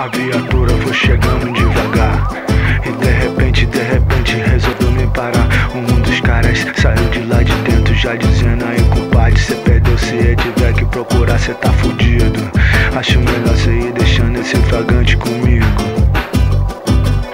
A 0.00 0.06
viatura 0.06 0.72
foi 0.78 0.94
chegando 0.94 1.52
devagar. 1.52 2.26
E 2.86 2.90
de 2.90 3.10
repente, 3.10 3.66
de 3.66 3.82
repente, 3.82 4.34
resolveu 4.34 4.90
me 4.92 5.06
parar. 5.08 5.46
Um 5.74 6.00
dos 6.00 6.20
caras 6.20 6.66
saiu 6.80 7.06
de 7.10 7.20
lá 7.24 7.42
de 7.42 7.52
dentro, 7.70 7.94
já 7.94 8.16
dizendo 8.16 8.64
aí, 8.64 8.82
compadre, 8.84 9.38
cê 9.38 9.54
perdeu. 9.56 9.98
Se 9.98 10.34
tiver 10.36 10.72
que 10.72 10.86
procurar, 10.86 11.38
cê 11.38 11.52
tá 11.52 11.70
fudido. 11.74 12.50
Acho 12.96 13.18
melhor 13.18 13.54
cê 13.54 13.72
ir 13.72 13.92
deixando 13.92 14.40
esse 14.40 14.56
fragante 14.56 15.18
comigo. 15.18 15.66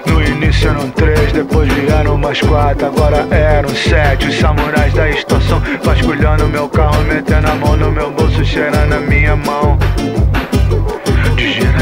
No 0.04 0.20
início 0.20 0.68
eram 0.68 0.90
três, 0.90 1.30
depois 1.30 1.72
vieram 1.72 2.18
mais 2.18 2.40
quatro, 2.40 2.84
agora 2.84 3.28
eram 3.30 3.68
sete. 3.68 4.26
Os 4.26 4.40
samurais 4.40 4.92
da 4.92 5.08
estação 5.08 5.62
vasculhando 5.84 6.48
meu 6.48 6.68
carro, 6.68 7.00
metendo 7.04 7.48
a 7.48 7.54
mão 7.54 7.76
no 7.76 7.92
meu 7.92 8.10
bolso, 8.10 8.44
cheirando 8.44 8.92
a 8.92 8.98
minha 8.98 9.36
mão. 9.36 9.78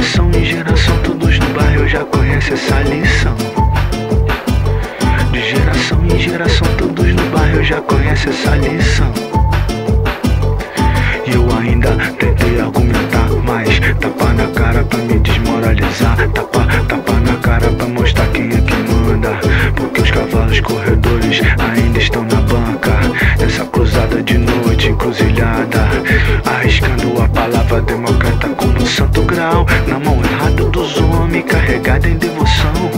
Geração 0.04 0.30
em 0.38 0.44
geração, 0.44 0.98
todos 1.02 1.38
no 1.38 1.48
bairro 1.54 1.88
já 1.88 2.04
conhecem 2.04 2.52
essa 2.52 2.80
lição. 2.82 3.34
De 5.32 5.40
geração 5.40 6.04
em 6.04 6.18
geração, 6.18 6.66
todos 6.76 7.14
no 7.14 7.22
bairro 7.30 7.64
já 7.64 7.80
conhecem 7.80 8.30
essa 8.30 8.54
lição. 8.56 9.10
E 11.26 11.32
eu 11.32 11.58
ainda 11.58 11.96
tentei 12.18 12.60
argumentar, 12.60 13.13
mas 13.54 13.78
tapa 14.00 14.32
na 14.32 14.48
cara 14.48 14.82
pra 14.82 14.98
me 14.98 15.20
desmoralizar. 15.20 16.16
Tapa, 16.30 16.66
tapa 16.88 17.12
na 17.20 17.36
cara 17.36 17.68
pra 17.70 17.86
mostrar 17.86 18.26
quem 18.28 18.48
é 18.48 18.60
que 18.60 18.74
manda. 18.92 19.30
Porque 19.76 20.00
os 20.00 20.10
cavalos 20.10 20.60
corredores 20.60 21.40
ainda 21.58 21.98
estão 21.98 22.24
na 22.24 22.40
banca. 22.40 22.90
Nessa 23.38 23.64
cruzada 23.66 24.20
de 24.22 24.38
noite, 24.38 24.88
encruzilhada. 24.88 25.86
Arriscando 26.44 27.22
a 27.22 27.28
palavra 27.28 27.80
democrata 27.82 28.48
como 28.48 28.84
santo 28.86 29.22
grau. 29.22 29.64
Na 29.86 30.00
mão 30.00 30.20
errada 30.24 30.64
dos 30.64 30.98
homens, 30.98 31.44
carregada 31.44 32.08
em 32.08 32.16
devoção. 32.16 32.90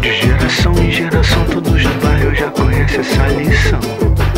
De 0.00 0.12
geração 0.20 0.74
em 0.82 0.90
geração, 0.90 1.44
todos 1.44 1.84
no 1.84 1.94
bairro 2.00 2.34
já 2.34 2.50
conhecem 2.50 3.00
essa 3.00 3.26
lição. 3.28 4.37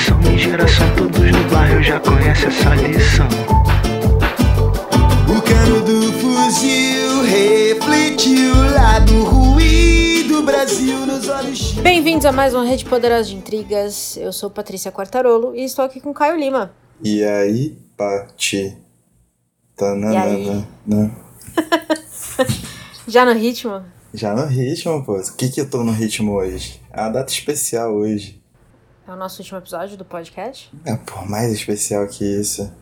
Geração 0.00 0.32
em 0.32 0.38
geração, 0.38 0.96
todos 0.96 1.20
no 1.20 1.50
bairro 1.50 1.82
já 1.82 2.00
conhecem 2.00 2.48
essa 2.48 2.74
lição. 2.76 3.28
O 5.28 5.42
cano 5.42 5.80
do 5.84 6.12
fuzil 6.14 7.22
refletiu 7.24 8.54
lá 8.74 8.98
do 9.00 9.22
ruído 9.24 10.42
Brasil 10.42 11.04
nos 11.06 11.28
olhos. 11.28 11.72
Bem-vindos 11.74 12.24
a 12.24 12.32
mais 12.32 12.54
uma 12.54 12.64
Rede 12.64 12.84
Poderosa 12.84 13.24
de 13.28 13.36
Intrigas. 13.36 14.16
Eu 14.16 14.32
sou 14.32 14.48
Patrícia 14.48 14.90
Quartarolo 14.90 15.54
e 15.54 15.64
estou 15.64 15.84
aqui 15.84 16.00
com 16.00 16.14
Caio 16.14 16.38
Lima. 16.38 16.72
E 17.04 17.22
aí, 17.22 17.76
Pati? 17.96 18.76
Tá 19.76 19.94
na, 19.94 20.12
E 20.12 20.16
aí? 20.16 20.64
na, 20.86 20.96
na- 20.96 21.10
Já 23.06 23.24
no 23.24 23.32
ritmo? 23.32 23.82
Já 24.14 24.34
no 24.34 24.46
ritmo, 24.46 25.04
pô. 25.04 25.16
O 25.16 25.36
que 25.36 25.48
que 25.50 25.60
eu 25.60 25.68
tô 25.68 25.84
no 25.84 25.92
ritmo 25.92 26.32
hoje? 26.32 26.80
É 26.92 27.00
uma 27.02 27.10
data 27.10 27.30
especial 27.32 27.92
hoje. 27.94 28.39
É 29.10 29.12
o 29.12 29.16
nosso 29.16 29.42
último 29.42 29.58
episódio 29.58 29.96
do 29.96 30.04
podcast? 30.04 30.70
É, 30.84 30.94
pô, 30.94 31.24
mais 31.26 31.50
especial 31.50 32.06
que 32.06 32.24
isso. 32.24 32.72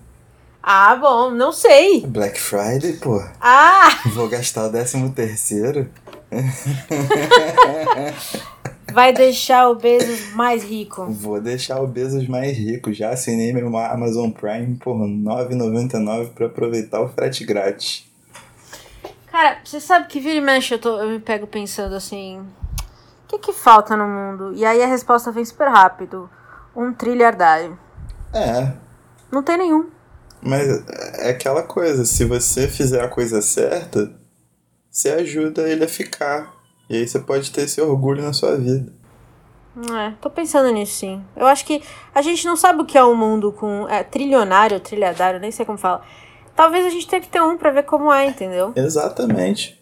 Ah, 0.62 0.94
bom, 0.94 1.30
não 1.30 1.50
sei. 1.52 2.06
Black 2.06 2.38
Friday, 2.38 2.98
pô. 2.98 3.18
Ah, 3.40 3.88
Vou 4.12 4.28
gastar 4.28 4.66
o 4.66 4.70
décimo 4.70 5.10
terceiro. 5.10 5.88
vai 8.92 9.14
deixar 9.14 9.70
o 9.70 9.74
Bezos 9.76 10.34
mais 10.34 10.62
rico. 10.62 11.06
Vou 11.06 11.40
deixar 11.40 11.80
o 11.80 11.86
Bezos 11.86 12.28
mais 12.28 12.54
rico. 12.58 12.92
Já 12.92 13.08
assinei 13.08 13.50
meu 13.50 13.74
Amazon 13.78 14.28
Prime 14.30 14.76
por 14.76 15.00
R$ 15.00 15.06
9,99 15.06 16.34
pra 16.34 16.44
aproveitar 16.44 17.00
o 17.00 17.08
frete 17.08 17.42
grátis. 17.46 18.04
Cara, 19.32 19.60
você 19.64 19.80
sabe 19.80 20.08
que 20.08 20.20
vira 20.20 20.34
e 20.36 20.40
mexe 20.42 20.74
eu, 20.74 20.78
tô- 20.78 21.00
eu 21.00 21.08
me 21.08 21.20
pego 21.20 21.46
pensando 21.46 21.94
assim: 21.94 22.42
o 23.28 23.30
que 23.30 23.38
que 23.38 23.52
falta 23.52 23.94
no 23.94 24.06
mundo? 24.08 24.54
E 24.54 24.64
aí 24.64 24.82
a 24.82 24.86
resposta 24.86 25.30
vem 25.30 25.44
super 25.44 25.68
rápido: 25.68 26.30
um 26.74 26.94
trilhardário. 26.94 27.78
É, 28.32 28.72
Não 29.30 29.42
tem 29.42 29.58
nenhum. 29.58 29.90
Mas 30.40 30.66
é 31.18 31.30
aquela 31.30 31.62
coisa, 31.62 32.04
se 32.04 32.24
você 32.24 32.66
fizer 32.68 33.02
a 33.04 33.08
coisa 33.08 33.42
certa, 33.42 34.10
você 34.90 35.10
ajuda 35.10 35.68
ele 35.68 35.84
a 35.84 35.88
ficar. 35.88 36.54
E 36.88 36.96
aí 36.96 37.06
você 37.06 37.18
pode 37.18 37.50
ter 37.50 37.62
esse 37.62 37.80
orgulho 37.80 38.22
na 38.22 38.32
sua 38.32 38.56
vida. 38.56 38.90
É, 39.92 40.12
tô 40.20 40.30
pensando 40.30 40.72
nisso 40.72 40.94
sim. 40.94 41.22
Eu 41.36 41.46
acho 41.46 41.64
que 41.64 41.82
a 42.14 42.22
gente 42.22 42.46
não 42.46 42.56
sabe 42.56 42.82
o 42.82 42.86
que 42.86 42.96
é 42.96 43.04
um 43.04 43.14
mundo 43.14 43.52
com 43.52 43.86
é, 43.88 44.02
trilionário, 44.02 44.80
trilhardário, 44.80 45.38
nem 45.38 45.50
sei 45.50 45.66
como 45.66 45.76
fala. 45.78 46.02
Talvez 46.56 46.86
a 46.86 46.90
gente 46.90 47.06
tenha 47.06 47.22
que 47.22 47.28
ter 47.28 47.42
um 47.42 47.58
pra 47.58 47.70
ver 47.70 47.84
como 47.84 48.12
é, 48.12 48.26
entendeu? 48.26 48.72
Exatamente. 48.74 49.78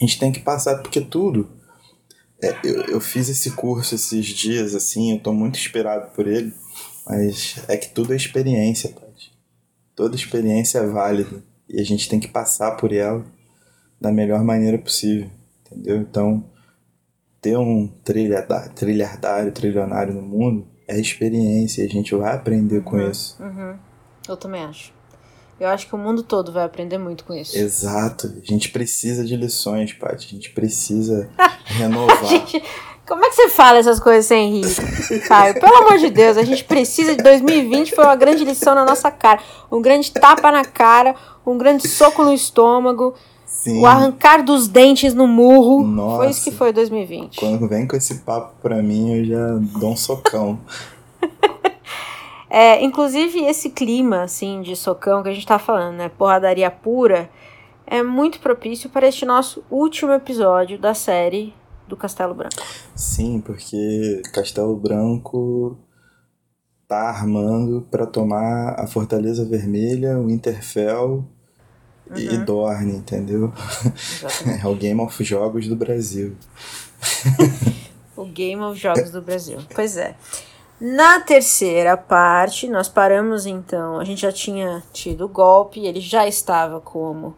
A 0.00 0.04
gente 0.04 0.18
tem 0.18 0.32
que 0.32 0.40
passar, 0.40 0.78
porque 0.78 1.00
tudo. 1.00 1.59
É, 2.42 2.56
eu, 2.64 2.82
eu 2.82 3.00
fiz 3.00 3.28
esse 3.28 3.50
curso 3.52 3.94
esses 3.94 4.26
dias, 4.26 4.74
assim, 4.74 5.12
eu 5.12 5.20
tô 5.20 5.32
muito 5.32 5.58
inspirado 5.58 6.10
por 6.14 6.26
ele, 6.26 6.52
mas 7.06 7.62
é 7.68 7.76
que 7.76 7.88
tudo 7.90 8.12
é 8.12 8.16
experiência, 8.16 8.90
Paty. 8.90 9.32
Toda 9.94 10.16
experiência 10.16 10.78
é 10.78 10.86
válida. 10.86 11.42
E 11.68 11.80
a 11.80 11.84
gente 11.84 12.08
tem 12.08 12.18
que 12.18 12.28
passar 12.28 12.72
por 12.72 12.92
ela 12.92 13.24
da 14.00 14.10
melhor 14.10 14.42
maneira 14.42 14.78
possível, 14.78 15.30
entendeu? 15.66 15.98
Então, 15.98 16.44
ter 17.40 17.56
um 17.56 17.86
trilharda- 17.86 18.68
trilhardário, 18.70 19.52
trilionário 19.52 20.14
no 20.14 20.22
mundo 20.22 20.66
é 20.88 20.98
experiência, 20.98 21.82
e 21.82 21.86
a 21.86 21.88
gente 21.88 22.14
vai 22.14 22.34
aprender 22.34 22.82
com 22.82 22.98
isso. 23.00 23.40
Uhum. 23.40 23.78
Eu 24.28 24.36
também 24.36 24.62
acho. 24.62 24.92
Eu 25.60 25.68
acho 25.68 25.86
que 25.86 25.94
o 25.94 25.98
mundo 25.98 26.22
todo 26.22 26.50
vai 26.50 26.64
aprender 26.64 26.96
muito 26.96 27.22
com 27.22 27.34
isso. 27.34 27.54
Exato. 27.56 28.32
A 28.42 28.46
gente 28.50 28.70
precisa 28.70 29.22
de 29.22 29.36
lições, 29.36 29.92
Paty. 29.92 30.26
A 30.26 30.30
gente 30.30 30.50
precisa 30.52 31.28
renovar. 31.66 32.24
Gente, 32.24 32.62
como 33.06 33.22
é 33.22 33.28
que 33.28 33.34
você 33.34 33.50
fala 33.50 33.76
essas 33.76 34.00
coisas 34.00 34.24
sem 34.24 34.62
rir, 34.62 35.20
Caio? 35.28 35.60
Pelo 35.60 35.76
amor 35.76 35.98
de 35.98 36.08
Deus, 36.08 36.38
a 36.38 36.44
gente 36.44 36.64
precisa 36.64 37.14
de 37.14 37.22
2020 37.22 37.94
foi 37.94 38.04
uma 38.04 38.16
grande 38.16 38.42
lição 38.42 38.74
na 38.74 38.86
nossa 38.86 39.10
cara. 39.10 39.40
Um 39.70 39.82
grande 39.82 40.10
tapa 40.12 40.50
na 40.50 40.64
cara, 40.64 41.14
um 41.44 41.58
grande 41.58 41.86
soco 41.86 42.24
no 42.24 42.32
estômago, 42.32 43.14
Sim. 43.44 43.82
o 43.82 43.86
arrancar 43.86 44.42
dos 44.42 44.66
dentes 44.66 45.12
no 45.12 45.26
murro. 45.26 45.84
Nossa. 45.84 46.16
Foi 46.16 46.30
isso 46.30 46.44
que 46.44 46.52
foi 46.52 46.72
2020. 46.72 47.36
Quando 47.36 47.68
vem 47.68 47.86
com 47.86 47.96
esse 47.96 48.20
papo 48.20 48.54
pra 48.62 48.82
mim, 48.82 49.18
eu 49.18 49.24
já 49.26 49.78
dou 49.78 49.90
um 49.90 49.96
socão. 49.96 50.58
É, 52.50 52.82
inclusive, 52.82 53.44
esse 53.44 53.70
clima, 53.70 54.22
assim, 54.22 54.60
de 54.60 54.74
socão 54.74 55.22
que 55.22 55.28
a 55.28 55.32
gente 55.32 55.46
tá 55.46 55.58
falando, 55.58 55.96
né? 55.96 56.08
Porradaria 56.08 56.68
pura, 56.68 57.30
é 57.86 58.02
muito 58.02 58.40
propício 58.40 58.90
para 58.90 59.06
este 59.06 59.24
nosso 59.24 59.62
último 59.70 60.12
episódio 60.12 60.76
da 60.76 60.92
série 60.92 61.54
do 61.86 61.96
Castelo 61.96 62.34
Branco. 62.34 62.56
Sim, 62.94 63.40
porque 63.40 64.20
Castelo 64.32 64.76
Branco 64.76 65.78
tá 66.88 67.08
armando 67.08 67.86
pra 67.88 68.04
tomar 68.04 68.74
a 68.78 68.86
Fortaleza 68.86 69.44
Vermelha, 69.44 70.18
o 70.18 70.28
Interfell 70.28 71.24
e 72.16 72.36
Dorne, 72.38 72.96
entendeu? 72.96 73.52
É 74.60 74.66
o 74.66 74.74
Game 74.74 75.00
of 75.00 75.22
Jogos 75.22 75.68
do 75.68 75.76
Brasil. 75.76 76.36
o 78.16 78.24
Game 78.24 78.60
of 78.62 78.78
Jogos 78.78 79.10
do 79.10 79.22
Brasil. 79.22 79.58
Pois 79.72 79.96
é. 79.96 80.16
Na 80.80 81.20
terceira 81.20 81.94
parte, 81.94 82.66
nós 82.66 82.88
paramos 82.88 83.44
então. 83.44 84.00
A 84.00 84.04
gente 84.04 84.22
já 84.22 84.32
tinha 84.32 84.82
tido 84.92 85.26
o 85.26 85.28
golpe, 85.28 85.80
ele 85.80 86.00
já 86.00 86.26
estava 86.26 86.80
como, 86.80 87.36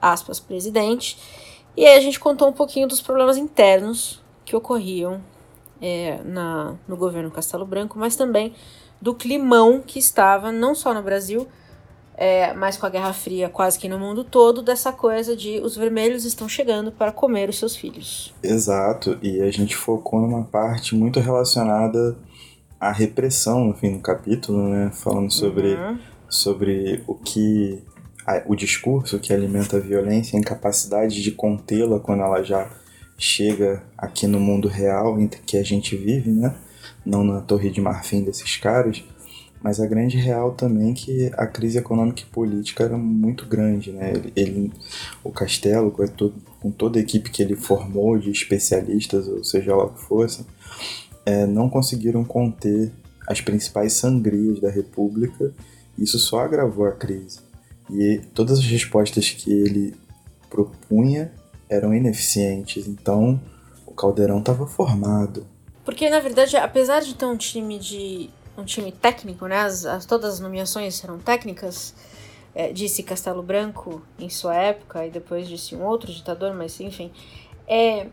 aspas, 0.00 0.40
presidente. 0.40 1.18
E 1.76 1.84
aí 1.84 1.98
a 1.98 2.00
gente 2.00 2.18
contou 2.18 2.48
um 2.48 2.52
pouquinho 2.52 2.88
dos 2.88 3.02
problemas 3.02 3.36
internos 3.36 4.22
que 4.44 4.56
ocorriam 4.56 5.20
é, 5.82 6.18
na, 6.24 6.76
no 6.88 6.96
governo 6.96 7.30
Castelo 7.30 7.66
Branco, 7.66 7.98
mas 7.98 8.16
também 8.16 8.54
do 9.00 9.14
climão 9.14 9.82
que 9.86 9.98
estava 9.98 10.50
não 10.50 10.74
só 10.74 10.92
no 10.94 11.02
Brasil, 11.02 11.46
é, 12.16 12.52
mas 12.54 12.76
com 12.76 12.86
a 12.86 12.88
Guerra 12.88 13.12
Fria 13.12 13.48
quase 13.48 13.78
que 13.78 13.88
no 13.88 13.98
mundo 13.98 14.24
todo, 14.24 14.60
dessa 14.60 14.90
coisa 14.90 15.36
de 15.36 15.60
os 15.60 15.76
vermelhos 15.76 16.24
estão 16.24 16.48
chegando 16.48 16.90
para 16.90 17.12
comer 17.12 17.48
os 17.48 17.58
seus 17.58 17.76
filhos. 17.76 18.34
Exato, 18.42 19.18
e 19.22 19.40
a 19.40 19.50
gente 19.52 19.76
focou 19.76 20.20
numa 20.20 20.42
parte 20.42 20.96
muito 20.96 21.20
relacionada 21.20 22.16
à 22.80 22.92
repressão 22.92 23.64
no 23.66 23.74
fim 23.74 23.92
do 23.92 24.00
capítulo, 24.00 24.68
né? 24.68 24.90
Falando 24.92 25.30
sobre, 25.32 25.74
Uhum. 25.74 25.98
sobre 26.28 27.02
o 27.06 27.14
que. 27.14 27.82
a- 28.26 28.42
o 28.46 28.54
discurso 28.54 29.18
que 29.18 29.32
alimenta 29.32 29.78
a 29.78 29.80
violência, 29.80 30.36
a 30.36 30.40
incapacidade 30.40 31.22
de 31.22 31.30
contê-la 31.32 31.98
quando 31.98 32.22
ela 32.22 32.42
já 32.42 32.68
chega 33.16 33.82
aqui 33.96 34.26
no 34.26 34.38
mundo 34.38 34.68
real 34.68 35.18
em 35.18 35.26
que 35.28 35.56
a 35.56 35.62
gente 35.62 35.96
vive, 35.96 36.30
né? 36.30 36.54
Não 37.06 37.24
na 37.24 37.40
torre 37.40 37.70
de 37.70 37.80
marfim 37.80 38.22
desses 38.22 38.56
caras, 38.58 39.02
mas 39.62 39.80
a 39.80 39.86
grande 39.86 40.18
real 40.18 40.52
também 40.52 40.92
que 40.92 41.30
a 41.38 41.46
crise 41.46 41.78
econômica 41.78 42.20
e 42.20 42.26
política 42.26 42.84
era 42.84 42.98
muito 42.98 43.46
grande, 43.46 43.92
né? 43.92 44.12
Ele, 44.14 44.32
ele- 44.36 44.72
o 45.24 45.30
Castelo, 45.32 45.90
com, 45.90 46.04
com 46.60 46.70
toda 46.70 46.98
a 46.98 47.02
equipe 47.02 47.30
que 47.30 47.42
ele 47.42 47.56
formou 47.56 48.18
de 48.18 48.30
especialistas, 48.30 49.26
ou 49.26 49.42
seja 49.42 49.74
lá 49.74 49.84
o 49.86 49.94
que 49.94 50.02
fosse, 50.02 50.44
é, 51.28 51.46
não 51.46 51.68
conseguiram 51.68 52.24
conter 52.24 52.90
as 53.26 53.42
principais 53.42 53.92
sangrias 53.92 54.60
da 54.60 54.70
República. 54.70 55.52
Isso 55.98 56.18
só 56.18 56.40
agravou 56.40 56.86
a 56.86 56.92
crise. 56.92 57.40
E 57.90 58.22
todas 58.32 58.58
as 58.58 58.64
respostas 58.64 59.28
que 59.28 59.52
ele 59.52 59.94
propunha 60.48 61.30
eram 61.68 61.94
ineficientes. 61.94 62.86
Então, 62.88 63.38
o 63.86 63.92
Caldeirão 63.92 64.38
estava 64.38 64.66
formado. 64.66 65.46
Porque, 65.84 66.08
na 66.08 66.18
verdade, 66.18 66.56
apesar 66.56 67.00
de 67.00 67.14
ter 67.14 67.26
um 67.26 67.36
time 67.36 67.78
de. 67.78 68.30
um 68.56 68.64
time 68.64 68.90
técnico, 68.90 69.46
né? 69.46 69.58
As, 69.58 69.84
as 69.84 70.06
todas 70.06 70.34
as 70.34 70.40
nomeações 70.40 71.04
eram 71.04 71.18
técnicas. 71.18 71.94
É, 72.54 72.72
disse 72.72 73.02
Castelo 73.02 73.42
Branco 73.42 74.02
em 74.18 74.30
sua 74.30 74.56
época, 74.56 75.06
e 75.06 75.10
depois 75.10 75.46
disse 75.46 75.76
um 75.76 75.84
outro 75.84 76.10
ditador, 76.10 76.54
mas 76.54 76.80
enfim. 76.80 77.12
É, 77.68 78.06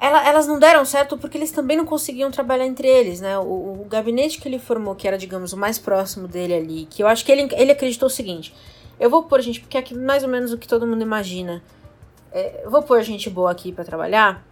ela, 0.00 0.26
elas 0.26 0.46
não 0.46 0.58
deram 0.58 0.84
certo 0.84 1.18
porque 1.18 1.36
eles 1.36 1.50
também 1.50 1.76
não 1.76 1.84
conseguiam 1.84 2.30
trabalhar 2.30 2.66
entre 2.66 2.86
eles, 2.86 3.20
né? 3.20 3.36
O, 3.38 3.82
o, 3.82 3.86
gabinete 3.88 4.40
que 4.40 4.48
ele 4.48 4.58
formou, 4.58 4.94
que 4.94 5.08
era, 5.08 5.18
digamos, 5.18 5.52
o 5.52 5.56
mais 5.56 5.78
próximo 5.78 6.28
dele 6.28 6.54
ali, 6.54 6.86
que 6.86 7.02
eu 7.02 7.08
acho 7.08 7.24
que 7.24 7.32
ele, 7.32 7.48
ele 7.52 7.72
acreditou 7.72 8.06
o 8.06 8.10
seguinte: 8.10 8.54
eu 9.00 9.10
vou 9.10 9.24
pôr 9.24 9.40
gente, 9.40 9.60
porque 9.60 9.76
é 9.76 9.94
mais 9.94 10.22
ou 10.22 10.28
menos 10.28 10.52
o 10.52 10.58
que 10.58 10.68
todo 10.68 10.86
mundo 10.86 11.02
imagina. 11.02 11.62
É, 12.30 12.64
vou 12.66 12.82
pôr 12.82 13.02
gente 13.02 13.28
boa 13.28 13.50
aqui 13.50 13.72
para 13.72 13.84
trabalhar 13.84 14.46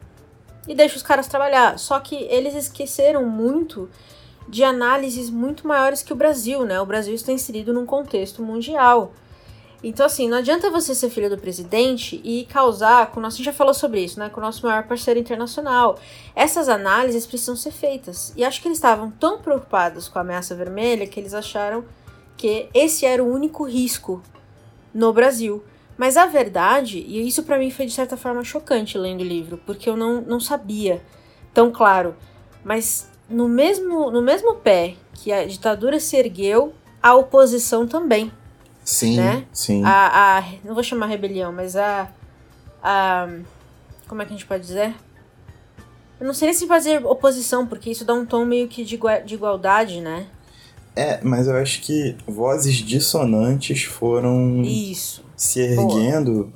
e 0.67 0.75
deixo 0.75 0.97
os 0.97 1.03
caras 1.03 1.29
trabalhar. 1.29 1.79
Só 1.79 2.01
que 2.01 2.17
eles 2.25 2.55
esqueceram 2.55 3.25
muito 3.25 3.89
de 4.49 4.65
análises 4.65 5.31
muito 5.31 5.67
maiores 5.67 6.03
que 6.03 6.13
o 6.13 6.17
Brasil, 6.17 6.65
né? 6.65 6.81
O 6.81 6.87
Brasil 6.87 7.15
está 7.15 7.33
inserido 7.33 7.73
num 7.73 7.87
contexto 7.87 8.43
mundial. 8.43 9.13
Então, 9.83 10.07
assim, 10.07 10.29
não 10.29 10.39
adianta 10.39 10.71
você 10.71 10.95
ser 10.95 11.11
filho 11.11 11.29
do 11.29 11.39
presidente 11.39 12.21
e 12.25 12.45
causar, 12.47 13.11
com 13.11 13.21
o 13.21 13.23
nosso, 13.23 13.37
a 13.37 13.39
gente 13.39 13.47
já 13.47 13.53
falou 13.53 13.75
sobre 13.75 14.03
isso, 14.03 14.19
né? 14.19 14.29
Com 14.31 14.41
o 14.41 14.43
nosso 14.43 14.67
maior 14.67 14.85
parceiro 14.85 15.21
internacional. 15.21 15.99
Essas 16.35 16.69
análises 16.69 17.27
precisam 17.27 17.55
ser 17.55 17.73
feitas. 17.73 18.33
E 18.37 18.45
acho 18.45 18.61
que 18.61 18.69
eles 18.69 18.79
estavam 18.79 19.11
tão 19.11 19.39
preocupados 19.41 20.09
com 20.09 20.19
a 20.19 20.23
ameaça 20.23 20.55
vermelha 20.55 21.07
que 21.07 21.21
eles 21.21 21.35
acharam 21.35 21.85
que 22.37 22.69
esse 22.75 23.05
era 23.07 23.23
o 23.23 23.31
único 23.31 23.65
risco 23.65 24.23
no 24.93 25.13
Brasil. 25.13 25.63
Mas 25.97 26.17
a 26.17 26.27
verdade, 26.27 26.99
e 26.99 27.27
isso 27.27 27.43
para 27.43 27.59
mim 27.59 27.71
foi 27.71 27.87
de 27.87 27.93
certa 27.93 28.17
forma 28.17 28.45
chocante 28.45 28.99
lendo 28.99 29.21
o 29.23 29.25
livro, 29.25 29.59
porque 29.65 29.89
eu 29.89 29.97
não, 29.97 30.21
não 30.21 30.41
sabia 30.41 31.03
tão 31.55 31.71
claro. 31.71 32.15
Mas 32.63 33.11
no 33.29 33.49
mesmo, 33.49 34.11
no 34.11 34.21
mesmo 34.21 34.57
pé 34.57 34.95
que 35.15 35.33
a 35.33 35.47
ditadura 35.47 35.99
se 35.99 36.17
ergueu, 36.17 36.75
a 37.03 37.15
oposição 37.15 37.87
também. 37.87 38.31
Sim, 38.87 39.17
né? 39.17 39.45
sim. 39.53 39.83
A, 39.85 40.39
a, 40.39 40.45
não 40.65 40.73
vou 40.73 40.83
chamar 40.83 41.07
rebelião, 41.07 41.53
mas 41.53 41.75
a, 41.75 42.09
a. 42.81 43.29
Como 44.07 44.23
é 44.23 44.25
que 44.25 44.33
a 44.33 44.37
gente 44.37 44.47
pode 44.47 44.63
dizer? 44.65 44.95
Eu 46.21 46.27
não 46.27 46.33
sei 46.33 46.55
se 46.55 46.69
fazer 46.69 47.05
oposição, 47.05 47.67
porque 47.67 47.91
isso 47.91 48.05
dá 48.05 48.15
um 48.15 48.25
tom 48.25 48.45
meio 48.45 48.69
que 48.69 48.85
de, 48.85 48.97
de 49.27 49.35
igualdade, 49.35 50.01
né? 50.01 50.29
É, 50.95 51.21
mas 51.23 51.49
eu 51.49 51.57
acho 51.57 51.83
que 51.83 52.17
vozes 52.29 52.77
dissonantes 52.77 53.83
foram 53.83 54.63
isso. 54.63 55.25
se 55.37 55.61
erguendo 55.61 56.53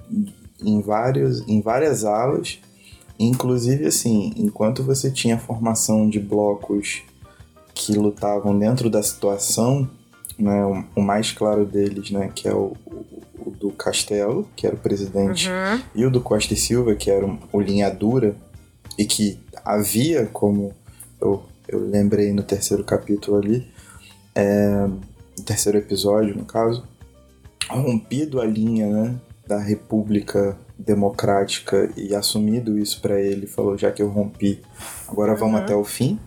em, 0.65 0.81
vários, 0.81 1.47
em 1.49 1.61
várias 1.61 2.05
alas. 2.05 2.61
Inclusive, 3.19 3.87
assim, 3.87 4.33
enquanto 4.37 4.85
você 4.85 5.11
tinha 5.11 5.35
a 5.35 5.39
formação 5.39 6.09
de 6.09 6.21
blocos 6.21 7.03
que 7.75 7.93
lutavam 7.93 8.57
dentro 8.57 8.89
da 8.89 9.03
situação, 9.03 9.91
né, 10.41 10.65
o, 10.65 10.85
o 10.97 11.03
mais 11.03 11.33
claro 11.33 11.65
deles, 11.65 12.11
né, 12.11 12.31
que 12.35 12.49
é 12.49 12.55
o, 12.55 12.77
o, 13.39 13.51
do 13.51 13.71
Castelo, 13.71 14.49
que 14.57 14.67
era 14.67 14.75
o 14.75 14.79
presidente, 14.79 15.49
uhum. 15.49 15.81
e 15.95 16.07
o 16.07 16.11
do 16.11 16.21
Costa 16.21 16.55
e 16.55 16.57
Silva, 16.57 16.95
que 16.95 17.11
era 17.11 17.27
o 17.53 17.61
linha 17.61 17.91
dura, 17.91 18.35
e 18.99 19.05
que 19.05 19.39
havia, 19.65 20.27
como 20.27 20.75
eu, 21.21 21.43
eu 21.69 21.81
lembrei 21.89 22.33
no 22.33 22.43
terceiro 22.43 22.83
capítulo 22.85 23.37
ali, 23.37 23.67
é, 24.35 24.87
no 25.39 25.45
terceiro 25.45 25.79
episódio, 25.79 26.37
no 26.37 26.45
caso, 26.45 26.85
rompido 27.69 28.41
a 28.41 28.45
linha 28.45 28.89
né, 28.89 29.15
da 29.47 29.59
República 29.59 30.57
Democrática 30.79 31.91
e 31.97 32.15
assumido 32.15 32.79
isso 32.79 33.01
para 33.01 33.21
ele, 33.21 33.47
falou: 33.47 33.77
já 33.77 33.91
que 33.91 34.01
eu 34.01 34.09
rompi, 34.09 34.61
agora 35.07 35.35
vamos 35.35 35.59
Uhum. 35.59 35.65
até 35.65 35.75
o 35.75 35.85
fim. 35.85 36.19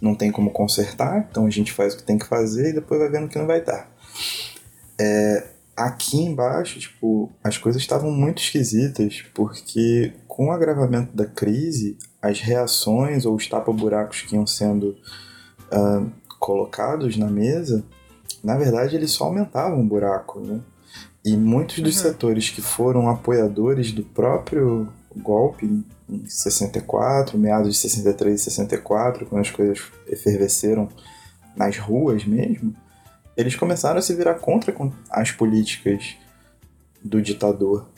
Não 0.00 0.14
tem 0.14 0.30
como 0.30 0.50
consertar, 0.50 1.26
então 1.30 1.46
a 1.46 1.50
gente 1.50 1.72
faz 1.72 1.94
o 1.94 1.96
que 1.98 2.02
tem 2.04 2.18
que 2.18 2.26
fazer 2.26 2.70
e 2.70 2.74
depois 2.74 3.00
vai 3.00 3.10
vendo 3.10 3.28
que 3.28 3.38
não 3.38 3.46
vai 3.46 3.60
dar. 3.62 3.90
É, 5.00 5.46
aqui 5.76 6.18
embaixo, 6.18 6.78
tipo, 6.78 7.30
as 7.42 7.56
coisas 7.58 7.80
estavam 7.80 8.10
muito 8.10 8.42
esquisitas, 8.42 9.24
porque 9.34 10.12
com 10.26 10.46
o 10.48 10.52
agravamento 10.52 11.16
da 11.16 11.24
crise, 11.26 11.96
as 12.22 12.40
reações 12.40 13.24
ou 13.26 13.34
os 13.34 13.46
tapa-buracos 13.46 14.22
que 14.22 14.34
iam 14.34 14.46
sendo 14.46 14.96
ah, 15.70 16.04
colocados 16.38 17.16
na 17.16 17.26
mesa, 17.28 17.84
na 18.42 18.56
verdade 18.56 18.96
eles 18.96 19.10
só 19.10 19.24
aumentavam 19.24 19.80
o 19.80 19.84
buraco, 19.84 20.40
né? 20.40 20.60
E 21.24 21.36
muitos 21.36 21.80
dos 21.80 21.96
Uhum. 21.96 22.02
setores 22.02 22.50
que 22.50 22.62
foram 22.62 23.08
apoiadores 23.08 23.92
do 23.92 24.02
próprio 24.02 24.88
golpe 25.18 25.66
em 26.08 26.26
64, 26.26 27.38
meados 27.38 27.72
de 27.74 27.78
63 27.78 28.40
e 28.40 28.44
64, 28.44 29.26
quando 29.26 29.42
as 29.42 29.50
coisas 29.50 29.80
efervesceram 30.06 30.88
nas 31.56 31.76
ruas 31.78 32.24
mesmo, 32.24 32.74
eles 33.36 33.54
começaram 33.54 33.98
a 33.98 34.02
se 34.02 34.14
virar 34.14 34.34
contra 34.34 34.72
con- 34.72 34.92
as 35.10 35.30
políticas 35.30 36.16
do 37.02 37.20
ditador, 37.22 37.88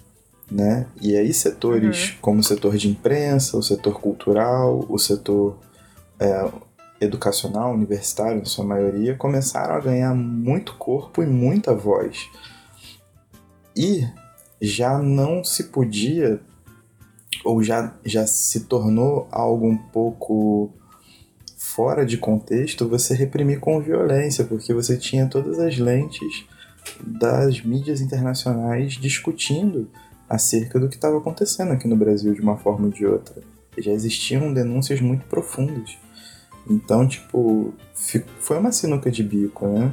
né? 0.51 0.87
E 1.01 1.17
aí 1.17 1.33
setores 1.33 2.17
como 2.21 2.41
o 2.41 2.45
setor 2.45 2.77
de 2.77 2.89
imprensa, 2.89 3.57
o 3.57 3.63
setor 3.63 4.01
cultural, 4.01 4.85
o 4.89 4.99
setor 4.99 5.59
é, 6.19 6.51
educacional, 7.01 7.73
universitário, 7.73 8.41
em 8.41 8.45
sua 8.45 8.65
maioria, 8.65 9.15
começaram 9.15 9.75
a 9.75 9.81
ganhar 9.81 10.15
muito 10.15 10.75
corpo 10.75 11.23
e 11.23 11.27
muita 11.27 11.75
voz. 11.75 12.29
E 13.75 14.07
já 14.61 14.99
não 14.99 15.43
se 15.43 15.65
podia, 15.65 16.41
ou 17.45 17.63
já, 17.63 17.95
já 18.05 18.27
se 18.27 18.61
tornou 18.61 19.29
algo 19.31 19.67
um 19.67 19.77
pouco 19.77 20.73
fora 21.57 22.05
de 22.05 22.19
contexto 22.19 22.89
você 22.89 23.15
reprimir 23.15 23.61
com 23.61 23.81
violência, 23.81 24.45
porque 24.45 24.75
você 24.75 24.97
tinha 24.97 25.27
todas 25.27 25.59
as 25.59 25.79
lentes 25.79 26.47
das 27.01 27.63
mídias 27.63 28.01
internacionais 28.01 28.95
discutindo 28.95 29.89
acerca 30.29 30.79
do 30.79 30.89
que 30.89 30.97
estava 30.97 31.19
acontecendo 31.19 31.73
aqui 31.73 31.87
no 31.89 31.97
Brasil 31.97 32.35
de 32.35 32.41
uma 32.41 32.57
forma 32.57 32.87
ou 32.87 32.93
de 32.93 33.07
outra. 33.07 33.43
Já 33.79 33.93
existiam 33.93 34.53
denúncias 34.53 35.01
muito 35.01 35.27
profundas. 35.27 35.97
Então, 36.69 37.07
tipo, 37.07 37.75
foi 38.41 38.59
uma 38.59 38.73
sinuca 38.73 39.11
de 39.11 39.23
bico, 39.23 39.67
né? 39.67 39.93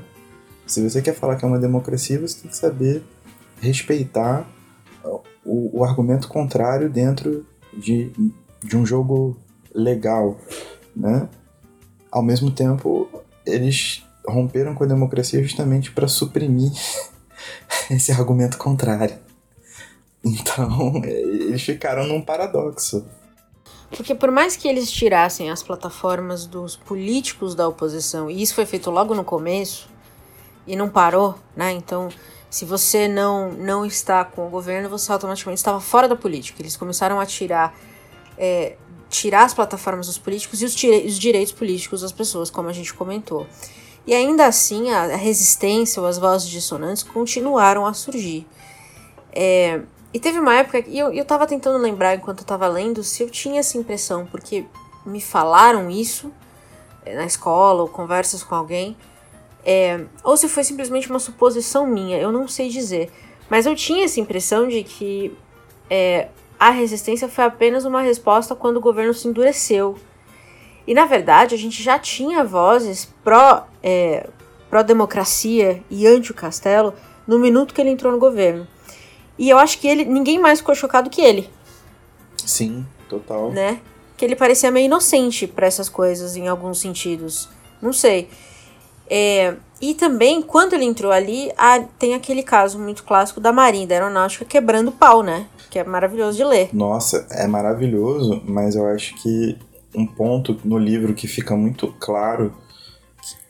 Se 0.65 0.87
você 0.87 1.01
quer 1.01 1.13
falar 1.13 1.37
que 1.37 1.45
é 1.45 1.47
uma 1.47 1.59
democracia, 1.59 2.19
você 2.19 2.41
tem 2.41 2.51
que 2.51 2.57
saber 2.57 3.03
respeitar 3.61 4.47
o, 5.57 5.79
o 5.79 5.83
argumento 5.83 6.27
contrário 6.27 6.89
dentro 6.89 7.45
de, 7.73 8.11
de 8.63 8.77
um 8.77 8.85
jogo 8.85 9.37
legal, 9.73 10.37
né? 10.95 11.27
Ao 12.11 12.21
mesmo 12.21 12.51
tempo, 12.51 13.09
eles 13.45 14.03
romperam 14.25 14.75
com 14.75 14.83
a 14.83 14.87
democracia 14.87 15.41
justamente 15.41 15.91
para 15.91 16.07
suprimir 16.07 16.71
esse 17.89 18.11
argumento 18.11 18.57
contrário. 18.57 19.17
Então, 20.23 21.01
eles 21.05 21.61
ficaram 21.61 22.05
num 22.05 22.21
paradoxo. 22.21 23.05
Porque 23.89 24.13
por 24.13 24.31
mais 24.31 24.57
que 24.57 24.67
eles 24.67 24.91
tirassem 24.91 25.49
as 25.49 25.63
plataformas 25.63 26.45
dos 26.45 26.75
políticos 26.75 27.55
da 27.55 27.67
oposição, 27.67 28.29
e 28.29 28.41
isso 28.41 28.53
foi 28.53 28.65
feito 28.65 28.91
logo 28.91 29.15
no 29.15 29.23
começo, 29.23 29.87
e 30.65 30.75
não 30.75 30.89
parou, 30.89 31.35
né? 31.55 31.71
Então, 31.71 32.09
se 32.49 32.65
você 32.65 33.07
não, 33.07 33.51
não 33.51 33.85
está 33.85 34.23
com 34.23 34.47
o 34.47 34.49
governo, 34.49 34.89
você 34.89 35.11
automaticamente 35.11 35.59
estava 35.59 35.79
fora 35.79 36.07
da 36.07 36.15
política. 36.15 36.61
Eles 36.61 36.77
começaram 36.77 37.19
a 37.19 37.25
tirar, 37.25 37.77
é, 38.37 38.75
tirar 39.09 39.43
as 39.43 39.53
plataformas 39.53 40.07
dos 40.07 40.17
políticos 40.17 40.61
e 40.61 40.65
os, 40.65 40.73
tire- 40.73 41.05
os 41.05 41.19
direitos 41.19 41.51
políticos 41.51 42.01
das 42.01 42.11
pessoas, 42.11 42.49
como 42.49 42.69
a 42.69 42.73
gente 42.73 42.93
comentou. 42.93 43.45
E 44.05 44.13
ainda 44.13 44.45
assim, 44.45 44.89
a, 44.91 45.03
a 45.03 45.17
resistência 45.17 46.01
ou 46.01 46.07
as 46.07 46.17
vozes 46.17 46.47
dissonantes 46.47 47.03
continuaram 47.03 47.85
a 47.85 47.93
surgir. 47.93 48.47
É, 49.33 49.81
e 50.13 50.19
teve 50.19 50.39
uma 50.39 50.55
época, 50.55 50.79
e 50.87 50.97
eu, 50.97 51.11
eu 51.13 51.25
tentando 51.45 51.77
lembrar 51.77 52.15
enquanto 52.15 52.39
eu 52.39 52.45
tava 52.45 52.67
lendo 52.67 53.03
se 53.03 53.21
eu 53.21 53.29
tinha 53.29 53.59
essa 53.59 53.77
impressão, 53.77 54.25
porque 54.25 54.65
me 55.05 55.19
falaram 55.19 55.89
isso 55.89 56.31
eh, 57.05 57.15
na 57.15 57.25
escola 57.25 57.81
ou 57.81 57.89
conversas 57.89 58.41
com 58.41 58.55
alguém, 58.55 58.95
é, 59.69 60.05
ou 60.23 60.37
se 60.37 60.47
foi 60.47 60.63
simplesmente 60.63 61.09
uma 61.09 61.19
suposição 61.19 61.85
minha, 61.85 62.17
eu 62.17 62.31
não 62.31 62.47
sei 62.47 62.69
dizer. 62.69 63.11
Mas 63.49 63.65
eu 63.65 63.75
tinha 63.75 64.05
essa 64.05 64.17
impressão 64.17 64.65
de 64.65 64.81
que 64.81 65.35
é, 65.89 66.29
a 66.57 66.69
resistência 66.69 67.27
foi 67.27 67.43
apenas 67.43 67.83
uma 67.83 68.01
resposta 68.01 68.55
quando 68.55 68.77
o 68.77 68.81
governo 68.81 69.13
se 69.13 69.27
endureceu. 69.27 69.97
E 70.87 70.93
na 70.93 71.05
verdade 71.05 71.53
a 71.53 71.57
gente 71.57 71.83
já 71.83 71.99
tinha 71.99 72.45
vozes 72.45 73.13
pró, 73.25 73.67
é, 73.83 74.29
pró-democracia 74.69 75.83
e 75.89 76.07
anti-castelo 76.07 76.93
no 77.27 77.37
minuto 77.37 77.73
que 77.73 77.81
ele 77.81 77.89
entrou 77.89 78.13
no 78.13 78.17
governo. 78.17 78.65
E 79.37 79.49
eu 79.49 79.57
acho 79.57 79.79
que 79.79 79.87
ele, 79.87 80.05
ninguém 80.05 80.39
mais 80.39 80.59
ficou 80.59 80.73
chocado 80.75 81.09
que 81.09 81.21
ele, 81.21 81.49
Sim, 82.37 82.85
total. 83.09 83.51
né? 83.51 83.81
Que 84.15 84.23
ele 84.23 84.35
parecia 84.35 84.71
meio 84.71 84.85
inocente 84.85 85.45
pra 85.45 85.67
essas 85.67 85.89
coisas 85.89 86.37
em 86.37 86.47
alguns 86.47 86.79
sentidos. 86.79 87.49
Não 87.81 87.91
sei. 87.91 88.29
É, 89.09 89.55
e 89.81 89.93
também, 89.93 90.41
quando 90.41 90.73
ele 90.73 90.85
entrou 90.85 91.11
ali, 91.11 91.51
a, 91.57 91.79
tem 91.99 92.13
aquele 92.13 92.43
caso 92.43 92.79
muito 92.79 93.03
clássico 93.03 93.39
da 93.39 93.51
Marinha, 93.51 93.87
da 93.87 93.95
Aeronáutica, 93.95 94.45
quebrando 94.45 94.91
pau, 94.91 95.21
né? 95.21 95.47
Que 95.69 95.79
é 95.79 95.83
maravilhoso 95.83 96.37
de 96.37 96.43
ler. 96.43 96.69
Nossa, 96.73 97.27
é 97.31 97.45
maravilhoso, 97.45 98.41
mas 98.45 98.75
eu 98.75 98.87
acho 98.87 99.15
que 99.15 99.57
um 99.95 100.05
ponto 100.05 100.59
no 100.63 100.77
livro 100.77 101.13
que 101.13 101.27
fica 101.27 101.55
muito 101.55 101.93
claro 101.99 102.53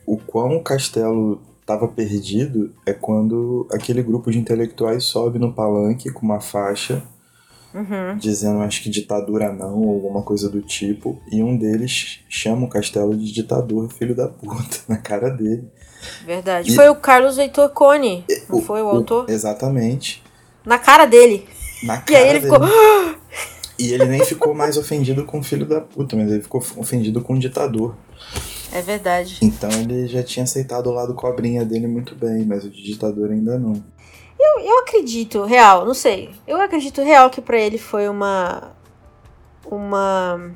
o 0.05 0.17
quão 0.17 0.57
o 0.57 0.63
castelo 0.63 1.41
estava 1.59 1.87
perdido 1.87 2.71
é 2.85 2.93
quando 2.93 3.67
aquele 3.71 4.01
grupo 4.01 4.31
de 4.31 4.39
intelectuais 4.39 5.03
sobe 5.03 5.37
no 5.37 5.53
palanque 5.53 6.09
com 6.09 6.25
uma 6.25 6.39
faixa 6.39 7.03
Uhum. 7.73 8.17
dizendo 8.17 8.59
acho 8.61 8.81
que 8.81 8.89
ditadura 8.89 9.51
não, 9.53 9.81
ou 9.81 9.93
alguma 9.95 10.21
coisa 10.23 10.49
do 10.49 10.61
tipo, 10.61 11.19
e 11.31 11.43
um 11.43 11.55
deles 11.57 12.19
chama 12.29 12.65
o 12.65 12.69
castelo 12.69 13.15
de 13.15 13.31
ditador, 13.31 13.89
filho 13.91 14.15
da 14.15 14.27
puta, 14.27 14.77
na 14.87 14.97
cara 14.97 15.29
dele. 15.29 15.67
Verdade. 16.25 16.71
E- 16.71 16.75
Foi 16.75 16.89
o 16.89 16.95
Carlos 16.95 17.37
Heitor 17.37 17.69
Cone, 17.69 18.23
não 18.49 18.61
foi 18.61 18.81
o 18.81 18.87
autor? 18.87 19.29
Exatamente. 19.29 20.23
Na 20.65 20.77
cara 20.79 21.05
dele. 21.05 21.45
Na 21.83 21.95
E 21.97 22.01
cara 22.01 22.19
aí 22.19 22.29
ele 22.29 22.39
dele. 22.39 22.53
ficou. 22.53 22.67
E 23.79 23.93
ele 23.93 24.05
nem 24.05 24.25
ficou 24.25 24.55
mais 24.55 24.75
ofendido 24.77 25.23
com 25.23 25.39
o 25.39 25.43
filho 25.43 25.65
da 25.65 25.79
puta, 25.79 26.15
mas 26.15 26.31
ele 26.31 26.41
ficou 26.41 26.63
ofendido 26.77 27.21
com 27.21 27.33
o 27.35 27.39
ditador. 27.39 27.95
É 28.73 28.81
verdade. 28.81 29.37
Então 29.41 29.69
ele 29.71 30.07
já 30.07 30.23
tinha 30.23 30.43
aceitado 30.45 30.87
o 30.87 30.91
lado 30.93 31.13
cobrinha 31.13 31.63
dele 31.63 31.85
muito 31.87 32.15
bem, 32.15 32.43
mas 32.45 32.63
o 32.65 32.69
de 32.69 32.81
ditador 32.83 33.29
ainda 33.31 33.57
não. 33.59 33.83
Eu 34.39 34.79
acredito, 34.79 35.43
real, 35.43 35.85
não 35.85 35.93
sei. 35.93 36.33
Eu 36.47 36.61
acredito 36.61 37.01
real 37.01 37.29
que 37.29 37.41
pra 37.41 37.59
ele 37.59 37.77
foi 37.77 38.07
uma. 38.07 38.71
Uma. 39.65 40.51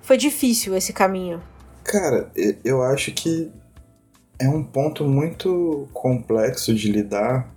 Foi 0.00 0.16
difícil 0.16 0.74
esse 0.76 0.92
caminho. 0.92 1.42
Cara, 1.84 2.30
eu 2.64 2.82
acho 2.82 3.12
que 3.12 3.50
é 4.38 4.48
um 4.48 4.62
ponto 4.62 5.04
muito 5.04 5.88
complexo 5.92 6.74
de 6.74 6.90
lidar, 6.90 7.52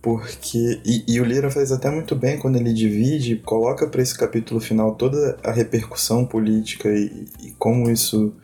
porque. 0.00 0.80
E, 0.84 1.04
e 1.06 1.20
o 1.20 1.24
Lira 1.24 1.50
faz 1.50 1.72
até 1.72 1.90
muito 1.90 2.14
bem 2.14 2.38
quando 2.38 2.56
ele 2.56 2.72
divide, 2.72 3.36
coloca 3.36 3.86
pra 3.86 4.02
esse 4.02 4.16
capítulo 4.16 4.60
final 4.60 4.94
toda 4.94 5.38
a 5.42 5.50
repercussão 5.50 6.24
política 6.24 6.88
e, 6.88 7.26
e 7.42 7.50
como 7.52 7.90
isso 7.90 8.34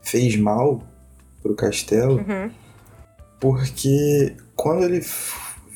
fez 0.00 0.36
mal 0.36 0.82
pro 1.42 1.54
castelo. 1.54 2.16
Uhum. 2.16 2.50
Porque 3.40 4.36
quando 4.62 4.84
ele 4.84 5.04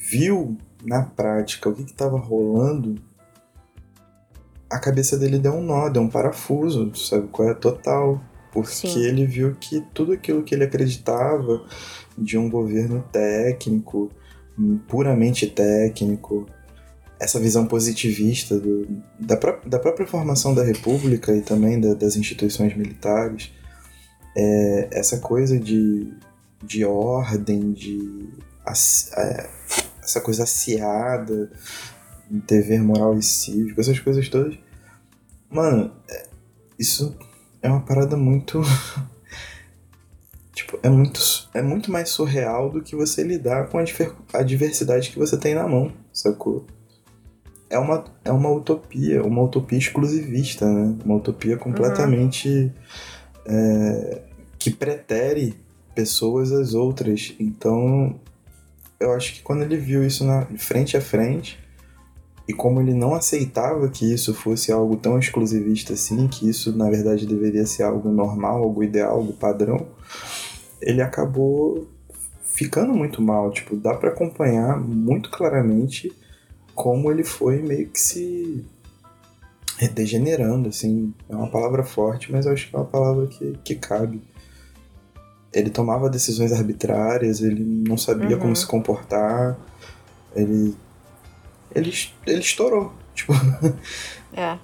viu 0.09 0.57
na 0.85 1.03
prática 1.03 1.69
o 1.69 1.75
que 1.75 1.83
estava 1.83 2.17
rolando, 2.19 2.95
a 4.71 4.79
cabeça 4.79 5.17
dele 5.19 5.39
deu 5.39 5.55
um 5.55 5.63
nó, 5.63 5.89
deu 5.89 6.03
um 6.03 6.09
parafuso, 6.09 6.95
sabe 6.95 7.29
qual 7.29 7.51
é? 7.51 7.55
Total. 7.55 8.21
Porque 8.53 8.71
Sim. 8.89 9.01
ele 9.05 9.27
viu 9.27 9.55
que 9.61 9.81
tudo 9.93 10.13
aquilo 10.13 10.43
que 10.43 10.55
ele 10.55 10.65
acreditava 10.65 11.65
de 12.17 12.39
um 12.39 12.49
governo 12.49 13.05
técnico, 13.13 14.11
hum, 14.59 14.79
puramente 14.89 15.47
técnico, 15.49 16.47
essa 17.21 17.39
visão 17.41 17.67
positivista 17.67 18.59
do- 18.59 18.87
da, 19.19 19.37
pró- 19.37 19.61
da 19.67 19.79
própria 19.79 20.07
formação 20.07 20.55
da 20.55 20.63
República 20.63 21.35
e 21.35 21.43
também 21.43 21.81
da- 21.81 21.95
das 21.95 22.17
instituições 22.17 22.75
militares, 22.77 23.51
é, 24.37 24.89
essa 24.93 25.19
coisa 25.19 25.59
de, 25.59 26.13
de 26.65 26.85
ordem, 26.85 27.73
de 27.73 28.29
essa 28.67 30.21
coisa 30.21 30.45
aciada, 30.45 31.51
dever 32.29 32.83
moral 32.83 33.19
e 33.19 33.23
cívico, 33.23 33.81
essas 33.81 33.99
coisas 34.01 34.29
todas. 34.29 34.57
Mano, 35.51 35.93
é- 36.11 36.27
isso 36.79 37.17
é 37.63 37.69
uma 37.69 37.81
parada 37.81 38.17
muito. 38.17 38.61
tipo, 40.55 40.79
é 40.83 40.89
muito, 40.89 41.21
é 41.55 41.63
muito 41.63 41.91
mais 41.91 42.09
surreal 42.09 42.71
do 42.71 42.83
que 42.83 42.97
você 42.97 43.23
lidar 43.23 43.69
com 43.69 43.79
a, 43.79 44.43
diversidade 44.43 45.11
que 45.11 45.19
você 45.19 45.37
tem 45.37 45.55
na 45.55 45.67
mão, 45.69 45.93
sacou? 46.13 46.67
É 47.69 47.79
uma, 47.79 48.05
é 48.25 48.31
uma 48.31 48.51
utopia, 48.51 49.23
uma 49.25 49.43
utopia 49.43 49.79
exclusivista, 49.79 50.67
né? 50.67 50.97
Uma 51.05 51.17
utopia 51.17 51.57
completamente. 51.57 52.73
é, 53.45 54.23
que 54.59 54.71
pretere 54.71 55.55
pessoas 55.95 56.51
às 56.53 56.75
outras. 56.75 57.35
Então, 57.39 58.19
eu 58.99 59.13
acho 59.13 59.35
que 59.35 59.43
quando 59.43 59.63
ele 59.63 59.77
viu 59.77 60.05
isso 60.05 60.25
na, 60.25 60.47
frente 60.57 60.97
a 60.97 61.01
frente, 61.01 61.59
e 62.49 62.53
como 62.53 62.81
ele 62.81 62.95
não 62.95 63.15
aceitava 63.15 63.89
que 63.89 64.13
isso 64.13 64.33
fosse 64.33 64.71
algo 64.71 64.97
tão 64.97 65.19
exclusivista 65.19 65.95
assim, 65.95 66.29
que 66.29 66.49
isso 66.49 66.77
na 66.77 66.89
verdade 66.89 67.27
deveria 67.27 67.67
ser 67.67 67.83
algo 67.83 68.09
normal, 68.09 68.63
algo 68.63 68.85
ideal, 68.85 69.17
algo 69.17 69.33
padrão, 69.33 69.87
ele 70.81 71.03
acabou 71.03 71.89
ficando 72.43 72.93
muito 72.95 73.21
mal. 73.21 73.51
Tipo, 73.51 73.77
dá 73.77 73.95
pra 73.95 74.11
acompanhar 74.11 74.79
muito 74.79 75.31
claramente 75.31 76.13
como 76.75 77.11
ele 77.11 77.25
foi 77.25 77.61
meio 77.61 77.89
que 77.89 78.01
se 78.01 78.65
degenerando, 79.93 80.69
assim. 80.69 81.13
É 81.29 81.35
uma 81.35 81.51
palavra 81.51 81.83
forte, 81.83 82.31
mas 82.31 82.47
eu 82.47 82.53
acho 82.53 82.71
que 82.71 82.77
é 82.77 82.79
uma 82.79 82.87
palavra 82.87 83.27
que, 83.27 83.59
que 83.65 83.75
cabe. 83.75 84.23
Ele 85.57 85.71
tomava 85.71 86.11
decisões 86.11 86.53
arbitrárias, 86.53 87.41
ele 87.41 87.65
não 87.65 87.97
sabia 87.97 88.37
Uhum. 88.37 88.43
como 88.43 88.57
se 88.57 88.67
comportar, 88.67 89.57
ele, 90.35 90.77
ele. 91.75 91.93
Ele 92.27 92.41
estourou. 92.41 92.93
Tipo, 93.17 93.33
É. 94.35 94.59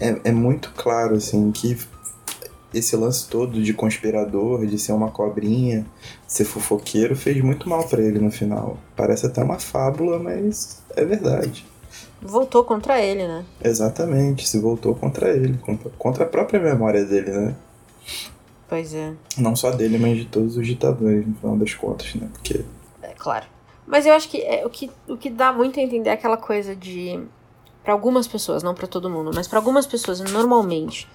é, 0.00 0.20
é 0.26 0.30
muito 0.32 0.70
claro, 0.76 1.16
assim, 1.16 1.50
que 1.50 1.76
esse 2.72 2.94
lance 2.94 3.26
todo 3.28 3.60
de 3.60 3.74
conspirador, 3.74 4.64
de 4.64 4.78
ser 4.78 4.92
uma 4.92 5.10
cobrinha, 5.10 5.84
ser 6.28 6.44
fofoqueiro, 6.44 7.16
fez 7.16 7.42
muito 7.42 7.68
mal 7.68 7.88
pra 7.88 8.00
ele 8.00 8.20
no 8.20 8.30
final. 8.30 8.78
Parece 8.96 9.26
até 9.26 9.42
uma 9.42 9.58
fábula, 9.58 10.20
mas 10.20 10.80
é 10.96 11.04
verdade. 11.04 11.66
Voltou 12.22 12.62
contra 12.62 13.00
ele, 13.02 13.26
né? 13.26 13.44
Exatamente, 13.62 14.48
se 14.48 14.60
voltou 14.60 14.94
contra 14.94 15.30
ele, 15.36 15.58
contra 15.98 16.22
a 16.24 16.28
própria 16.28 16.60
memória 16.60 17.04
dele, 17.04 17.32
né? 17.32 17.56
Pois 18.72 18.94
é. 18.94 19.12
Não 19.36 19.54
só 19.54 19.70
dele, 19.70 19.98
mas 19.98 20.16
de 20.16 20.24
todos 20.24 20.56
os 20.56 20.66
ditadores, 20.66 21.26
no 21.26 21.34
final 21.34 21.58
das 21.58 21.74
contas, 21.74 22.14
né? 22.14 22.26
Porque. 22.32 22.64
É 23.02 23.08
claro. 23.08 23.44
Mas 23.86 24.06
eu 24.06 24.14
acho 24.14 24.30
que 24.30 24.40
é, 24.40 24.64
o, 24.64 24.70
que 24.70 24.90
o 25.06 25.14
que 25.18 25.28
dá 25.28 25.52
muito 25.52 25.78
a 25.78 25.82
entender 25.82 26.08
é 26.08 26.14
aquela 26.14 26.38
coisa 26.38 26.74
de. 26.74 27.22
Pra 27.84 27.92
algumas 27.92 28.26
pessoas, 28.26 28.62
não 28.62 28.74
pra 28.74 28.86
todo 28.86 29.10
mundo, 29.10 29.30
mas 29.34 29.46
pra 29.46 29.58
algumas 29.58 29.86
pessoas, 29.86 30.20
normalmente, 30.20 31.06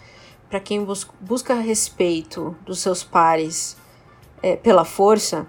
pra 0.47 0.59
quem 0.59 0.85
bus 0.85 1.07
busca 1.19 1.55
respeito 1.55 2.55
dos 2.63 2.77
seus 2.77 3.03
pares 3.03 3.75
é, 4.43 4.55
pela 4.55 4.85
força, 4.85 5.47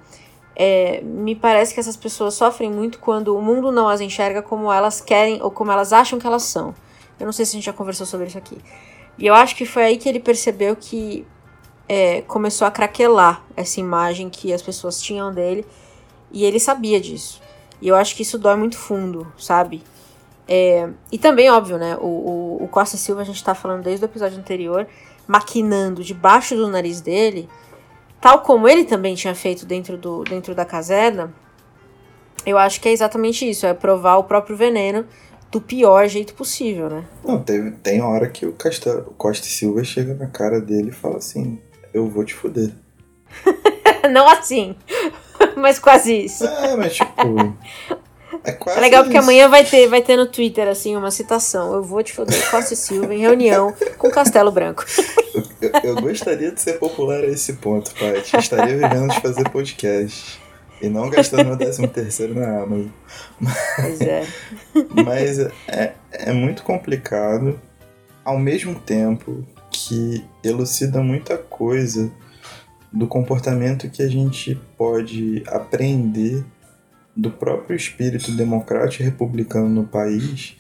é, 0.56 1.02
me 1.02 1.34
parece 1.34 1.74
que 1.74 1.80
essas 1.80 1.94
pessoas 1.94 2.32
sofrem 2.32 2.72
muito 2.72 3.00
quando 3.00 3.36
o 3.36 3.42
mundo 3.42 3.70
não 3.70 3.86
as 3.86 4.00
enxerga 4.00 4.40
como 4.40 4.72
elas 4.72 4.98
querem 4.98 5.42
ou 5.42 5.50
como 5.50 5.70
elas 5.70 5.92
acham 5.92 6.18
que 6.18 6.26
elas 6.26 6.44
são. 6.44 6.74
Eu 7.20 7.26
não 7.26 7.32
sei 7.34 7.44
se 7.44 7.50
a 7.50 7.56
gente 7.56 7.66
já 7.66 7.72
conversou 7.74 8.06
sobre 8.06 8.28
isso 8.28 8.38
aqui. 8.38 8.56
E 9.18 9.26
eu 9.26 9.34
acho 9.34 9.54
que 9.54 9.66
foi 9.66 9.82
aí 9.82 9.98
que 9.98 10.08
ele 10.08 10.20
percebeu 10.20 10.74
que 10.74 11.26
é, 11.88 12.23
começou 12.23 12.66
a 12.66 12.71
craquelar 12.71 13.42
essa 13.57 13.80
imagem 13.80 14.28
que 14.28 14.52
as 14.52 14.61
pessoas 14.61 15.00
tinham 15.00 15.33
dele. 15.33 15.64
E 16.30 16.45
ele 16.45 16.61
sabia 16.61 17.00
disso. 17.00 17.40
E 17.80 17.88
eu 17.88 17.97
acho 17.97 18.14
que 18.14 18.23
isso 18.23 18.38
dói 18.38 18.57
muito 18.57 18.76
fundo, 18.76 19.26
sabe? 19.38 19.83
É, 20.47 20.88
e 21.11 21.18
também, 21.18 21.50
óbvio, 21.50 21.78
né? 21.78 21.97
O, 21.97 22.07
o, 22.07 22.64
o 22.64 22.68
Costa 22.68 22.97
Silva, 22.97 23.23
a 23.23 23.25
gente 23.25 23.42
tá 23.42 23.54
falando 23.54 23.83
desde 23.83 24.04
o 24.04 24.07
episódio 24.07 24.38
anterior, 24.38 24.87
maquinando 25.26 26.02
debaixo 26.02 26.54
do 26.54 26.68
nariz 26.68 27.00
dele, 27.00 27.49
tal 28.21 28.40
como 28.42 28.68
ele 28.68 28.85
também 28.85 29.14
tinha 29.14 29.35
feito 29.35 29.64
dentro, 29.64 29.97
do, 29.97 30.25
dentro 30.25 30.54
da 30.54 30.64
caserna. 30.64 31.33
Eu 32.45 32.59
acho 32.59 32.80
que 32.80 32.88
é 32.88 32.92
exatamente 32.92 33.49
isso: 33.49 33.66
é 33.66 33.75
provar 33.75 34.16
o 34.16 34.25
próprio 34.25 34.57
veneno 34.57 35.07
do 35.50 35.61
pior 35.61 36.07
jeito 36.09 36.35
possível, 36.35 36.90
né? 36.90 37.04
Não, 37.25 37.42
teve, 37.42 37.73
tem 37.73 38.00
hora 38.00 38.28
que 38.28 38.47
o, 38.47 38.52
Casta, 38.52 39.04
o 39.07 39.14
Costa 39.14 39.47
Silva 39.47 39.85
chega 39.85 40.14
na 40.14 40.26
cara 40.26 40.61
dele 40.61 40.88
e 40.88 40.92
fala 40.92 41.18
assim: 41.18 41.61
Eu 41.92 42.09
vou 42.09 42.25
te 42.25 42.35
fuder. 42.35 42.71
não 44.11 44.28
assim, 44.28 44.76
mas 45.57 45.78
quase 45.78 46.25
isso. 46.25 46.45
É, 46.45 46.76
mas 46.76 46.97
tipo. 46.97 47.57
É 48.45 48.52
quase 48.52 48.78
É 48.78 48.80
legal 48.80 49.02
porque 49.04 49.18
isso. 49.18 49.25
amanhã 49.25 49.49
vai 49.49 49.64
ter, 49.64 49.88
vai 49.88 50.02
ter 50.02 50.16
no 50.16 50.26
Twitter, 50.26 50.68
assim, 50.68 50.97
uma 50.97 51.11
citação. 51.11 51.75
Eu 51.75 51.83
vou 51.83 52.02
te 52.02 52.12
foder, 52.12 52.50
Costa 52.50 52.75
Silva 52.75 53.14
em 53.14 53.18
reunião 53.18 53.75
com 53.99 54.11
Castelo 54.11 54.50
Branco. 54.50 54.85
Eu, 55.61 55.71
eu 55.83 55.95
gostaria 55.97 56.50
de 56.50 56.61
ser 56.61 56.75
popular 56.75 57.23
a 57.23 57.26
esse 57.26 57.54
ponto, 57.54 57.92
Paty. 57.95 58.37
Estaria 58.37 58.76
vivendo 58.76 59.12
de 59.12 59.21
fazer 59.21 59.49
podcast. 59.49 60.40
E 60.80 60.88
não 60.88 61.11
gastando 61.11 61.45
meu 61.45 61.57
décimo 61.57 61.88
terceiro 61.88 62.35
na 62.35 62.62
Amazon. 62.62 62.87
Pois 63.76 64.00
é. 64.00 64.25
Mas 65.04 65.40
é, 65.66 65.95
é 66.12 66.33
muito 66.33 66.62
complicado, 66.62 67.61
ao 68.25 68.38
mesmo 68.38 68.76
tempo 68.76 69.45
que 69.87 70.25
elucida 70.42 71.00
muita 71.02 71.38
coisa 71.38 72.11
do 72.92 73.06
comportamento 73.06 73.88
que 73.88 74.02
a 74.02 74.08
gente 74.08 74.54
pode 74.76 75.44
aprender 75.47 76.44
do 77.14 77.30
próprio 77.30 77.76
espírito 77.76 78.32
democrático 78.32 79.02
e 79.02 79.06
republicano 79.06 79.68
no 79.68 79.85
país, 79.85 80.56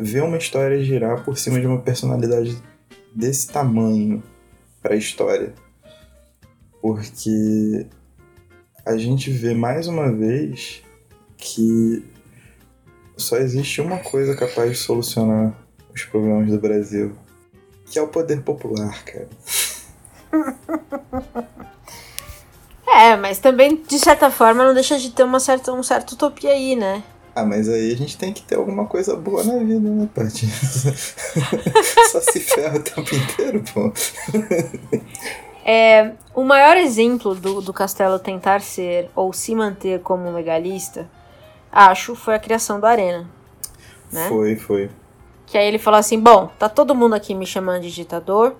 ver 0.00 0.22
uma 0.22 0.36
história 0.36 0.82
girar 0.82 1.24
por 1.24 1.38
cima 1.38 1.60
de 1.60 1.66
uma 1.66 1.80
personalidade 1.80 2.56
desse 3.14 3.48
tamanho 3.48 4.22
para 4.82 4.94
a 4.94 4.98
história. 4.98 5.54
porque 6.80 7.86
a 8.86 8.96
gente 8.96 9.30
vê 9.30 9.52
mais 9.52 9.86
uma 9.86 10.10
vez 10.10 10.82
que 11.36 12.02
só 13.16 13.36
existe 13.36 13.80
uma 13.80 13.98
coisa 13.98 14.34
capaz 14.36 14.70
de 14.70 14.76
solucionar 14.76 15.52
os 15.92 16.04
problemas 16.04 16.50
do 16.50 16.58
Brasil, 16.58 17.12
que 17.90 17.98
é 17.98 18.02
o 18.02 18.08
poder 18.08 18.42
popular, 18.42 19.02
cara. 19.04 19.28
É, 22.90 23.16
mas 23.16 23.38
também, 23.38 23.76
de 23.86 23.98
certa 23.98 24.30
forma, 24.30 24.64
não 24.64 24.72
deixa 24.72 24.98
de 24.98 25.10
ter 25.10 25.22
uma 25.22 25.38
certa, 25.38 25.72
um 25.72 25.82
certo 25.82 26.12
utopia 26.12 26.50
aí, 26.50 26.74
né? 26.74 27.02
Ah, 27.34 27.44
mas 27.44 27.68
aí 27.68 27.92
a 27.92 27.96
gente 27.96 28.16
tem 28.16 28.32
que 28.32 28.42
ter 28.42 28.56
alguma 28.56 28.86
coisa 28.86 29.14
boa 29.14 29.44
na 29.44 29.58
vida, 29.58 29.88
né, 29.88 30.08
Paty? 30.12 30.48
Só 32.10 32.20
se 32.20 32.40
ferra 32.40 32.78
o 32.78 32.82
tempo 32.82 33.14
inteiro, 33.14 33.62
pô. 33.72 33.92
É, 35.64 36.12
o 36.34 36.42
maior 36.42 36.76
exemplo 36.76 37.34
do, 37.36 37.60
do 37.60 37.72
Castelo 37.72 38.18
tentar 38.18 38.60
ser 38.62 39.10
ou 39.14 39.32
se 39.32 39.54
manter 39.54 40.00
como 40.00 40.32
legalista, 40.32 41.08
acho, 41.70 42.16
foi 42.16 42.34
a 42.34 42.40
criação 42.40 42.80
da 42.80 42.88
Arena. 42.88 43.28
Né? 44.10 44.26
Foi, 44.28 44.56
foi. 44.56 44.90
Que 45.50 45.58
aí 45.58 45.66
ele 45.66 45.78
falou 45.78 45.98
assim: 45.98 46.18
bom, 46.20 46.50
tá 46.58 46.68
todo 46.68 46.94
mundo 46.94 47.14
aqui 47.14 47.34
me 47.34 47.46
chamando 47.46 47.82
de 47.82 47.90
ditador, 47.90 48.54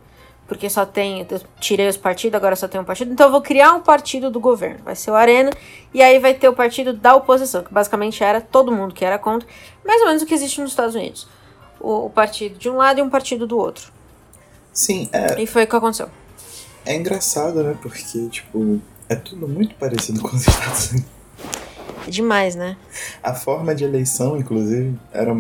porque 0.47 0.69
só 0.71 0.87
tem. 0.87 1.27
Eu 1.29 1.41
tirei 1.61 1.89
os 1.89 1.97
partidos, 1.97 2.37
agora 2.37 2.57
só 2.57 2.67
tem 2.67 2.81
um 2.81 2.85
partido, 2.85 3.13
então 3.13 3.27
eu 3.27 3.33
vou 3.33 3.43
criar 3.43 3.73
um 3.75 3.81
partido 3.81 4.31
do 4.31 4.41
governo. 4.41 4.81
Vai 4.85 4.97
ser 4.97 5.11
o 5.11 5.15
Arena, 5.15 5.51
e 5.93 6.03
aí 6.03 6.19
vai 6.19 6.35
ter 6.35 6.49
o 6.49 6.53
partido 6.55 6.93
da 6.93 7.15
oposição, 7.15 7.63
que 7.63 7.73
basicamente 7.73 8.23
era 8.25 8.41
todo 8.41 8.73
mundo 8.73 8.95
que 8.95 9.05
era 9.05 9.19
contra, 9.19 9.47
mais 9.85 10.01
ou 10.01 10.09
menos 10.09 10.23
o 10.23 10.27
que 10.27 10.35
existe 10.35 10.61
nos 10.61 10.71
Estados 10.71 10.95
Unidos. 10.95 11.29
O, 11.81 12.07
o 12.07 12.11
partido 12.11 12.59
de 12.59 12.69
um 12.69 12.77
lado 12.77 12.99
e 12.99 13.03
um 13.03 13.11
partido 13.11 13.47
do 13.47 13.57
outro. 13.59 13.93
Sim, 14.73 15.09
é, 15.13 15.41
E 15.41 15.47
foi 15.47 15.65
o 15.65 15.67
que 15.67 15.77
aconteceu. 15.77 16.09
é 16.87 16.95
engraçado, 16.95 17.63
né? 17.63 17.77
Porque, 17.83 18.29
tipo, 18.29 18.81
é 19.09 19.15
tudo 19.15 19.47
muito 19.47 19.75
parecido 19.75 20.21
com 20.23 20.29
os 20.29 20.47
Estados 20.47 20.91
Unidos. 20.91 21.09
É 22.07 22.11
demais, 22.11 22.55
né? 22.55 22.77
A 23.23 23.35
forma 23.35 23.75
de 23.75 23.85
eleição, 23.85 24.37
inclusive, 24.39 24.99
era 25.13 25.37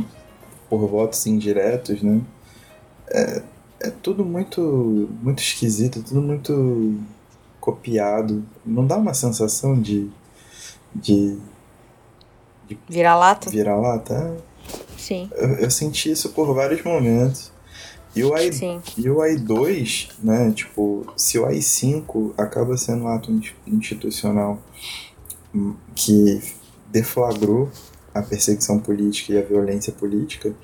por 0.68 0.86
votos 0.88 1.26
indiretos, 1.26 2.02
né? 2.02 2.20
É, 3.08 3.42
é 3.80 3.90
tudo 3.90 4.24
muito, 4.24 5.08
muito 5.22 5.42
esquisito, 5.42 6.02
tudo 6.02 6.20
muito 6.20 6.98
copiado. 7.60 8.44
Não 8.64 8.86
dá 8.86 8.96
uma 8.96 9.14
sensação 9.14 9.80
de, 9.80 10.10
de 10.94 11.38
Vira-lata? 12.88 13.50
vira-lata? 13.50 14.36
Sim, 14.96 15.30
Eu, 15.34 15.48
eu 15.54 15.70
senti 15.70 16.10
isso 16.10 16.30
por 16.30 16.52
vários 16.54 16.82
momentos. 16.82 17.50
E 18.14 18.24
o, 18.24 18.36
I, 18.36 18.52
sim. 18.52 18.82
e 18.96 19.08
o 19.08 19.16
I2, 19.18 20.10
né? 20.22 20.50
Tipo, 20.52 21.06
se 21.16 21.38
o 21.38 21.46
I5 21.46 22.32
acaba 22.36 22.76
sendo 22.76 23.04
um 23.04 23.08
ato 23.08 23.30
in- 23.30 23.42
institucional 23.66 24.58
que 25.94 26.42
deflagrou 26.90 27.70
a 28.18 28.22
perseguição 28.22 28.78
política 28.78 29.32
e 29.32 29.38
a 29.38 29.42
violência 29.42 29.92
política, 29.92 30.54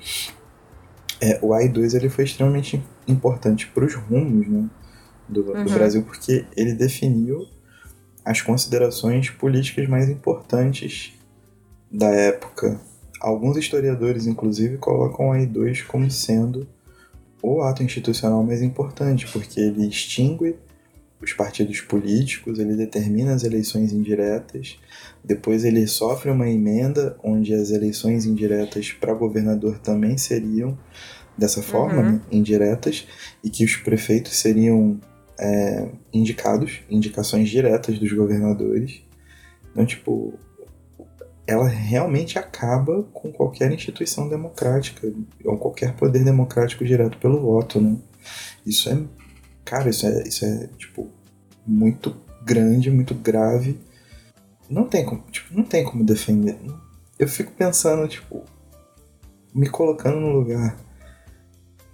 é, 1.21 1.39
o 1.41 1.49
I2 1.49 1.95
ele 1.95 2.09
foi 2.09 2.25
extremamente 2.25 2.83
importante 3.07 3.67
para 3.67 3.85
os 3.85 3.95
rumos 3.95 4.47
né, 4.47 4.69
do, 5.27 5.43
do 5.43 5.53
Uhum. 5.53 5.65
Brasil, 5.65 6.03
porque 6.03 6.45
ele 6.55 6.73
definiu 6.73 7.47
as 8.23 8.41
considerações 8.41 9.29
políticas 9.29 9.87
mais 9.87 10.09
importantes 10.09 11.13
da 11.89 12.09
época. 12.09 12.79
Alguns 13.21 13.55
historiadores, 13.55 14.27
inclusive, 14.27 14.77
colocam 14.77 15.29
o 15.29 15.33
AI2 15.33 15.85
como 15.85 16.09
sendo 16.11 16.67
o 17.41 17.61
ato 17.61 17.83
institucional 17.83 18.43
mais 18.43 18.61
importante, 18.61 19.27
porque 19.27 19.59
ele 19.59 19.87
extingue 19.87 20.55
os 21.21 21.33
partidos 21.33 21.81
políticos, 21.81 22.59
ele 22.59 22.75
determina 22.75 23.33
as 23.33 23.43
eleições 23.43 23.91
indiretas, 23.93 24.77
depois 25.23 25.63
ele 25.63 25.87
sofre 25.87 26.29
uma 26.29 26.47
emenda 26.49 27.17
onde 27.23 27.53
as 27.53 27.71
eleições 27.71 28.25
indiretas 28.25 28.91
para 28.91 29.13
governador 29.13 29.79
também 29.79 30.17
seriam 30.17 30.77
dessa 31.37 31.61
forma, 31.61 32.01
Uhum. 32.01 32.11
né, 32.13 32.21
indiretas, 32.31 33.07
e 33.43 33.49
que 33.49 33.65
os 33.65 33.75
prefeitos 33.75 34.37
seriam 34.37 34.99
é, 35.39 35.89
indicados, 36.13 36.79
indicações 36.89 37.49
diretas 37.49 37.99
dos 37.99 38.11
governadores. 38.13 39.01
Então, 39.71 39.85
tipo, 39.85 40.33
ela 41.47 41.67
realmente 41.67 42.39
acaba 42.39 43.03
com 43.13 43.31
qualquer 43.31 43.71
instituição 43.71 44.29
democrática 44.29 45.11
ou 45.43 45.57
qualquer 45.57 45.93
poder 45.95 46.23
democrático 46.23 46.85
direto 46.85 47.17
pelo 47.17 47.39
voto, 47.41 47.79
né? 47.81 47.97
Isso 48.65 48.89
é, 48.89 48.97
cara, 49.65 49.89
isso 49.89 50.05
é, 50.05 50.23
isso 50.27 50.45
é 50.45 50.69
tipo 50.77 51.09
muito 51.65 52.15
grande, 52.43 52.91
muito 52.91 53.15
grave. 53.15 53.79
Não 54.69 54.87
tem 54.87 55.05
como, 55.05 55.23
tipo, 55.31 55.53
não 55.53 55.63
tem 55.63 55.83
como 55.83 56.03
defender. 56.03 56.57
Eu 57.17 57.27
fico 57.27 57.51
pensando, 57.51 58.07
tipo, 58.07 58.43
me 59.53 59.67
colocando 59.67 60.19
no 60.19 60.31
lugar 60.31 60.77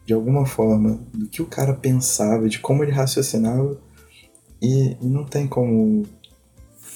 de 0.06 0.14
alguma 0.14 0.46
forma 0.46 1.00
do 1.14 1.28
que 1.28 1.42
o 1.42 1.46
cara 1.46 1.74
pensava, 1.74 2.50
de 2.50 2.60
como 2.60 2.84
ele 2.84 2.92
raciocinava 2.92 3.80
e, 4.62 4.98
e 5.02 5.06
não 5.06 5.26
tem 5.26 5.48
como 5.48 6.04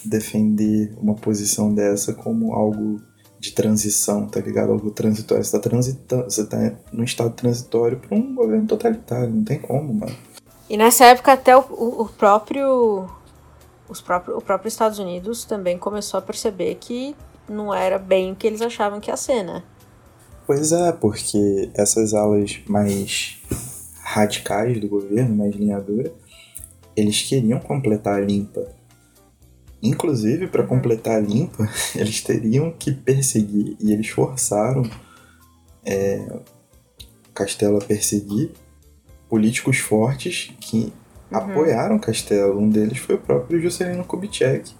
defender 0.04 0.94
uma 1.00 1.14
posição 1.14 1.74
dessa 1.74 2.12
como 2.12 2.52
algo 2.52 3.00
de 3.38 3.52
transição, 3.52 4.26
tá 4.26 4.40
ligado? 4.40 4.72
Algo 4.72 4.90
transitório. 4.90 5.44
Você 5.44 5.52
tá 5.52 5.58
transitando, 5.58 6.24
você 6.24 6.44
tá 6.44 6.74
num 6.92 7.04
estado 7.04 7.34
transitório 7.34 7.98
para 7.98 8.16
um 8.16 8.34
governo 8.34 8.66
totalitário, 8.66 9.30
não 9.30 9.44
tem 9.44 9.58
como, 9.58 9.94
mano. 9.94 10.16
E 10.68 10.76
nessa 10.76 11.04
época 11.06 11.32
até 11.32 11.56
o, 11.56 11.60
o, 11.60 12.08
próprio. 12.08 13.08
Os 13.88 14.00
próprio, 14.00 14.36
o 14.36 14.42
próprio 14.42 14.68
Estados 14.68 14.98
Unidos 14.98 15.44
também 15.44 15.78
começou 15.78 16.18
a 16.18 16.22
perceber 16.22 16.74
que 16.80 17.14
não 17.48 17.72
era 17.72 17.98
bem 17.98 18.32
o 18.32 18.36
que 18.36 18.46
eles 18.46 18.60
achavam 18.60 19.00
que 19.00 19.10
ia 19.10 19.16
ser, 19.16 19.44
né? 19.44 19.62
Pois 20.44 20.72
é, 20.72 20.92
porque 20.92 21.70
essas 21.74 22.14
alas 22.14 22.60
mais 22.68 23.40
radicais 24.00 24.80
do 24.80 24.88
governo, 24.88 25.36
mais 25.36 25.54
linha 25.54 25.80
dura, 25.80 26.12
eles 26.96 27.22
queriam 27.22 27.60
completar 27.60 28.14
a 28.14 28.20
limpa. 28.20 28.66
Inclusive, 29.82 30.48
para 30.48 30.64
completar 30.64 31.16
a 31.16 31.20
limpa, 31.20 31.68
eles 31.94 32.20
teriam 32.22 32.72
que 32.72 32.92
perseguir, 32.92 33.76
e 33.78 33.92
eles 33.92 34.08
forçaram 34.08 34.82
é, 35.84 36.40
Castelo 37.32 37.78
a 37.78 37.84
perseguir 37.84 38.52
políticos 39.28 39.78
fortes 39.78 40.52
que 40.60 40.92
apoiaram 41.30 41.98
Castelo. 41.98 42.60
Um 42.60 42.68
deles 42.68 42.98
foi 42.98 43.16
o 43.16 43.18
próprio 43.18 43.60
Juscelino 43.60 44.04
Kubitschek, 44.04 44.72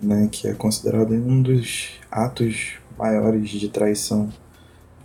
né, 0.00 0.28
que 0.30 0.48
é 0.48 0.54
considerado 0.54 1.12
um 1.12 1.40
dos 1.40 2.00
atos 2.10 2.74
maiores 2.98 3.48
de 3.48 3.68
traição 3.68 4.32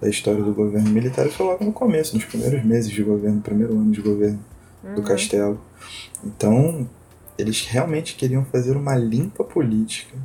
da 0.02 0.10
história 0.10 0.41
do 0.41 0.54
governo 0.54 0.89
militar. 0.89 1.28
E 1.28 1.32
foi 1.32 1.45
logo 1.45 1.63
no 1.63 1.73
começo, 1.73 2.15
nos 2.15 2.25
primeiros 2.25 2.63
meses 2.63 2.91
de 2.91 3.04
governo, 3.04 3.41
primeiro 3.41 3.73
ano 3.73 3.91
de 3.91 4.02
governo 4.02 4.39
do 4.95 5.04
Castelo. 5.04 5.60
Então, 6.23 6.89
eles 7.38 7.65
realmente 7.65 8.15
queriam 8.15 8.45
fazer 8.45 8.75
uma 8.75 8.95
limpa 8.95 9.43
política. 9.43 10.17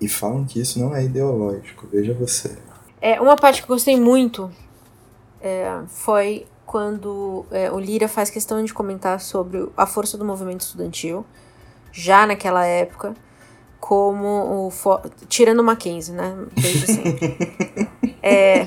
E 0.00 0.08
falam 0.08 0.44
que 0.44 0.60
isso 0.60 0.78
não 0.78 0.94
é 0.94 1.04
ideológico, 1.04 1.88
veja 1.90 2.14
você. 2.14 2.56
É, 3.00 3.20
uma 3.20 3.36
parte 3.36 3.62
que 3.62 3.70
eu 3.70 3.74
gostei 3.74 3.98
muito 3.98 4.50
é, 5.40 5.80
foi 5.88 6.46
quando 6.68 7.46
é, 7.50 7.72
o 7.72 7.78
Lira 7.80 8.06
faz 8.06 8.28
questão 8.28 8.62
de 8.62 8.74
comentar 8.74 9.18
sobre 9.20 9.66
a 9.74 9.86
força 9.86 10.18
do 10.18 10.24
movimento 10.24 10.60
estudantil, 10.60 11.24
já 11.90 12.26
naquela 12.26 12.66
época, 12.66 13.14
como 13.80 14.66
o. 14.66 14.70
fo- 14.70 15.00
Tirando 15.30 15.60
o 15.60 15.64
Mackenzie, 15.64 16.14
né? 16.14 16.36
Desde 16.54 16.86
sempre. 16.92 17.88
é. 18.22 18.66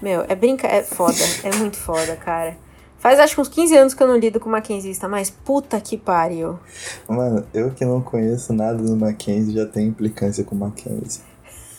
Meu, 0.00 0.24
é 0.26 0.34
brinca. 0.34 0.66
É 0.66 0.82
foda. 0.82 1.18
É 1.44 1.54
muito 1.56 1.76
foda, 1.76 2.16
cara. 2.16 2.56
Faz 2.98 3.18
acho 3.20 3.34
que 3.34 3.40
uns 3.42 3.48
15 3.48 3.76
anos 3.76 3.94
que 3.94 4.02
eu 4.02 4.06
não 4.08 4.16
lido 4.16 4.40
com 4.40 4.48
mackenzista, 4.48 5.06
mas 5.06 5.28
puta 5.28 5.78
que 5.82 5.98
pariu. 5.98 6.58
Mano, 7.06 7.46
eu 7.52 7.70
que 7.72 7.84
não 7.84 8.00
conheço 8.00 8.52
nada 8.54 8.78
do 8.82 8.96
Mackenzie 8.96 9.54
já 9.54 9.66
tenho 9.66 9.88
implicância 9.90 10.44
com 10.44 10.54
o 10.54 10.58
Mackenzie. 10.58 11.22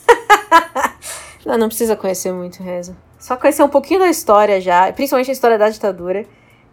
Não, 1.44 1.58
não 1.58 1.66
precisa 1.66 1.96
conhecer 1.96 2.32
muito, 2.32 2.62
Reza. 2.62 2.96
Só 3.22 3.36
conhecer 3.36 3.62
um 3.62 3.68
pouquinho 3.68 4.00
da 4.00 4.10
história 4.10 4.60
já, 4.60 4.92
principalmente 4.92 5.30
a 5.30 5.32
história 5.32 5.56
da 5.56 5.68
ditadura, 5.68 6.26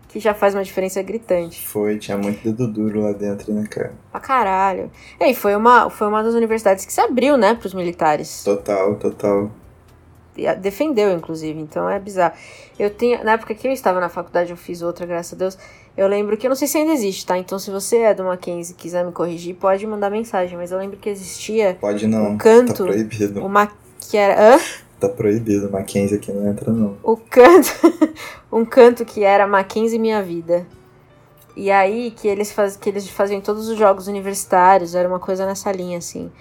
que 0.08 0.20
já 0.20 0.34
faz 0.34 0.56
uma 0.56 0.64
diferença 0.64 1.00
gritante. 1.04 1.68
Foi, 1.68 2.00
tinha 2.00 2.18
muito 2.18 2.42
dedo 2.44 2.68
duro 2.68 3.04
lá 3.04 3.12
dentro, 3.12 3.54
né, 3.54 3.68
cara? 3.70 3.94
Pra 4.12 4.20
caralho. 4.20 4.90
E 5.20 5.26
aí, 5.26 5.36
foi 5.36 5.56
uma, 5.56 5.92
foi 5.92 6.08
uma 6.08 6.24
das 6.24 6.34
universidades 6.34 6.86
que 6.86 6.92
se 6.92 7.00
abriu, 7.00 7.38
né, 7.38 7.54
pros 7.54 7.76
militares. 7.76 8.44
Total, 8.44 8.96
total. 8.96 9.52
Defendeu, 10.60 11.12
inclusive, 11.12 11.60
então 11.60 11.88
é 11.88 12.00
bizarro. 12.00 12.34
Eu 12.80 12.90
tenho, 12.90 13.24
na 13.24 13.34
época 13.34 13.54
que 13.54 13.68
eu 13.68 13.72
estava 13.72 14.00
na 14.00 14.10
faculdade, 14.10 14.50
eu 14.50 14.58
fiz 14.58 14.82
outra, 14.82 15.06
graças 15.06 15.34
a 15.34 15.36
Deus. 15.36 15.56
Eu 15.96 16.08
lembro 16.08 16.36
que, 16.36 16.48
eu 16.48 16.50
não 16.50 16.56
sei 16.56 16.68
se 16.68 16.80
ainda 16.80 16.94
existe, 16.94 17.28
tá? 17.28 17.38
Então, 17.38 17.60
se 17.60 17.70
você 17.70 17.98
é 17.98 18.14
do 18.16 18.24
Mackenzie 18.24 18.74
e 18.74 18.76
quiser 18.76 19.06
me 19.06 19.12
corrigir, 19.12 19.54
pode 19.54 19.86
mandar 19.86 20.10
mensagem. 20.10 20.58
Mas 20.58 20.72
eu 20.72 20.80
lembro 20.80 20.98
que 20.98 21.10
existia 21.10 21.78
Pode 21.80 22.08
não, 22.08 22.32
Um 22.32 22.38
canto. 22.40 22.74
tá 22.74 22.84
proibido. 22.86 23.46
uma 23.46 23.70
que 24.10 24.18
era. 24.18 24.56
Hã? 24.56 24.60
Tá 25.00 25.08
proibido, 25.08 25.72
Mackenzie 25.72 26.18
aqui 26.18 26.32
não 26.32 26.50
entra 26.50 26.74
não. 26.74 26.98
o 27.02 27.16
canto, 27.16 27.70
um 28.52 28.66
canto 28.66 29.06
que 29.06 29.24
era 29.24 29.48
Mackenzie 29.48 29.98
Minha 29.98 30.22
Vida. 30.22 30.68
E 31.56 31.72
aí 31.72 32.12
que 32.12 32.28
eles, 32.28 32.52
faz, 32.52 32.76
que 32.76 32.90
eles 32.90 33.10
faziam 33.10 33.42
todos 33.42 33.70
os 33.70 33.78
jogos 33.78 34.08
universitários, 34.08 34.96
era 34.96 35.08
uma 35.08 35.20
coisa 35.20 35.46
nessa 35.46 35.72
linha, 35.72 35.98
assim. 35.98 36.32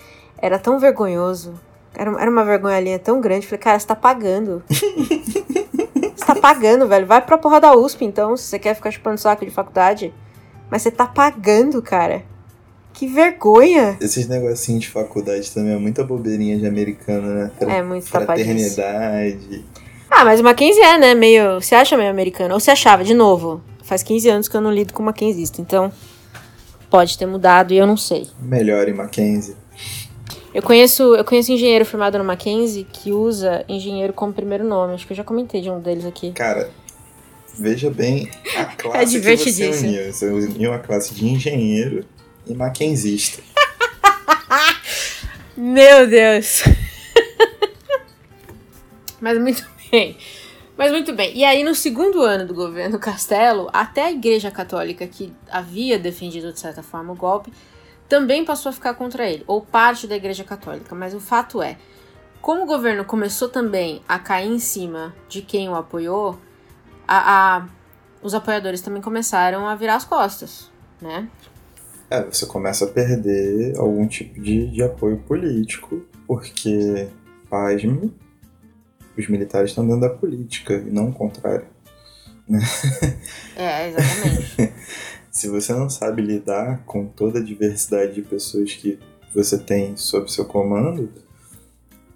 Era 0.40 0.58
tão 0.58 0.78
vergonhoso. 0.78 1.54
Era, 1.94 2.10
era 2.20 2.30
uma 2.30 2.44
vergonha 2.44 2.78
linha 2.80 2.98
tão 2.98 3.20
grande. 3.20 3.46
Falei, 3.46 3.58
cara, 3.58 3.78
você 3.78 3.86
tá 3.86 3.96
pagando. 3.96 4.62
você 4.70 6.24
tá 6.24 6.34
pagando, 6.36 6.86
velho. 6.86 7.06
Vai 7.06 7.20
pra 7.20 7.38
porra 7.38 7.60
da 7.60 7.74
USP, 7.74 8.04
então, 8.04 8.36
se 8.36 8.44
você 8.44 8.58
quer 8.58 8.74
ficar 8.74 8.90
chupando 8.90 9.18
saco 9.18 9.44
de 9.44 9.50
faculdade. 9.50 10.14
Mas 10.70 10.82
você 10.82 10.90
tá 10.90 11.06
pagando, 11.06 11.82
cara. 11.82 12.22
Que 12.98 13.06
vergonha! 13.06 13.96
Esses 14.00 14.26
negocinhos 14.26 14.80
de 14.82 14.88
faculdade 14.88 15.48
também 15.52 15.72
é 15.74 15.78
muita 15.78 16.02
bobeirinha 16.02 16.58
de 16.58 16.66
americano, 16.66 17.28
né? 17.32 17.50
É 17.60 17.80
muito 17.80 18.06
Fraternidade. 18.06 19.64
Ah, 20.10 20.24
mas 20.24 20.40
o 20.40 20.42
Mackenzie 20.42 20.82
é, 20.82 20.98
né? 20.98 21.14
Meio. 21.14 21.60
Você 21.60 21.76
acha 21.76 21.96
meio 21.96 22.10
americano? 22.10 22.54
Ou 22.54 22.58
você 22.60 22.72
achava, 22.72 23.04
de 23.04 23.14
novo? 23.14 23.60
Faz 23.84 24.02
15 24.02 24.28
anos 24.28 24.48
que 24.48 24.56
eu 24.56 24.60
não 24.60 24.72
lido 24.72 24.92
com 24.92 25.02
Mackenzista, 25.02 25.60
então. 25.60 25.92
Pode 26.90 27.16
ter 27.16 27.26
mudado 27.26 27.72
e 27.72 27.76
eu 27.76 27.86
não 27.86 27.96
sei. 27.96 28.26
Melhor 28.40 28.88
em 28.88 28.94
Mackenzie. 28.94 29.54
Eu 30.52 30.62
conheço, 30.62 31.14
eu 31.14 31.24
conheço 31.24 31.52
engenheiro 31.52 31.84
formado 31.84 32.18
no 32.18 32.24
Mackenzie 32.24 32.84
que 32.90 33.12
usa 33.12 33.64
engenheiro 33.68 34.12
como 34.12 34.32
primeiro 34.32 34.64
nome. 34.64 34.94
Acho 34.94 35.06
que 35.06 35.12
eu 35.12 35.16
já 35.16 35.22
comentei 35.22 35.60
de 35.60 35.70
um 35.70 35.78
deles 35.78 36.04
aqui. 36.04 36.32
Cara, 36.32 36.70
veja 37.56 37.90
bem 37.90 38.28
a 38.56 38.64
classe 38.74 38.98
que 38.98 38.98
você 38.98 38.98
É 38.98 39.04
divertidíssimo. 39.20 39.88
uniu. 39.90 40.12
Você 40.12 40.26
uniu 40.26 40.72
a 40.72 40.78
classe 40.80 41.14
de 41.14 41.26
engenheiro 41.28 42.04
e 42.52 42.56
mackenzista. 42.56 43.42
Meu 45.56 46.06
Deus! 46.06 46.62
Mas 49.20 49.38
muito 49.38 49.66
bem. 49.90 50.16
Mas 50.76 50.92
muito 50.92 51.12
bem. 51.12 51.36
E 51.36 51.44
aí, 51.44 51.64
no 51.64 51.74
segundo 51.74 52.22
ano 52.22 52.46
do 52.46 52.54
governo 52.54 52.98
Castelo, 52.98 53.68
até 53.72 54.04
a 54.04 54.12
Igreja 54.12 54.50
Católica, 54.50 55.06
que 55.08 55.32
havia 55.50 55.98
defendido 55.98 56.52
de 56.52 56.60
certa 56.60 56.82
forma 56.84 57.12
o 57.12 57.16
golpe, 57.16 57.52
também 58.08 58.44
passou 58.44 58.70
a 58.70 58.72
ficar 58.72 58.94
contra 58.94 59.28
ele, 59.28 59.42
ou 59.46 59.60
parte 59.60 60.06
da 60.06 60.14
Igreja 60.16 60.44
Católica. 60.44 60.94
Mas 60.94 61.14
o 61.14 61.20
fato 61.20 61.60
é, 61.60 61.76
como 62.40 62.62
o 62.62 62.66
governo 62.66 63.04
começou 63.04 63.48
também 63.48 64.00
a 64.08 64.18
cair 64.20 64.48
em 64.48 64.60
cima 64.60 65.12
de 65.28 65.42
quem 65.42 65.68
o 65.68 65.74
apoiou, 65.74 66.38
a, 67.06 67.56
a- 67.56 67.66
os 68.22 68.32
apoiadores 68.34 68.80
também 68.80 69.02
começaram 69.02 69.66
a 69.68 69.74
virar 69.74 69.96
as 69.96 70.04
costas, 70.04 70.70
né? 71.00 71.28
É, 72.10 72.22
você 72.22 72.46
começa 72.46 72.86
a 72.86 72.88
perder 72.88 73.76
algum 73.76 74.06
tipo 74.06 74.40
de, 74.40 74.70
de 74.70 74.82
apoio 74.82 75.18
político, 75.18 76.02
porque, 76.26 77.08
pasme, 77.50 78.14
os 79.16 79.28
militares 79.28 79.70
estão 79.70 79.86
dentro 79.86 80.02
da 80.02 80.10
política 80.10 80.74
e 80.74 80.90
não 80.90 81.08
o 81.08 81.12
contrário. 81.12 81.66
É, 83.56 83.88
exatamente. 83.88 84.72
Se 85.30 85.48
você 85.48 85.72
não 85.72 85.90
sabe 85.90 86.22
lidar 86.22 86.82
com 86.84 87.06
toda 87.06 87.38
a 87.38 87.42
diversidade 87.42 88.14
de 88.14 88.22
pessoas 88.22 88.72
que 88.72 88.98
você 89.34 89.58
tem 89.58 89.96
sob 89.96 90.30
seu 90.32 90.44
comando, 90.44 91.12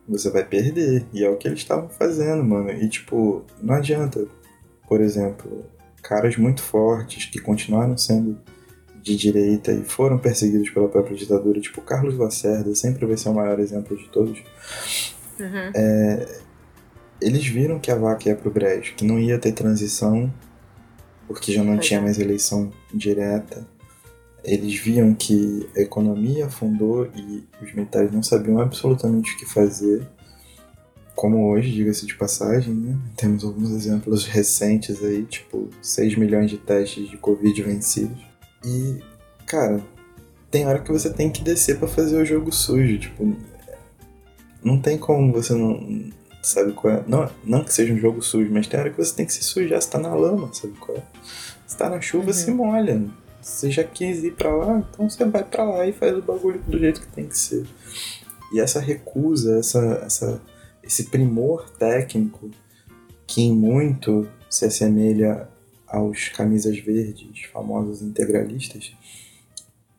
você 0.08 0.30
vai 0.30 0.44
perder. 0.44 1.04
E 1.12 1.22
é 1.22 1.28
o 1.28 1.36
que 1.36 1.46
eles 1.46 1.60
estavam 1.60 1.88
fazendo, 1.88 2.42
mano. 2.42 2.70
E 2.70 2.88
tipo, 2.88 3.44
não 3.62 3.74
adianta. 3.74 4.26
Por 4.88 5.00
exemplo, 5.00 5.64
caras 6.02 6.36
muito 6.36 6.62
fortes 6.62 7.26
que 7.26 7.38
continuaram 7.38 7.96
sendo 7.96 8.38
de 9.02 9.16
direita 9.16 9.72
e 9.72 9.84
foram 9.84 10.18
perseguidos 10.18 10.70
pela 10.70 10.88
própria 10.88 11.16
ditadura, 11.16 11.60
tipo 11.60 11.80
Carlos 11.82 12.16
Lacerda, 12.16 12.74
sempre 12.74 13.04
vai 13.04 13.16
ser 13.16 13.28
o 13.28 13.34
maior 13.34 13.58
exemplo 13.58 13.96
de 13.96 14.08
todos. 14.08 14.38
Uhum. 15.40 15.72
Eles 17.20 17.46
viram 17.46 17.78
que 17.78 17.90
a 17.90 17.96
vaca 17.96 18.28
ia 18.28 18.36
pro 18.36 18.50
brejo, 18.50 18.94
que 18.94 19.04
não 19.04 19.18
ia 19.18 19.38
ter 19.38 19.52
transição, 19.52 20.32
porque 21.26 21.52
já 21.52 21.62
não 21.62 21.74
Pois 21.74 21.86
tinha 21.86 22.00
é. 22.00 22.02
mais 22.02 22.18
eleição 22.18 22.72
direta. 22.92 23.66
Eles 24.44 24.74
viam 24.76 25.14
que 25.14 25.68
a 25.76 25.80
economia 25.80 26.46
afundou 26.46 27.06
e 27.14 27.44
os 27.62 27.72
militares 27.72 28.10
não 28.12 28.22
sabiam 28.22 28.60
absolutamente 28.60 29.32
o 29.32 29.38
que 29.38 29.46
fazer. 29.46 30.06
Como 31.14 31.48
hoje, 31.48 31.70
diga-se 31.70 32.06
de 32.06 32.14
passagem, 32.16 32.74
né? 32.74 32.98
Temos 33.16 33.44
alguns 33.44 33.70
exemplos 33.70 34.26
recentes 34.26 35.02
aí, 35.04 35.24
tipo 35.24 35.68
6 35.80 36.16
milhões 36.16 36.50
de 36.50 36.58
testes 36.58 37.08
de 37.08 37.16
Covid 37.16 37.62
vencidos. 37.62 38.31
E, 38.64 39.02
cara, 39.46 39.80
tem 40.50 40.66
hora 40.66 40.78
que 40.80 40.92
você 40.92 41.10
tem 41.10 41.30
que 41.30 41.42
descer 41.42 41.78
pra 41.78 41.88
fazer 41.88 42.16
o 42.20 42.24
jogo 42.24 42.52
sujo, 42.52 42.98
tipo, 42.98 43.36
não 44.62 44.78
tem 44.80 44.96
como 44.98 45.32
você 45.32 45.54
não 45.54 46.10
sabe 46.42 46.72
qual 46.72 46.94
é. 46.94 47.04
Não, 47.06 47.30
não 47.44 47.64
que 47.64 47.72
seja 47.72 47.92
um 47.92 47.98
jogo 47.98 48.22
sujo, 48.22 48.50
mas 48.52 48.66
tem 48.66 48.78
hora 48.78 48.90
que 48.90 48.96
você 48.98 49.14
tem 49.14 49.26
que 49.26 49.32
se 49.32 49.42
sujar, 49.44 49.80
você 49.80 49.90
tá 49.90 49.98
na 49.98 50.14
lama, 50.14 50.52
sabe 50.52 50.74
qual 50.78 50.98
é? 50.98 51.02
Você 51.66 51.76
tá 51.76 51.88
na 51.88 52.00
chuva, 52.00 52.26
Uhum. 52.28 52.32
se 52.32 52.50
molha. 52.50 53.02
Você 53.40 53.70
já 53.70 53.82
quis 53.82 54.22
ir 54.22 54.32
pra 54.34 54.54
lá, 54.54 54.78
então 54.92 55.08
você 55.10 55.24
vai 55.24 55.42
pra 55.42 55.64
lá 55.64 55.86
e 55.86 55.92
faz 55.92 56.16
o 56.16 56.22
bagulho 56.22 56.60
do 56.66 56.78
jeito 56.78 57.00
que 57.00 57.08
tem 57.08 57.26
que 57.26 57.36
ser. 57.36 57.66
E 58.52 58.60
essa 58.60 58.78
recusa, 58.78 59.58
essa, 59.58 59.80
essa, 60.06 60.40
esse 60.82 61.04
primor 61.04 61.68
técnico 61.70 62.50
que 63.26 63.42
em 63.42 63.52
muito 63.52 64.28
se 64.48 64.64
assemelha 64.66 65.48
aos 65.92 66.28
camisas 66.30 66.78
verdes, 66.78 67.44
famosos 67.52 68.00
integralistas, 68.02 68.92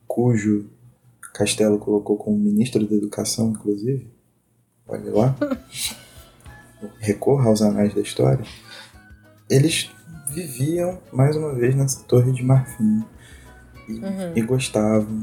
cujo 0.06 0.66
Castelo 1.32 1.78
colocou 1.78 2.16
como 2.16 2.36
ministro 2.38 2.86
da 2.86 2.94
Educação, 2.96 3.50
inclusive. 3.50 4.08
Olha 4.86 5.12
lá. 5.12 5.36
Recorra 6.98 7.48
aos 7.48 7.62
anais 7.62 7.94
da 7.94 8.00
história. 8.00 8.44
Eles 9.48 9.90
viviam, 10.28 11.00
mais 11.12 11.36
uma 11.36 11.54
vez, 11.54 11.74
nessa 11.74 12.02
torre 12.04 12.32
de 12.32 12.42
marfim. 12.42 13.02
E, 13.88 13.92
Uhum. 13.92 14.32
e 14.36 14.40
gostavam 14.42 15.22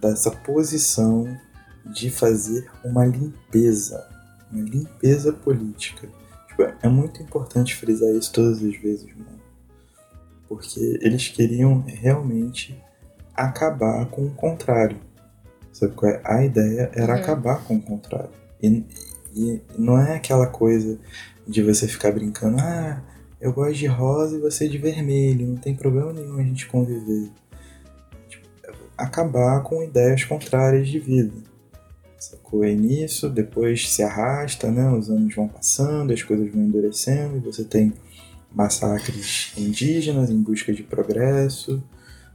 dessa 0.00 0.30
posição 0.30 1.38
de 1.94 2.10
fazer 2.10 2.68
uma 2.84 3.04
limpeza. 3.06 4.04
Uma 4.50 4.62
limpeza 4.68 5.32
política. 5.32 6.08
Tipo, 6.48 6.62
é 6.82 6.88
muito 6.88 7.22
importante 7.22 7.74
frisar 7.76 8.10
isso 8.10 8.32
todas 8.32 8.58
as 8.62 8.76
vezes, 8.76 9.06
mano. 9.16 9.41
Porque 10.56 10.98
eles 11.00 11.28
queriam 11.28 11.82
realmente 11.86 12.78
acabar 13.34 14.06
com 14.06 14.26
o 14.26 14.30
contrário. 14.30 14.98
Sabe 15.72 15.94
qual 15.94 16.12
é? 16.12 16.20
A 16.24 16.44
ideia 16.44 16.90
era 16.94 17.14
Uhum. 17.14 17.20
acabar 17.20 17.64
com 17.64 17.76
o 17.76 17.82
contrário. 17.82 18.30
E, 18.62 18.84
e 19.34 19.60
não 19.78 19.98
é 19.98 20.16
aquela 20.16 20.46
coisa 20.46 20.98
de 21.48 21.62
você 21.62 21.88
ficar 21.88 22.12
brincando, 22.12 22.58
ah, 22.60 23.02
eu 23.40 23.52
gosto 23.52 23.74
de 23.74 23.86
rosa 23.86 24.36
e 24.36 24.40
você 24.40 24.68
de 24.68 24.78
vermelho, 24.78 25.46
não 25.46 25.56
tem 25.56 25.74
problema 25.74 26.12
nenhum 26.12 26.38
a 26.38 26.42
gente 26.42 26.66
conviver. 26.66 27.30
Tipo, 28.28 28.46
acabar 28.96 29.62
com 29.62 29.82
ideias 29.82 30.22
contrárias 30.24 30.86
de 30.88 30.98
vida. 30.98 31.32
Sacou? 32.18 32.62
É 32.62 32.72
nisso, 32.72 33.28
depois 33.28 33.88
se 33.90 34.02
arrasta, 34.02 34.70
né? 34.70 34.88
Os 34.92 35.10
anos 35.10 35.34
vão 35.34 35.48
passando, 35.48 36.12
as 36.12 36.22
coisas 36.22 36.52
vão 36.52 36.62
endurecendo, 36.62 37.38
e 37.38 37.40
você 37.40 37.64
tem 37.64 37.92
massacres 38.54 39.52
indígenas 39.56 40.30
em 40.30 40.40
busca 40.40 40.72
de 40.72 40.82
progresso, 40.82 41.82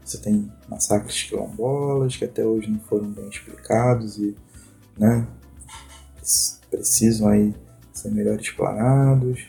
você 0.04 0.18
tem 0.18 0.52
massacres 0.70 1.24
quilombolas 1.24 2.16
que 2.16 2.26
até 2.26 2.46
hoje 2.46 2.70
não 2.70 2.80
foram 2.80 3.10
bem 3.10 3.28
explicados 3.28 4.18
e 4.18 4.36
né, 4.98 5.28
precis- 6.16 6.60
precisam 6.70 7.28
aí 7.30 7.54
ser 7.94 8.10
melhor 8.12 8.40
explanados. 8.40 9.42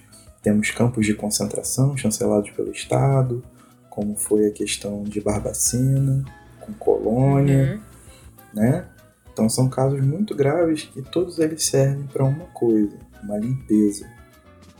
Temos 0.43 0.71
campos 0.71 1.05
de 1.07 1.15
concentração 1.15 1.97
chancelados 1.97 2.51
pelo 2.51 2.71
Estado, 2.71 3.43
como 3.91 4.15
foi 4.17 4.47
a 4.47 4.51
questão 4.53 5.03
de 5.05 5.21
Barbacena, 5.21 6.25
com 6.61 6.73
Colônia, 6.75 7.75
Uhum. 7.75 8.61
né? 8.63 8.87
Então 9.33 9.49
são 9.49 9.69
casos 9.69 10.01
muito 10.01 10.35
graves 10.35 10.83
que 10.85 11.03
todos 11.03 11.39
eles 11.39 11.65
servem 11.65 12.07
para 12.07 12.25
uma 12.25 12.47
coisa, 12.47 12.97
uma 13.23 13.39
limpeza. 13.39 14.09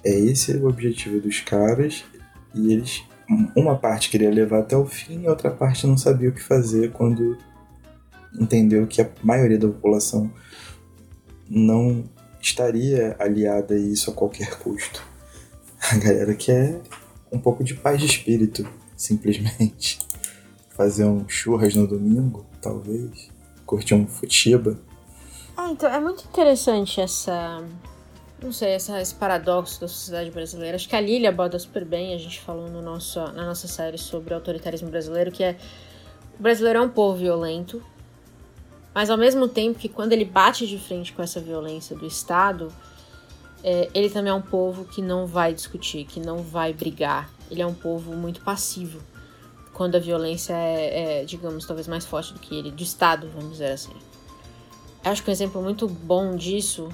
É 0.05 0.11
esse 0.11 0.57
o 0.57 0.69
objetivo 0.69 1.21
dos 1.21 1.41
caras 1.41 2.05
e 2.55 2.73
eles 2.73 3.03
uma 3.55 3.77
parte 3.77 4.09
queria 4.09 4.31
levar 4.31 4.61
até 4.61 4.77
o 4.77 4.87
fim 4.87 5.23
e 5.23 5.29
outra 5.29 5.51
parte 5.51 5.87
não 5.87 5.99
sabia 5.99 6.31
o 6.31 6.33
que 6.33 6.43
fazer 6.43 6.93
quando 6.93 7.37
entendeu 8.41 8.87
que 8.87 9.03
a 9.03 9.11
maioria 9.23 9.59
da 9.59 9.69
população 9.69 10.33
não 11.49 12.05
estaria 12.41 13.17
aliada 13.19 13.75
a 13.75 13.79
isso 13.79 14.11
a 14.11 14.15
qualquer 14.15 14.59
custo. 14.59 15.03
A 15.91 15.97
galera 15.97 16.35
quer 16.35 16.81
um 17.31 17.39
pouco 17.39 17.63
de 17.63 17.75
paz 17.75 18.01
de 18.01 18.07
espírito, 18.07 18.67
simplesmente. 18.97 19.99
Fazer 20.71 21.05
um 21.05 21.29
churras 21.29 21.75
no 21.75 21.87
domingo, 21.87 22.47
talvez. 22.61 23.29
Curtir 23.67 23.95
um 23.95 24.07
futiba. 24.07 24.79
Ah, 25.57 25.71
então 25.71 25.91
é 25.91 26.01
muito 26.01 26.25
interessante 26.25 27.01
essa. 27.01 27.65
Não 28.41 28.53
sei, 28.53 28.71
essa, 28.71 29.01
esse 29.01 29.15
paradoxo 29.15 29.81
da 29.81 29.89
sociedade 29.89 30.31
brasileira. 30.31 30.77
Acho 30.77 30.89
que 30.89 30.95
a 30.95 31.01
Lilia 31.01 31.29
aborda 31.29 31.59
super 31.59 31.85
bem, 31.85 32.15
a 32.15 32.19
gente 32.19 32.41
falou 32.41 32.69
no 32.69 32.81
nosso, 32.81 33.19
na 33.19 33.45
nossa 33.45 33.67
série 33.67 33.99
sobre 33.99 34.33
autoritarismo 34.33 34.89
brasileiro, 34.89 35.33
que 35.33 35.43
é. 35.43 35.57
O 36.39 36.43
brasileiro 36.43 36.79
é 36.79 36.83
um 36.83 36.89
povo 36.89 37.19
violento, 37.19 37.83
mas 38.95 39.11
ao 39.11 39.19
mesmo 39.19 39.49
tempo 39.49 39.77
que 39.77 39.89
quando 39.89 40.13
ele 40.13 40.25
bate 40.25 40.69
de 40.69 40.79
frente 40.79 41.13
com 41.13 41.21
essa 41.21 41.41
violência 41.41 41.97
do 41.97 42.07
Estado, 42.07 42.73
é, 43.65 43.91
ele 43.93 44.09
também 44.09 44.31
é 44.31 44.35
um 44.35 44.43
povo 44.43 44.85
que 44.85 45.03
não 45.03 45.27
vai 45.27 45.53
discutir, 45.53 46.05
que 46.05 46.21
não 46.21 46.39
vai 46.39 46.73
brigar. 46.73 47.29
Ele 47.51 47.61
é 47.61 47.67
um 47.67 47.75
povo 47.75 48.13
muito 48.15 48.41
passivo. 48.43 49.01
quando 49.73 49.97
a 49.97 50.01
violência 50.01 50.55
é, 50.55 51.23
é, 51.23 51.25
digamos, 51.25 51.65
talvez 51.67 51.87
mais 51.87 52.05
forte 52.05 52.33
do 52.33 52.39
que 52.39 52.55
ele, 52.55 52.71
do 52.71 52.83
Estado, 52.83 53.29
vamos 53.33 53.53
dizer 53.53 53.73
assim. 53.73 53.95
Acho 55.05 55.23
que 55.23 55.31
um 55.31 55.33
exemplo 55.33 55.63
muito 55.63 55.89
bom 55.89 56.35
disso 56.37 56.89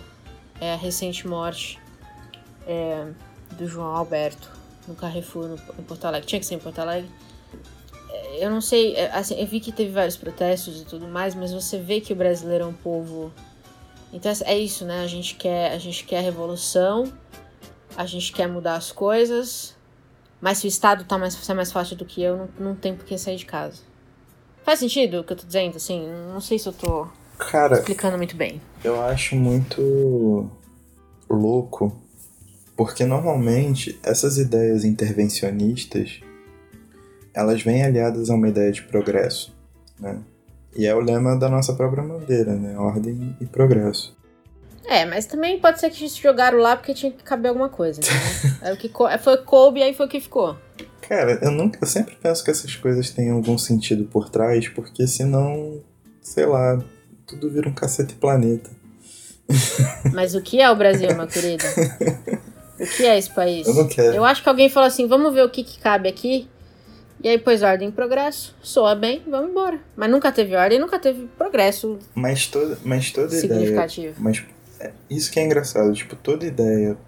é 0.61 0.73
a 0.73 0.77
recente 0.77 1.27
morte 1.27 1.79
é, 2.67 3.07
do 3.53 3.67
João 3.67 3.95
Alberto 3.95 4.51
no 4.87 4.95
Carrefour 4.95 5.49
no, 5.49 5.55
em 5.79 5.83
Porto 5.83 6.05
Alegre. 6.05 6.27
Tinha 6.27 6.41
que 6.41 6.47
ser 6.47 6.55
em 6.55 6.59
Porto 6.59 6.79
Alegre. 6.79 7.11
É, 8.11 8.45
eu 8.45 8.51
não 8.51 8.61
sei, 8.61 8.95
é, 8.95 9.11
assim, 9.13 9.35
eu 9.39 9.47
vi 9.47 9.61
que 9.61 9.73
teve 9.73 9.91
vários 9.91 10.17
protestos 10.17 10.81
e 10.81 10.85
tudo 10.85 11.07
mais, 11.07 11.35
mas 11.35 11.53
você 11.53 11.79
vê 11.79 12.01
que 12.01 12.13
o 12.13 12.17
brasileiro 12.17 12.65
é 12.65 12.67
um 12.67 12.75
povo. 12.75 13.33
Então 14.13 14.33
é 14.45 14.59
isso, 14.59 14.85
né? 14.85 15.03
A 15.03 15.07
gente 15.07 15.35
quer, 15.35 15.73
a 15.73 15.79
gente 15.79 16.05
quer 16.05 16.23
revolução, 16.23 17.13
a 17.97 18.07
gente 18.07 18.33
quer 18.33 18.49
mudar 18.49 18.77
as 18.77 18.93
coisas, 18.93 19.75
mas 20.41 20.59
se 20.59 20.67
o 20.67 20.69
Estado 20.69 21.05
tá 21.05 21.19
mais, 21.19 21.49
é 21.49 21.55
mais 21.55 21.73
forte 21.73 21.95
do 21.95 22.05
que 22.05 22.23
eu, 22.23 22.37
não, 22.37 22.49
não 22.59 22.75
tem 22.75 22.95
por 22.95 23.05
que 23.05 23.19
sair 23.19 23.37
de 23.37 23.47
casa. 23.47 23.83
Faz 24.63 24.79
sentido 24.79 25.21
o 25.21 25.25
que 25.25 25.33
eu 25.33 25.37
tô 25.37 25.47
dizendo? 25.47 25.77
Assim, 25.77 26.07
não 26.33 26.41
sei 26.41 26.59
se 26.59 26.69
eu 26.69 26.73
tô 26.73 27.09
Cara, 27.39 27.77
explicando 27.79 28.17
muito 28.17 28.37
bem. 28.37 28.61
eu 28.83 29.01
acho 29.03 29.35
muito 29.37 30.49
louco, 31.29 31.97
porque 32.77 33.05
normalmente 33.05 33.99
essas 34.03 34.39
ideias 34.39 34.85
intervencionistas 34.85 36.21
elas 37.33 37.63
vêm 37.63 37.83
aliadas 37.85 38.31
a 38.31 38.35
uma 38.35 38.49
ideia 38.49 38.71
de 38.71 38.83
progresso, 38.83 39.53
né? 39.99 40.19
E 40.77 40.87
é 40.87 40.95
o 40.95 41.01
lema 41.01 41.37
da 41.37 41.49
nossa 41.49 41.73
própria 41.75 42.03
bandeira, 42.03 42.55
né? 42.55 42.77
Ordem 42.79 43.37
e 43.41 43.47
progresso. 43.47 44.17
É, 44.87 45.05
mas 45.05 45.25
também 45.27 45.59
pode 45.59 45.81
ser 45.81 45.91
que 45.91 46.07
jogaram 46.09 46.59
lá 46.59 46.77
porque 46.77 46.93
tinha 46.95 47.11
que 47.11 47.23
caber 47.23 47.49
alguma 47.49 47.69
coisa, 47.69 48.01
né? 48.03 48.59
Aí 48.63 48.73
o 48.75 48.77
que 48.77 48.89
co- 48.89 49.09
foi 49.19 49.37
coube 49.39 49.81
e 49.81 49.83
aí 49.83 49.95
foi 49.95 50.07
o 50.07 50.09
que 50.09 50.21
ficou. 50.21 50.57
Cara, 51.01 51.39
eu 51.43 51.51
nunca, 51.51 51.79
eu 51.83 51.87
sempre 51.87 52.17
penso 52.17 52.45
que 52.45 52.51
essas 52.51 52.75
coisas 52.77 53.11
têm 53.11 53.31
algum 53.31 53.57
sentido 53.59 54.05
por 54.05 54.29
trás, 54.29 54.69
porque 54.69 55.07
senão, 55.07 55.81
sei 56.21 56.47
lá, 56.47 56.83
tudo 57.27 57.51
vira 57.51 57.69
um 57.69 57.75
cacete 57.75 58.15
planeta. 58.15 58.71
Mas 60.13 60.35
o 60.35 60.41
que 60.41 60.61
é 60.61 60.71
o 60.71 60.77
Brasil, 60.77 61.15
meu 61.15 61.27
querido? 61.27 61.65
O 62.81 62.87
que 62.87 63.05
é 63.05 63.19
esse 63.19 63.31
país? 63.31 63.67
Eu 63.67 63.75
não 63.75 63.89
quero. 63.89 64.17
Eu 64.17 64.25
acho 64.25 64.43
que 64.43 64.49
alguém 64.49 64.69
falou 64.69 64.87
assim: 64.87 65.07
vamos 65.07 65.33
ver 65.33 65.45
o 65.45 65.51
que, 65.51 65.63
que 65.63 65.79
cabe 65.79 66.09
aqui. 66.09 66.49
E 67.23 67.29
aí 67.29 67.39
pôs 67.39 67.63
ordem 67.63 67.89
e 67.89 67.93
progresso. 67.93 68.55
Soa 68.63 68.95
bem, 68.95 69.23
vamos 69.27 69.51
embora. 69.51 69.81
Mas 69.97 70.11
nunca 70.11 70.31
teve 70.31 70.55
ordem, 70.55 70.79
nunca 70.79 70.99
teve 70.99 71.27
progresso 71.39 71.99
Mas 72.15 72.47
toda, 72.49 72.79
mas 72.85 73.11
toda 73.13 73.29
ideia. 73.29 73.41
significativo. 73.41 74.15
Mas 74.19 74.45
é, 74.79 74.93
isso 75.09 75.31
que 75.33 75.41
é 75.41 75.45
engraçado, 75.45 75.91
tipo, 75.95 76.17
toda 76.17 76.45
ideia 76.45 76.99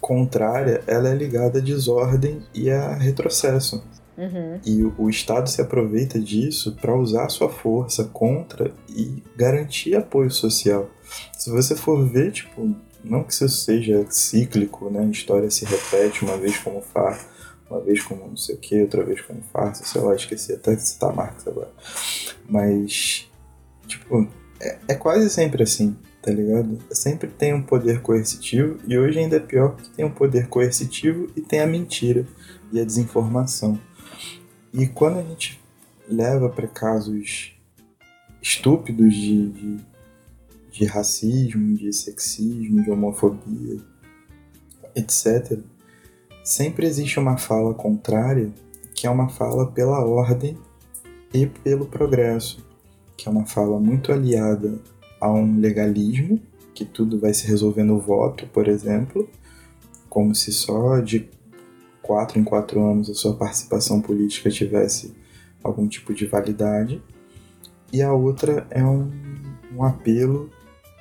contrária, 0.00 0.82
ela 0.86 1.08
é 1.08 1.14
ligada 1.14 1.58
à 1.58 1.62
desordem 1.62 2.42
e 2.54 2.70
a 2.70 2.94
retrocesso. 2.94 3.82
Uhum. 4.18 4.60
E 4.66 4.82
o, 4.82 4.94
o 4.98 5.08
Estado 5.08 5.48
se 5.48 5.62
aproveita 5.62 6.18
disso 6.18 6.76
para 6.80 6.94
usar 6.94 7.28
sua 7.28 7.48
força 7.48 8.02
contra 8.04 8.74
e 8.88 9.22
garantir 9.36 9.94
apoio 9.94 10.30
social. 10.30 10.90
Se 11.38 11.50
você 11.50 11.76
for 11.76 12.04
ver, 12.04 12.32
tipo, 12.32 12.74
não 13.04 13.22
que 13.22 13.32
isso 13.32 13.48
seja 13.48 14.04
cíclico, 14.10 14.90
né? 14.90 15.04
A 15.04 15.10
história 15.10 15.48
se 15.50 15.64
repete 15.64 16.24
uma 16.24 16.36
vez 16.36 16.58
como 16.58 16.82
farsa, 16.82 17.26
uma 17.70 17.80
vez 17.80 18.02
como 18.02 18.26
não 18.26 18.36
sei 18.36 18.56
o 18.56 18.58
que, 18.58 18.82
outra 18.82 19.04
vez 19.04 19.20
como 19.20 19.40
farsa, 19.52 19.84
sei 19.84 20.00
lá, 20.00 20.14
esqueci 20.16 20.52
até 20.52 20.74
de 20.74 20.82
citar 20.82 21.14
Marx 21.14 21.46
agora. 21.46 21.70
Mas, 22.48 23.30
tipo, 23.86 24.26
é, 24.60 24.78
é 24.88 24.94
quase 24.94 25.30
sempre 25.30 25.62
assim, 25.62 25.96
tá 26.20 26.32
ligado? 26.32 26.76
Sempre 26.90 27.28
tem 27.28 27.54
um 27.54 27.62
poder 27.62 28.02
coercitivo 28.02 28.78
e 28.84 28.98
hoje 28.98 29.20
ainda 29.20 29.36
é 29.36 29.40
pior 29.40 29.76
porque 29.76 29.90
tem 29.94 30.04
um 30.04 30.10
poder 30.10 30.48
coercitivo 30.48 31.28
e 31.36 31.40
tem 31.40 31.60
a 31.60 31.66
mentira 31.68 32.26
e 32.72 32.80
a 32.80 32.84
desinformação. 32.84 33.78
E 34.72 34.86
quando 34.86 35.18
a 35.18 35.22
gente 35.22 35.60
leva 36.08 36.48
para 36.48 36.68
casos 36.68 37.54
estúpidos 38.42 39.14
de, 39.14 39.48
de, 39.50 39.76
de 40.70 40.84
racismo, 40.84 41.74
de 41.74 41.92
sexismo, 41.92 42.82
de 42.82 42.90
homofobia, 42.90 43.78
etc., 44.94 45.58
sempre 46.44 46.86
existe 46.86 47.18
uma 47.18 47.36
fala 47.38 47.72
contrária, 47.72 48.52
que 48.94 49.06
é 49.06 49.10
uma 49.10 49.28
fala 49.28 49.70
pela 49.70 50.04
ordem 50.04 50.58
e 51.32 51.46
pelo 51.46 51.86
progresso, 51.86 52.64
que 53.16 53.28
é 53.28 53.30
uma 53.30 53.46
fala 53.46 53.78
muito 53.80 54.12
aliada 54.12 54.78
a 55.20 55.30
um 55.30 55.58
legalismo, 55.58 56.40
que 56.74 56.84
tudo 56.84 57.18
vai 57.18 57.32
se 57.34 57.46
resolver 57.46 57.84
no 57.84 57.98
voto, 57.98 58.46
por 58.48 58.68
exemplo, 58.68 59.28
como 60.08 60.34
se 60.34 60.52
só 60.52 61.00
de 61.00 61.28
quatro 62.08 62.40
em 62.40 62.44
quatro 62.44 62.82
anos 62.82 63.10
a 63.10 63.14
sua 63.14 63.36
participação 63.36 64.00
política 64.00 64.50
tivesse 64.50 65.14
algum 65.62 65.86
tipo 65.86 66.14
de 66.14 66.24
validade. 66.24 67.02
E 67.92 68.00
a 68.00 68.14
outra 68.14 68.66
é 68.70 68.82
um, 68.82 69.10
um 69.76 69.84
apelo 69.84 70.50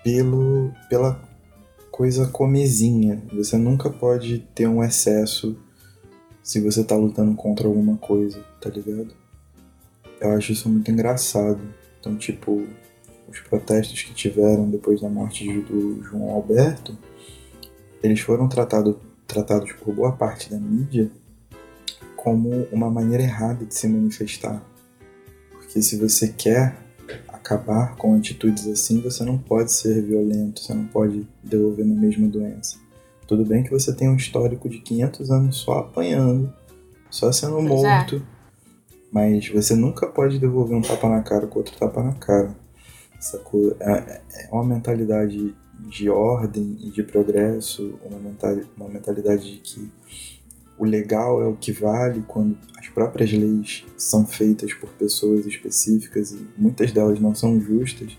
pelo, 0.04 0.74
pela 0.90 1.22
coisa 1.90 2.28
comezinha. 2.28 3.24
Você 3.34 3.58
nunca 3.58 3.90
pode 3.90 4.40
ter 4.54 4.68
um 4.68 4.84
excesso 4.84 5.58
se 6.44 6.60
você 6.60 6.84
tá 6.84 6.96
lutando 6.96 7.34
contra 7.36 7.68
alguma 7.68 7.96
coisa, 7.96 8.44
tá 8.60 8.70
ligado? 8.70 9.14
Eu 10.20 10.32
acho 10.32 10.52
isso 10.52 10.68
muito 10.68 10.92
engraçado. 10.92 11.62
Então, 12.00 12.18
tipo, 12.18 12.68
os 13.30 13.40
protestos 13.40 14.02
que 14.04 14.14
tiveram 14.14 14.70
depois 14.70 15.00
da 15.00 15.10
morte 15.10 15.62
do 15.62 16.04
João 16.04 16.32
Alberto, 16.32 16.98
eles 18.04 18.20
foram 18.20 18.50
tratado, 18.50 19.00
tratados 19.28 19.74
por 19.74 19.94
boa 19.94 20.14
parte 20.14 20.50
da 20.50 20.58
mídia 20.58 21.12
como 22.16 22.68
uma 22.72 22.90
maneira 22.90 23.24
errada 23.24 23.66
de 23.66 23.74
se 23.74 23.88
manifestar. 23.88 24.62
Porque 25.52 25.82
se 25.82 25.98
você 25.98 26.30
quer 26.30 26.76
acabar 27.28 27.96
com 27.96 28.16
atitudes 28.16 28.68
assim, 28.68 29.00
você 29.00 29.24
não 29.24 29.38
pode 29.38 29.72
ser 29.72 30.02
violento, 30.02 30.62
você 30.62 30.74
não 30.74 30.86
pode 30.86 31.28
devolver 31.44 31.86
na 31.86 31.96
mesma 31.96 32.28
doença. 32.28 32.78
Tudo 33.28 33.46
bem 33.46 33.64
que 33.64 33.72
você 33.72 33.94
tem 33.94 34.10
um 34.10 34.16
histórico 34.16 34.68
de 34.68 34.80
500 34.80 35.32
anos 35.32 35.58
só 35.58 35.80
apanhando, 35.80 36.54
só 37.10 37.32
sendo 37.32 37.60
é. 37.60 37.62
morto, 37.62 38.26
mas 39.12 39.48
você 39.50 39.76
nunca 39.76 40.08
pode 40.08 40.40
devolver 40.40 40.78
um 40.78 40.82
tapa 40.82 41.10
na 41.10 41.22
cara 41.22 41.48
com 41.48 41.60
outro 41.60 41.78
tapa 41.78 42.04
na 42.04 42.14
cara. 42.14 42.56
Sacou? 43.20 43.76
É, 43.80 44.22
é 44.32 44.50
uma 44.52 44.64
mentalidade 44.64 45.56
de 45.80 46.10
ordem 46.10 46.78
e 46.82 46.90
de 46.90 47.04
progresso, 47.04 48.00
uma, 48.04 48.20
mental, 48.20 48.58
uma 48.76 48.90
mentalidade 48.90 49.54
de 49.54 49.58
que 49.60 49.92
o 50.78 50.86
legal 50.86 51.42
é 51.42 51.48
o 51.48 51.56
que 51.56 51.72
vale 51.72 52.24
quando 52.28 52.58
as 52.78 52.88
próprias 52.90 53.32
leis 53.32 53.86
são 53.98 54.26
feitas 54.26 54.74
por 54.74 54.90
pessoas 54.92 55.46
específicas 55.46 56.32
e 56.32 56.48
muitas 56.58 56.92
delas 56.92 57.20
não 57.20 57.34
são 57.34 57.60
justas, 57.60 58.18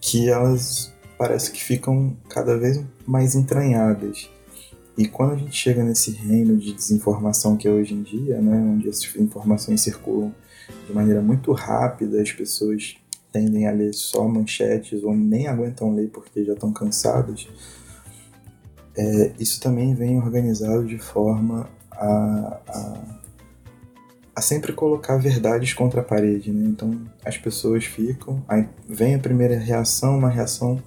que 0.00 0.28
elas 0.28 0.92
parece 1.18 1.50
que 1.50 1.62
ficam 1.62 2.16
cada 2.28 2.56
vez 2.56 2.82
mais 3.06 3.34
entranhadas. 3.34 4.30
E 4.96 5.06
quando 5.06 5.32
a 5.32 5.36
gente 5.36 5.56
chega 5.56 5.82
nesse 5.82 6.12
reino 6.12 6.56
de 6.56 6.72
desinformação 6.72 7.56
que 7.56 7.66
é 7.66 7.70
hoje 7.70 7.94
em 7.94 8.02
dia, 8.02 8.40
né, 8.40 8.56
onde 8.56 8.88
essas 8.88 9.16
informações 9.16 9.80
circulam 9.80 10.32
de 10.86 10.92
maneira 10.92 11.20
muito 11.20 11.52
rápida, 11.52 12.20
as 12.20 12.30
pessoas 12.30 12.96
tendem 13.34 13.66
a 13.66 13.72
ler 13.72 13.92
só 13.92 14.28
manchetes 14.28 15.02
ou 15.02 15.12
nem 15.12 15.48
aguentam 15.48 15.92
ler 15.92 16.08
porque 16.08 16.44
já 16.44 16.52
estão 16.52 16.72
cansadas, 16.72 17.48
é, 18.96 19.32
isso 19.40 19.60
também 19.60 19.92
vem 19.92 20.18
organizado 20.18 20.86
de 20.86 20.98
forma 20.98 21.68
a, 21.90 22.60
a, 22.68 23.20
a 24.36 24.40
sempre 24.40 24.72
colocar 24.72 25.16
verdades 25.16 25.74
contra 25.74 26.00
a 26.00 26.04
parede. 26.04 26.52
Né? 26.52 26.64
Então 26.68 26.96
as 27.24 27.36
pessoas 27.36 27.84
ficam, 27.84 28.40
aí 28.46 28.68
vem 28.88 29.16
a 29.16 29.18
primeira 29.18 29.58
reação, 29.58 30.16
uma 30.16 30.30
reação 30.30 30.80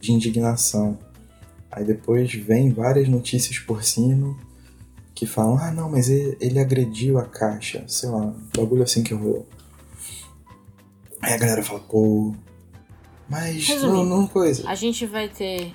de 0.00 0.10
indignação. 0.10 0.98
Aí 1.70 1.84
depois 1.84 2.34
vem 2.34 2.72
várias 2.72 3.08
notícias 3.08 3.60
por 3.60 3.84
cima 3.84 4.36
que 5.14 5.24
falam: 5.24 5.56
ah, 5.56 5.70
não, 5.70 5.88
mas 5.88 6.08
ele, 6.08 6.36
ele 6.40 6.58
agrediu 6.58 7.16
a 7.16 7.24
caixa, 7.24 7.84
sei 7.86 8.08
lá, 8.08 8.18
um 8.18 8.34
bagulho 8.56 8.82
assim 8.82 9.04
que 9.04 9.14
rolou. 9.14 9.46
Aí 11.22 11.32
a 11.34 11.38
galera 11.38 11.62
fala: 11.62 11.80
pô, 11.80 12.34
mas 13.28 13.68
não, 13.68 13.74
Resumindo, 13.74 14.04
não 14.04 14.26
coisa. 14.26 14.68
A 14.68 14.74
gente 14.74 15.06
vai 15.06 15.28
ter 15.28 15.72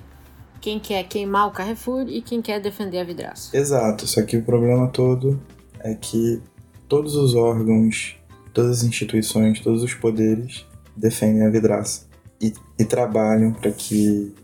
quem 0.60 0.78
quer 0.78 1.02
queimar 1.04 1.48
o 1.48 1.50
Carrefour 1.50 2.06
e 2.08 2.20
quem 2.20 2.42
quer 2.42 2.60
defender 2.60 2.98
a 2.98 3.04
vidraça. 3.04 3.56
Exato, 3.56 4.06
só 4.06 4.22
que 4.22 4.36
o 4.36 4.42
problema 4.42 4.88
todo 4.88 5.40
é 5.80 5.94
que 5.94 6.42
todos 6.88 7.16
os 7.16 7.34
órgãos, 7.34 8.16
todas 8.52 8.78
as 8.78 8.84
instituições, 8.84 9.60
todos 9.60 9.82
os 9.82 9.94
poderes 9.94 10.66
defendem 10.96 11.44
a 11.44 11.50
vidraça 11.50 12.06
e, 12.40 12.52
e 12.78 12.84
trabalham 12.84 13.52
para 13.52 13.70
que 13.70 14.34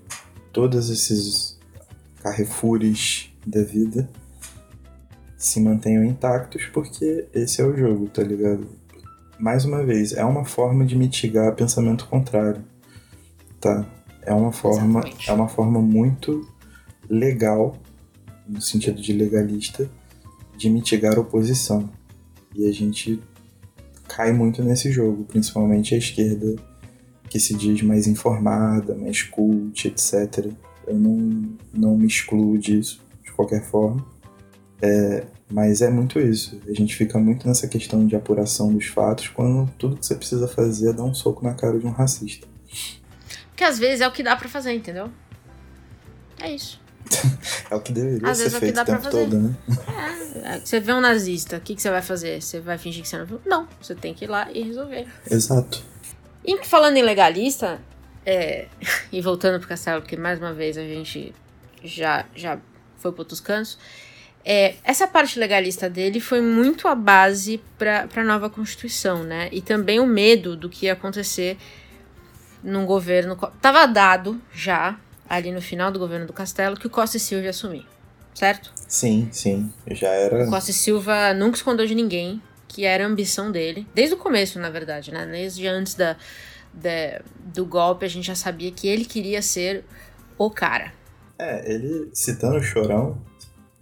todos 0.53 0.88
esses 0.88 1.59
carrefoures 2.23 3.31
da 3.47 3.62
vida 3.62 4.09
se 5.37 5.61
mantenham 5.61 6.05
intactos, 6.05 6.64
porque 6.73 7.27
esse 7.35 7.61
é 7.61 7.64
o 7.64 7.77
jogo, 7.77 8.09
tá 8.09 8.23
ligado? 8.23 8.67
Mais 9.38 9.64
uma 9.64 9.85
vez, 9.85 10.12
é 10.12 10.25
uma 10.25 10.44
forma 10.44 10.85
de 10.85 10.97
mitigar 10.97 11.55
pensamento 11.55 12.07
contrário, 12.07 12.64
tá? 13.61 13.87
É 14.23 14.33
uma 14.33 14.53
forma, 14.53 15.01
Exatamente. 15.01 15.31
é 15.31 15.33
uma 15.33 15.49
forma 15.49 15.81
muito 15.81 16.49
legal, 17.09 17.77
no 18.49 18.61
sentido 18.61 19.01
de 19.01 19.12
legalista, 19.12 19.90
de 20.57 20.70
mitigar 20.70 21.18
oposição. 21.18 21.90
E 22.55 22.66
a 22.66 22.73
gente 22.73 23.20
cai 24.09 24.33
muito 24.33 24.62
nesse 24.62 24.92
jogo, 24.92 25.25
principalmente 25.25 25.94
a 25.94 25.99
esquerda 25.99 26.57
que 27.29 27.40
se 27.40 27.55
diz 27.55 27.83
mais 27.83 28.07
informada, 28.07 28.94
mais 28.94 29.23
cult, 29.23 29.88
etc. 29.88 30.53
Eu 30.87 30.94
não, 30.94 31.57
não 31.73 31.97
me 31.97 32.07
excluo 32.07 32.57
disso, 32.57 33.03
de 33.25 33.33
qualquer 33.33 33.64
forma. 33.64 34.07
É, 34.81 35.25
mas 35.55 35.81
é 35.81 35.88
muito 35.88 36.19
isso. 36.19 36.61
A 36.69 36.73
gente 36.73 36.97
fica 36.97 37.17
muito 37.17 37.47
nessa 37.47 37.69
questão 37.69 38.05
de 38.05 38.17
apuração 38.17 38.75
dos 38.75 38.87
fatos 38.87 39.29
quando 39.29 39.71
tudo 39.79 39.97
que 39.97 40.05
você 40.05 40.17
precisa 40.17 40.49
fazer 40.49 40.90
é 40.90 40.93
dar 40.93 41.05
um 41.05 41.14
soco 41.14 41.45
na 41.45 41.55
cara 41.55 41.79
de 41.79 41.87
um 41.87 41.93
racista. 41.93 42.49
Porque 43.51 43.62
às 43.62 43.79
vezes 43.79 44.01
é 44.01 44.09
o 44.09 44.11
que 44.11 44.25
dá 44.25 44.35
para 44.35 44.49
fazer, 44.49 44.73
entendeu? 44.73 45.09
É 46.40 46.51
isso. 46.51 46.81
é 47.71 47.75
o 47.77 47.81
que 47.81 47.93
deveria 47.93 48.29
Às 48.29 48.38
ser 48.38 48.51
vezes 48.51 48.55
é 48.55 48.57
o 48.57 48.61
que 48.61 48.67
feito 48.67 48.75
dá 48.75 48.83
o 48.83 48.85
tempo 48.85 49.01
pra 49.03 49.11
fazer. 49.12 49.25
todo, 49.25 49.38
né? 49.38 49.57
É, 50.43 50.59
você 50.59 50.81
vê 50.81 50.93
um 50.93 51.01
nazista, 51.01 51.59
o 51.59 51.61
que, 51.61 51.77
que 51.77 51.81
você 51.83 51.88
vai 51.88 52.03
fazer? 52.03 52.43
Você 52.43 52.59
vai 52.59 52.77
fingir 52.77 53.03
que 53.03 53.09
você 53.09 53.17
não 53.17 53.25
viu? 53.25 53.40
Não, 53.47 53.69
você 53.81 53.95
tem 53.95 54.12
que 54.12 54.25
ir 54.25 54.29
lá 54.29 54.51
e 54.51 54.61
resolver. 54.61 55.07
Exato. 55.31 55.85
E 56.45 56.64
falando 56.64 56.97
em 56.97 57.03
legalista, 57.03 57.81
é, 58.27 58.67
e 59.12 59.21
voltando 59.21 59.61
pro 59.61 59.69
Castelo, 59.69 60.03
porque 60.03 60.17
mais 60.17 60.40
uma 60.40 60.53
vez 60.53 60.77
a 60.77 60.83
gente 60.83 61.33
já, 61.85 62.27
já 62.35 62.59
foi 62.99 63.12
para 63.12 63.21
outros 63.21 63.40
cantos, 63.40 63.79
é, 64.45 64.75
essa 64.85 65.07
parte 65.07 65.39
legalista 65.39 65.89
dele 65.89 66.21
foi 66.21 66.43
muito 66.43 66.87
a 66.87 66.95
base 66.95 67.61
para 67.79 68.07
a 68.15 68.25
nova 68.25 68.51
Constituição, 68.51 69.25
né? 69.25 69.49
E 69.51 69.63
também 69.63 69.99
o 69.99 70.07
medo 70.07 70.55
do 70.55 70.69
que 70.69 70.87
ia 70.87 70.93
acontecer 70.93 71.57
num 72.63 72.85
governo. 72.85 73.37
Tava 73.61 73.87
dado 73.87 74.41
já, 74.53 74.99
ali 75.29 75.51
no 75.51 75.63
final 75.63 75.91
do 75.91 75.99
governo 75.99 76.27
do 76.27 76.33
Castelo, 76.33 76.77
que 76.77 76.87
o 76.87 76.91
Costa 76.91 77.17
e 77.17 77.21
Silva 77.21 77.45
ia 77.45 77.51
assumir, 77.51 77.87
certo? 78.35 78.71
Sim, 78.87 79.29
sim. 79.33 79.73
Já 79.91 80.09
era. 80.09 80.45
O 80.45 80.51
Costa 80.51 80.71
e 80.71 80.75
Silva 80.75 81.33
nunca 81.33 81.57
escondeu 81.57 81.87
de 81.87 81.95
ninguém 81.95 82.43
que 82.69 82.85
era 82.85 83.05
a 83.05 83.07
ambição 83.07 83.53
dele, 83.53 83.87
desde 83.95 84.17
o 84.17 84.19
começo, 84.19 84.59
na 84.59 84.69
verdade, 84.69 85.13
né? 85.13 85.25
Desde 85.27 85.65
antes 85.69 85.95
da, 85.95 86.17
da, 86.73 87.23
do 87.39 87.65
golpe, 87.65 88.05
a 88.05 88.09
gente 88.09 88.27
já 88.27 88.35
sabia 88.35 88.73
que 88.73 88.89
ele 88.89 89.05
queria 89.05 89.41
ser 89.41 89.85
o 90.37 90.51
cara. 90.51 90.93
É, 91.39 91.73
ele, 91.73 92.11
citando 92.13 92.57
o 92.57 92.63
Chorão, 92.63 93.23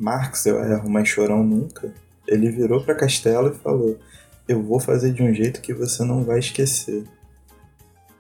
Marx 0.03 0.47
eu 0.47 0.59
erro, 0.65 0.91
mas 0.91 1.09
Chorão 1.09 1.45
nunca, 1.45 1.95
ele 2.27 2.51
virou 2.51 2.83
para 2.83 2.97
Castelo 2.97 3.53
e 3.53 3.55
falou: 3.55 3.97
Eu 4.49 4.61
vou 4.61 4.81
fazer 4.81 5.13
de 5.13 5.23
um 5.23 5.33
jeito 5.33 5.61
que 5.61 5.73
você 5.73 6.05
não 6.05 6.25
vai 6.25 6.41
esquecer. 6.41 7.05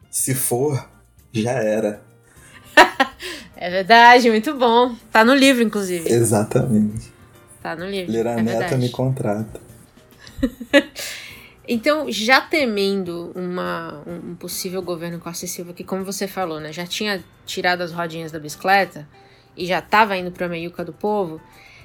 Se 0.08 0.32
for, 0.32 0.88
já 1.32 1.52
era. 1.52 2.00
é 3.56 3.68
verdade, 3.68 4.30
muito 4.30 4.54
bom. 4.54 4.94
Tá 5.10 5.24
no 5.24 5.34
livro, 5.34 5.60
inclusive. 5.60 6.08
Exatamente. 6.08 7.12
Tá 7.60 7.74
no 7.74 7.86
livro. 7.86 8.12
Lira 8.12 8.30
é 8.30 8.76
me 8.76 8.88
contrata. 8.90 9.60
Então, 11.66 12.10
já 12.10 12.40
temendo 12.40 13.30
uma, 13.36 14.02
um 14.04 14.34
possível 14.34 14.82
governo 14.82 15.20
Costa 15.20 15.46
Silva, 15.46 15.72
que 15.72 15.84
como 15.84 16.04
você 16.04 16.26
falou, 16.26 16.58
né, 16.58 16.72
já 16.72 16.84
tinha 16.84 17.22
tirado 17.46 17.82
as 17.82 17.92
rodinhas 17.92 18.32
da 18.32 18.38
bicicleta 18.40 19.08
e 19.56 19.64
já 19.64 19.78
estava 19.78 20.16
indo 20.16 20.32
para 20.32 20.46
a 20.46 20.48
meiuca 20.48 20.84
do 20.84 20.92
povo, 20.92 21.40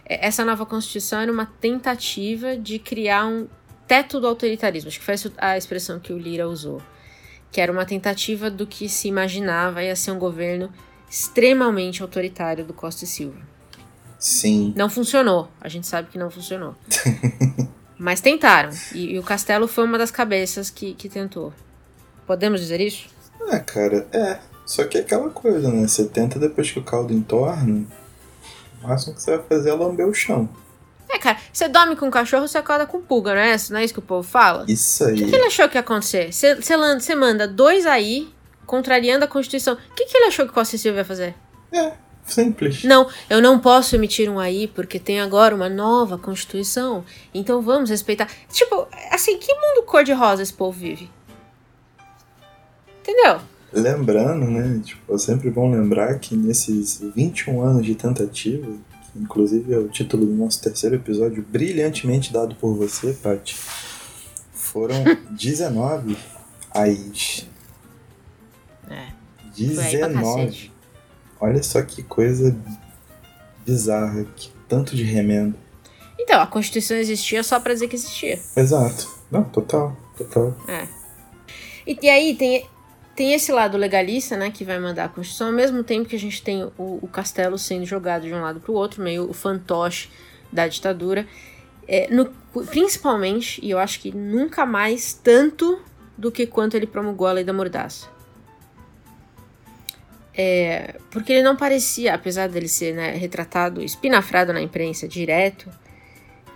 essa 0.08 0.46
nova 0.46 0.65
Constituição 0.65 1.20
era 1.20 1.32
uma 1.32 1.46
tentativa 1.46 2.56
de 2.56 2.80
criar 2.80 3.26
um 3.26 3.48
teto 3.88 4.20
do 4.20 4.28
autoritarismo. 4.28 4.88
Acho 4.88 5.00
que 5.00 5.06
foi 5.06 5.15
a 5.38 5.58
expressão 5.58 6.00
que 6.00 6.13
o 6.13 6.17
Lira 6.17 6.48
usou. 6.48 6.82
Que 7.52 7.62
era 7.62 7.72
uma 7.72 7.86
tentativa 7.86 8.50
do 8.50 8.65
que 8.65 8.88
se 8.88 9.08
imaginava 9.08 9.84
ia 9.84 9.96
ser 9.96 10.12
um 10.12 10.20
governo 10.20 10.72
extremamente 11.10 12.02
autoritário 12.02 12.65
do 12.65 12.74
Costa 12.74 13.04
e 13.04 13.08
Silva. 13.08 13.39
Sim. 14.20 14.74
Não 14.76 14.89
funcionou. 14.89 15.50
A 15.62 15.70
gente 15.70 15.88
sabe 15.88 16.10
que 16.10 16.17
não 16.17 16.30
funcionou. 16.30 16.76
Mas 17.98 18.22
tentaram. 18.22 18.70
E, 18.93 19.13
e, 19.13 19.20
o 19.20 19.24
Castelo 19.24 19.67
foi 19.67 19.84
uma 19.84 19.98
das 19.98 20.12
cabeças 20.12 20.70
que, 20.70 20.93
que 20.93 21.10
tentou. 21.10 21.54
Podemos 22.26 22.62
dizer 22.62 22.80
isso? 22.80 23.08
Ah, 23.50 23.60
cara, 23.60 24.08
é. 24.12 24.39
Só 24.65 24.84
que 24.84 24.98
é 24.98 25.02
aquela 25.02 25.30
coisa, 25.30 25.72
né? 25.72 25.88
Você 25.88 26.06
tenta 26.06 26.38
depois 26.38 26.70
que 26.70 26.80
o 26.80 26.84
caldo 26.84 27.13
entorna, 27.13 27.86
o 28.83 28.87
máximo 28.87 29.15
que 29.15 29.21
você 29.21 29.37
vai 29.37 29.45
fazer 29.45 29.69
é 29.69 29.73
lamber 29.73 30.07
o 30.07 30.13
chão. 30.13 30.49
É, 31.09 31.17
cara, 31.17 31.37
você 31.51 31.67
dorme 31.67 31.95
com 31.95 32.07
um 32.07 32.11
cachorro, 32.11 32.47
você 32.47 32.57
acorda 32.57 32.85
com 32.85 33.01
pulga, 33.01 33.33
não 33.33 33.41
é 33.41 33.55
isso? 33.55 33.71
Não 33.71 33.79
é 33.79 33.83
isso 33.85 33.93
que 33.93 33.99
o 33.99 34.03
povo 34.03 34.27
fala? 34.27 34.65
Isso 34.67 35.03
aí. 35.05 35.13
O 35.13 35.15
que, 35.15 35.29
que 35.29 35.35
ele 35.35 35.45
achou 35.45 35.69
que 35.69 35.77
ia 35.77 35.81
acontecer? 35.81 36.33
Você, 36.33 36.55
você, 36.55 37.15
manda 37.15 37.47
dois 37.47 37.85
aí, 37.85 38.27
contrariando 38.65 39.23
a 39.23 39.27
Constituição. 39.27 39.75
O 39.75 39.95
que, 39.95 40.05
que 40.05 40.17
ele 40.17 40.25
achou 40.25 40.45
que 40.45 40.51
o 40.51 40.53
Costa 40.53 40.77
Silva 40.77 40.99
ia 40.99 41.05
fazer? 41.05 41.33
É, 41.71 41.93
simples. 42.25 42.83
Não, 42.83 43.09
eu 43.29 43.41
não 43.41 43.57
posso 43.57 43.95
emitir 43.95 44.29
um 44.29 44.37
aí 44.37 44.67
porque 44.67 44.99
tem 44.99 45.21
agora 45.21 45.55
uma 45.55 45.69
nova 45.69 46.17
Constituição. 46.17 47.05
Então 47.33 47.61
vamos 47.61 47.89
respeitar. 47.89 48.29
Tipo, 48.51 48.87
assim, 49.09 49.37
que 49.37 49.53
mundo 49.53 49.83
cor-de-rosa 49.85 50.43
esse 50.43 50.53
povo 50.53 50.77
vive? 50.77 51.09
Entendeu? 52.99 53.39
Lembrando, 53.71 54.45
né? 54.45 54.82
Tipo, 54.84 55.13
é 55.13 55.17
sempre 55.17 55.49
bom 55.49 55.69
lembrar 55.69 56.17
que 56.19 56.36
nesses 56.36 56.99
21 57.15 57.62
anos 57.62 57.86
de 57.86 57.95
tentativa, 57.95 58.65
que 58.65 59.19
inclusive 59.19 59.73
é 59.73 59.77
o 59.77 59.89
título 59.89 60.25
do 60.25 60.34
nosso 60.34 60.62
terceiro 60.62 60.95
episódio, 60.95 61.45
brilhantemente 61.47 62.32
dado 62.32 62.56
por 62.56 62.73
você, 62.75 63.13
Paty, 63.13 63.56
foram 64.53 64.95
19 65.32 66.17
AIs. 66.73 67.47
É. 68.89 69.08
19. 69.56 70.71
Olha 71.39 71.62
só 71.62 71.82
que 71.82 72.01
coisa 72.03 72.56
bizarra, 73.65 74.25
que 74.36 74.49
tanto 74.67 74.95
de 74.95 75.03
remendo. 75.03 75.56
Então, 76.19 76.41
a 76.41 76.47
Constituição 76.47 76.97
existia 76.97 77.43
só 77.43 77.60
pra 77.60 77.73
dizer 77.73 77.88
que 77.88 77.95
existia. 77.95 78.39
Exato. 78.56 79.08
Não, 79.30 79.43
total, 79.43 79.95
total. 80.17 80.56
É. 80.67 80.88
E, 81.86 81.97
e 82.01 82.10
aí 82.10 82.36
tem, 82.36 82.65
tem 83.17 83.34
esse 83.34 83.51
lado 83.51 83.80
legalista, 83.80 84.38
né, 84.38 84.51
que 84.51 84.63
vai 84.63 84.77
mandar 84.77 85.06
a 85.06 85.10
Constituição, 85.10 85.47
ao 85.47 85.53
mesmo 85.53 85.84
tempo 85.84 86.08
que 86.08 86.15
a 86.15 86.19
gente 86.19 86.39
tem 86.39 86.63
o, 86.77 86.99
o 87.01 87.08
castelo 87.08 87.58
sendo 87.58 87.84
jogado 87.84 88.27
de 88.27 88.34
um 88.34 88.39
lado 88.39 88.60
pro 88.60 88.73
outro, 88.73 89.03
meio 89.03 89.27
o 89.27 89.34
fantoche 89.34 90.12
da 90.53 90.67
ditadura. 90.67 91.27
É, 91.88 92.08
no, 92.13 92.27
principalmente, 92.67 93.60
e 93.65 93.71
eu 93.71 93.80
acho 93.80 93.99
que 94.01 94.15
nunca 94.15 94.67
mais 94.67 95.13
tanto 95.13 95.82
do 96.15 96.32
que 96.32 96.45
quanto 96.45 96.77
ele 96.77 96.86
promulgou 96.86 97.25
a 97.25 97.32
lei 97.32 97.43
da 97.43 97.51
mordaça. 97.51 98.08
É, 100.36 100.99
porque 101.10 101.34
ele 101.34 101.41
não 101.41 101.56
parecia, 101.56 102.13
apesar 102.13 102.47
dele 102.47 102.67
ser 102.67 102.93
né, 102.93 103.13
retratado, 103.13 103.82
espinafrado 103.82 104.53
na 104.53 104.62
imprensa 104.62 105.08
direto, 105.08 105.71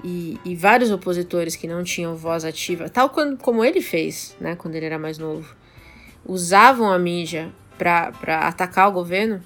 e, 0.04 0.39
e, 0.45 0.56
vários 0.56 0.91
opositores 0.91 1.56
que 1.56 1.67
não 1.67 1.84
tinham 1.84 2.15
voz 2.15 2.45
ativa, 2.45 2.88
tal 2.88 3.10
quando, 3.10 3.38
como 3.38 3.65
ele 3.65 3.82
fez, 3.82 4.36
né, 4.39 4.56
quando 4.56 4.76
ele 4.76 4.86
era 4.86 5.00
mais 5.00 5.17
novo, 5.17 5.56
usavam 6.25 6.91
a 6.91 6.99
mídia 6.99 7.49
para 7.77 8.47
atacar 8.47 8.89
o 8.89 8.91
governo, 8.91 9.41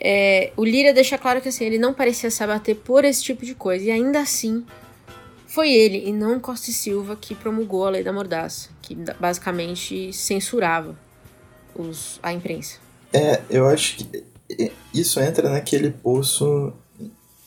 é, 0.00 0.52
o 0.56 0.64
Lira 0.64 0.92
deixa 0.92 1.16
claro 1.16 1.40
que 1.40 1.48
assim, 1.48 1.64
ele 1.64 1.78
não 1.78 1.94
parecia 1.94 2.30
se 2.30 2.42
abater 2.42 2.76
por 2.76 3.04
esse 3.04 3.22
tipo 3.22 3.44
de 3.44 3.54
coisa, 3.54 3.84
e 3.84 3.90
ainda 3.90 4.20
assim 4.20 4.64
foi 5.46 5.72
ele, 5.72 6.08
e 6.08 6.12
não 6.12 6.40
Costa 6.40 6.70
e 6.70 6.72
Silva, 6.72 7.14
que 7.16 7.34
promulgou 7.34 7.86
a 7.86 7.90
lei 7.90 8.02
da 8.02 8.12
mordaça, 8.12 8.70
que 8.82 8.96
basicamente 9.20 10.12
censurava 10.12 10.96
os, 11.76 12.18
a 12.22 12.32
imprensa. 12.32 12.78
É, 13.12 13.40
eu 13.48 13.68
acho 13.68 13.98
que 13.98 14.26
isso 14.92 15.20
entra 15.20 15.48
naquele 15.48 15.90
poço 15.90 16.72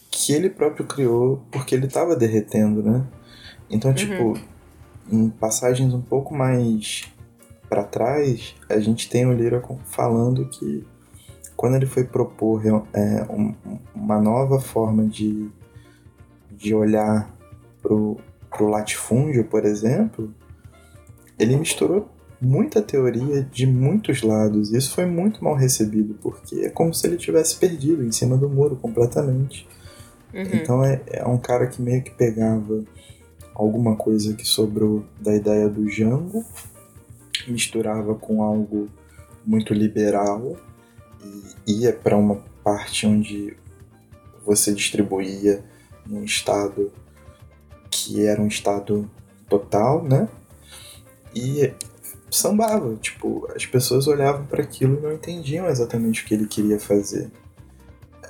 que 0.10 0.32
ele 0.32 0.50
próprio 0.50 0.86
criou 0.88 1.44
porque 1.52 1.76
ele 1.76 1.86
estava 1.86 2.16
derretendo, 2.16 2.82
né? 2.82 3.06
Então, 3.70 3.94
tipo, 3.94 4.24
Uhum. 4.24 4.42
em 5.12 5.30
passagens 5.30 5.94
um 5.94 6.02
pouco 6.02 6.34
mais 6.34 7.04
para 7.70 7.84
trás, 7.84 8.56
a 8.70 8.80
gente 8.80 9.10
tem 9.10 9.26
o 9.26 9.34
Lira 9.34 9.62
falando 9.86 10.48
que 10.50 10.86
quando 11.56 11.76
ele 11.76 11.86
foi 11.86 12.04
propor 12.04 12.62
é, 12.94 13.26
um- 13.32 13.54
uma 13.96 14.20
nova 14.22 14.60
forma 14.60 15.06
de, 15.06 15.50
de 16.52 16.74
olhar 16.74 17.30
pro, 17.82 18.18
pro 18.50 18.68
latifúndio, 18.70 19.44
por 19.44 19.66
exemplo, 19.66 20.34
ele 21.38 21.56
misturou 21.58 22.08
muita 22.40 22.82
teoria 22.82 23.42
de 23.42 23.66
muitos 23.66 24.22
lados. 24.22 24.72
E 24.72 24.78
isso 24.78 24.94
foi 24.94 25.06
muito 25.06 25.44
mal 25.44 25.56
recebido, 25.56 26.16
porque 26.22 26.58
é 26.62 26.70
como 26.70 26.94
se 26.94 27.08
ele 27.08 27.18
tivesse 27.18 27.56
perdido 27.58 28.04
em 28.04 28.12
cima 28.12 28.38
do 28.38 28.48
muro 28.48 28.76
completamente. 28.76 29.68
Uhum. 30.34 30.42
Então 30.54 30.84
é, 30.86 31.02
é 31.08 31.26
um 31.28 31.38
cara 31.38 31.66
que 31.68 31.82
meio 31.82 32.04
que 32.04 32.12
pegava 32.12 32.84
alguma 33.56 33.96
coisa 33.96 34.36
que 34.36 34.46
sobrou 34.46 35.04
da 35.20 35.36
ideia 35.36 35.68
do 35.68 35.90
Jango, 35.90 36.46
misturava 37.48 38.16
com 38.16 38.42
algo 38.42 38.90
muito 39.46 39.74
liberal 39.74 40.58
e 41.66 41.82
ia 41.82 41.94
para 41.94 42.18
uma 42.18 42.44
parte 42.64 43.06
onde 43.06 43.56
você 44.46 44.74
distribuía 44.74 45.64
num 46.06 46.24
estado 46.24 46.92
que 47.90 48.26
era 48.26 48.42
um 48.42 48.48
estado 48.48 49.10
total, 49.50 50.04
né? 50.04 50.30
E 51.36 51.74
sambava, 52.30 52.96
tipo, 52.96 53.48
as 53.56 53.66
pessoas 53.66 54.08
olhavam 54.08 54.46
para 54.46 54.64
aquilo 54.64 54.98
e 54.98 55.02
não 55.02 55.14
entendiam 55.14 55.68
exatamente 55.68 56.24
o 56.24 56.26
que 56.26 56.34
ele 56.34 56.48
queria 56.48 56.80
fazer. 56.80 57.32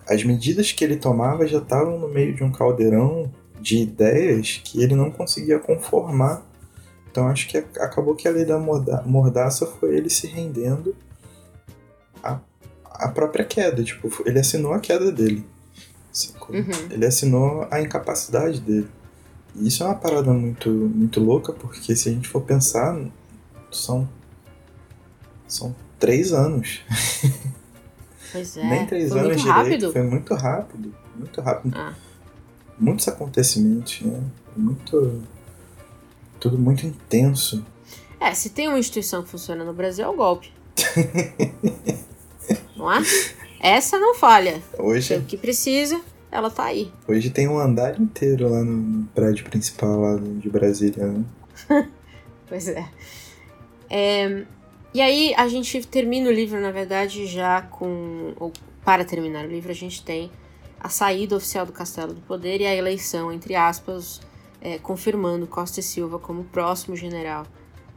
As 0.07 0.23
medidas 0.23 0.71
que 0.71 0.83
ele 0.83 0.95
tomava 0.95 1.45
já 1.47 1.57
estavam 1.57 1.99
no 1.99 2.07
meio 2.07 2.33
de 2.33 2.43
um 2.43 2.51
caldeirão 2.51 3.31
de 3.59 3.79
ideias 3.79 4.61
que 4.63 4.81
ele 4.81 4.95
não 4.95 5.11
conseguia 5.11 5.59
conformar. 5.59 6.45
Então 7.17 7.29
acho 7.29 7.47
que 7.47 7.57
acabou 7.57 8.13
que 8.13 8.27
a 8.27 8.31
lei 8.31 8.45
da 8.45 8.59
mordaça 8.59 9.65
foi 9.65 9.97
ele 9.97 10.07
se 10.07 10.27
rendendo 10.27 10.95
à, 12.23 12.39
à 12.85 13.07
própria 13.07 13.43
queda. 13.43 13.83
Tipo, 13.83 14.07
ele 14.23 14.37
assinou 14.37 14.71
a 14.71 14.79
queda 14.79 15.11
dele. 15.11 15.43
Uhum. 16.47 16.91
Ele 16.91 17.07
assinou 17.07 17.67
a 17.71 17.81
incapacidade 17.81 18.61
dele. 18.61 18.87
E 19.55 19.67
isso 19.67 19.81
é 19.81 19.87
uma 19.87 19.95
parada 19.95 20.31
muito, 20.31 20.69
muito 20.69 21.19
louca, 21.19 21.51
porque 21.51 21.95
se 21.95 22.07
a 22.07 22.11
gente 22.11 22.29
for 22.29 22.41
pensar, 22.41 22.95
são, 23.71 24.07
são 25.47 25.75
três 25.97 26.33
anos. 26.33 26.81
Pois 28.31 28.57
é. 28.57 28.63
Nem 28.63 28.85
três 28.85 29.09
foi 29.09 29.19
anos 29.21 29.43
muito 29.43 29.55
direito. 29.55 29.57
rápido. 29.57 29.91
Foi 29.91 30.03
muito 30.03 30.33
rápido. 30.35 30.95
Muito 31.15 31.41
rápido. 31.41 31.75
Ah. 31.75 31.95
Muitos 32.77 33.07
acontecimentos, 33.07 34.01
né? 34.01 34.21
Muito. 34.55 35.23
Tudo 36.39 36.57
muito 36.57 36.85
intenso. 36.85 37.65
É, 38.19 38.33
se 38.33 38.49
tem 38.49 38.67
uma 38.67 38.79
instituição 38.79 39.23
que 39.23 39.29
funciona 39.29 39.63
no 39.63 39.73
Brasil 39.73 40.05
é 40.05 40.07
o 40.07 40.13
golpe. 40.15 40.51
não 42.75 42.91
é? 42.91 43.01
Essa 43.59 43.99
não 43.99 44.15
falha. 44.15 44.61
Hoje, 44.77 45.15
O 45.17 45.23
que 45.23 45.37
precisa, 45.37 45.99
ela 46.31 46.49
tá 46.49 46.65
aí. 46.65 46.91
hoje 47.07 47.29
tem 47.29 47.47
um 47.47 47.57
andar 47.57 47.99
inteiro 47.99 48.49
lá 48.49 48.63
no, 48.63 48.71
no 48.77 49.05
prédio 49.07 49.45
principal 49.45 49.99
lá 49.99 50.17
de 50.19 50.49
Brasília, 50.49 51.07
né? 51.07 51.23
Pois 52.47 52.65
é. 52.69 52.87
É, 53.89 54.45
E 54.93 55.01
aí 55.01 55.33
a 55.35 55.47
gente 55.49 55.85
termina 55.85 56.29
o 56.29 56.31
livro, 56.31 56.61
na 56.61 56.71
verdade, 56.71 57.25
já 57.25 57.61
com. 57.61 58.33
Ou 58.39 58.53
para 58.85 59.03
terminar 59.03 59.43
o 59.43 59.49
livro, 59.49 59.69
a 59.69 59.75
gente 59.75 60.01
tem 60.01 60.31
a 60.79 60.87
saída 60.87 61.35
oficial 61.35 61.65
do 61.65 61.73
Castelo 61.73 62.13
do 62.13 62.21
Poder 62.21 62.61
e 62.61 62.65
a 62.65 62.73
eleição, 62.73 63.33
entre 63.33 63.53
aspas, 63.53 64.21
é, 64.67 64.77
confirmando 64.79 65.47
Costa 65.47 65.79
e 65.79 65.83
Silva 65.83 66.19
como 66.19 66.43
próximo 66.43 66.93
general 66.95 67.45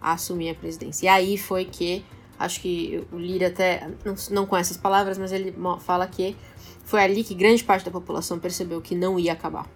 a 0.01 0.13
assumir 0.13 0.51
a 0.51 0.55
presidência. 0.55 1.07
E 1.07 1.09
aí 1.09 1.37
foi 1.37 1.65
que, 1.65 2.05
acho 2.39 2.61
que 2.61 3.05
o 3.13 3.19
Lira 3.19 3.49
até 3.49 3.89
não, 4.05 4.15
não 4.31 4.47
com 4.47 4.57
essas 4.57 4.77
palavras, 4.77 5.19
mas 5.19 5.33
ele 5.33 5.53
fala 5.81 6.07
que 6.07 6.37
foi 6.85 7.01
ali 7.03 7.25
que 7.25 7.35
grande 7.35 7.65
parte 7.65 7.85
da 7.85 7.91
população 7.91 8.39
percebeu 8.39 8.81
que 8.81 8.95
não 8.95 9.19
ia 9.19 9.33
acabar. 9.33 9.67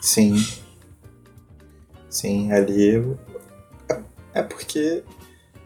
Sim. 0.00 0.34
Sim, 2.10 2.52
ali. 2.52 2.94
eu- 2.94 3.18
É 4.34 4.42
porque 4.42 5.04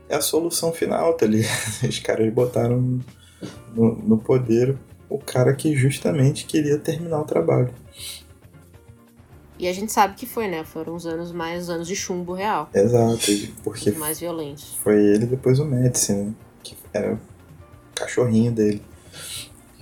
é 0.08 0.16
a 0.16 0.20
solução 0.20 0.72
final, 0.72 1.14
tá 1.14 1.24
ligado? 1.26 1.48
Os 1.88 1.98
caras 2.00 2.30
botaram 2.32 3.00
no, 3.74 3.96
no 3.96 4.18
poder 4.18 4.76
o 5.08 5.18
cara 5.18 5.54
que 5.54 5.74
justamente 5.74 6.44
queria 6.44 6.76
terminar 6.78 7.20
o 7.22 7.24
trabalho. 7.24 7.72
E 9.59 9.66
a 9.66 9.72
gente 9.72 9.90
sabe 9.92 10.14
que 10.14 10.24
foi, 10.26 10.46
né? 10.48 10.62
Foram 10.64 10.94
os 10.94 11.04
anos 11.06 11.32
mais 11.32 11.68
anos 11.68 11.88
de 11.88 11.96
chumbo 11.96 12.32
real, 12.32 12.70
Exato, 12.72 13.18
porque 13.64 13.90
mais 13.92 14.20
violentos. 14.20 14.76
foi 14.82 14.96
ele 15.04 15.24
e 15.24 15.26
depois 15.26 15.59
o 15.59 15.64
Médici, 15.64 16.12
né? 16.12 16.32
Que 16.62 16.76
era 16.92 17.14
o 17.14 17.18
cachorrinho 17.94 18.52
dele. 18.52 18.80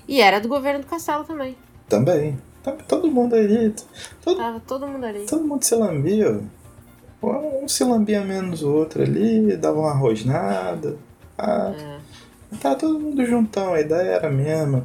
E 0.09 0.21
era 0.21 0.41
do 0.41 0.49
governo 0.49 0.81
do 0.81 0.87
Castelo 0.87 1.25
também. 1.25 1.57
Também. 1.89 2.39
Tá- 2.63 2.73
Todo 2.73 3.11
mundo 3.11 3.35
ali. 3.35 3.75
Todo, 4.23 4.37
Tava 4.39 4.61
todo 4.61 4.87
mundo 4.87 5.05
ali. 5.05 5.27
todo 5.27 5.45
mundo 5.47 5.63
se 5.63 5.75
lambia. 5.75 6.41
Um 7.23 7.67
se 7.69 7.83
lambia 7.85 8.23
menos 8.25 8.63
o 8.63 8.71
outro 8.73 9.03
ali, 9.03 9.57
dava 9.57 9.79
uma 9.81 9.93
rosnada. 9.93 10.97
Ah, 11.37 11.75
É. 11.79 12.57
Tá 12.61 12.75
todo 12.77 12.99
mundo 13.01 13.27
juntão, 13.27 13.75
a 13.75 13.81
ideia 13.81 14.11
era 14.13 14.29
a 14.29 14.31
mesma, 14.31 14.83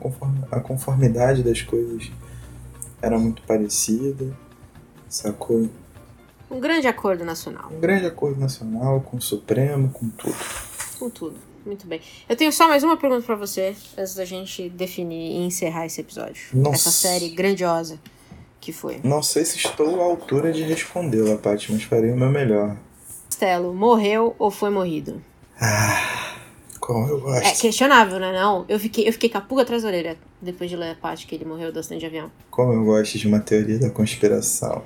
a 0.52 0.60
conformidade 0.60 1.44
das 1.44 1.62
coisas 1.62 2.12
era 3.02 3.18
muito 3.20 3.42
parecida, 3.44 4.36
sacou? 5.16 5.70
Um 6.50 6.60
grande 6.60 6.88
acordo 6.88 7.24
nacional. 7.24 7.72
Um 7.72 7.80
grande 7.80 8.06
acordo 8.06 8.40
nacional 8.40 9.02
com 9.02 9.18
o 9.18 9.22
Supremo, 9.22 9.90
com 9.90 10.10
tudo. 10.10 10.36
Com 11.00 11.10
tudo. 11.10 11.36
Muito 11.66 11.86
bem. 11.88 12.02
Eu 12.28 12.36
tenho 12.36 12.52
só 12.52 12.68
mais 12.68 12.84
uma 12.84 12.98
pergunta 12.98 13.22
pra 13.24 13.36
você, 13.36 13.76
antes 13.98 14.16
da 14.16 14.26
gente 14.26 14.68
definir 14.70 15.32
e 15.40 15.46
encerrar 15.46 15.86
esse 15.86 16.02
episódio. 16.02 16.42
Nossa. 16.54 16.76
Essa 16.90 16.92
série 16.92 17.30
grandiosa 17.30 18.00
que 18.60 18.72
foi. 18.74 19.00
Não 19.04 19.22
sei 19.24 19.46
se 19.46 19.58
estou 19.58 20.02
à 20.02 20.04
altura 20.04 20.52
de 20.52 20.64
respondê-la, 20.64 21.38
Paty, 21.38 21.72
mas 21.72 21.84
farei 21.84 22.12
o 22.12 22.18
meu 22.18 22.30
melhor. 22.30 22.76
Castelo 23.30 23.74
morreu 23.74 24.36
ou 24.38 24.52
foi 24.52 24.70
morrido? 24.70 25.22
Como 26.80 27.08
eu 27.08 27.18
É 27.36 27.42
gosto. 27.42 27.62
questionável, 27.62 28.20
né? 28.20 28.32
Não. 28.34 28.66
Eu 28.68 28.80
fiquei, 28.80 29.08
eu 29.08 29.14
fiquei 29.14 29.30
com 29.30 29.38
a 29.38 29.42
pulga 29.42 29.64
atrás 29.64 29.84
da 29.84 29.90
orelha 29.90 30.18
depois 30.42 30.70
de 30.70 30.76
ler 30.76 30.92
a 30.92 30.96
parte 30.96 31.26
que 31.28 31.34
ele 31.36 31.46
morreu 31.46 31.72
do 31.72 31.80
acidente 31.80 32.02
de 32.02 32.06
avião. 32.08 32.32
Como 32.50 32.74
eu 32.74 32.84
gosto 32.84 33.18
de 33.18 33.28
uma 33.28 33.40
teoria 33.40 33.80
da 33.80 33.90
conspiração. 33.90 34.84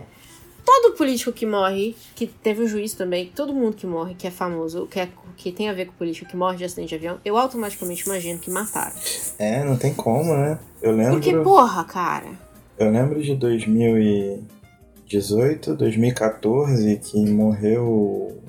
Todo 0.66 0.96
político 0.98 1.32
que 1.32 1.46
morre, 1.46 1.96
que 2.16 2.26
teve 2.28 2.64
um 2.64 2.68
juiz 2.68 2.94
também, 2.94 3.32
todo 3.36 3.54
mundo 3.54 3.76
que 3.76 3.86
morre, 3.86 4.16
que 4.16 4.26
é 4.28 4.32
famoso, 4.32 4.88
que, 4.88 5.00
é, 5.00 5.08
que 5.38 5.52
tem 5.52 5.70
a 5.70 5.74
ver 5.74 5.86
com 5.86 5.94
político, 5.94 6.28
que 6.30 6.36
morre 6.36 6.58
de 6.58 6.66
acidente 6.66 6.90
de 6.90 6.96
avião, 6.96 7.20
eu 7.24 7.38
automaticamente 7.38 8.04
imagino 8.06 8.40
que 8.40 8.50
mataram. 8.50 8.96
É, 9.38 9.64
não 9.64 9.78
tem 9.78 9.94
como, 9.94 10.36
né? 10.36 10.58
Eu 10.82 10.92
lembro. 10.96 11.14
Porque, 11.14 11.36
porra, 11.38 11.84
cara. 11.84 12.32
Eu 12.80 12.90
lembro 12.92 13.22
de 13.22 13.36
2018, 13.36 15.76
2014, 15.76 16.96
que 16.98 17.24
morreu 17.30 18.42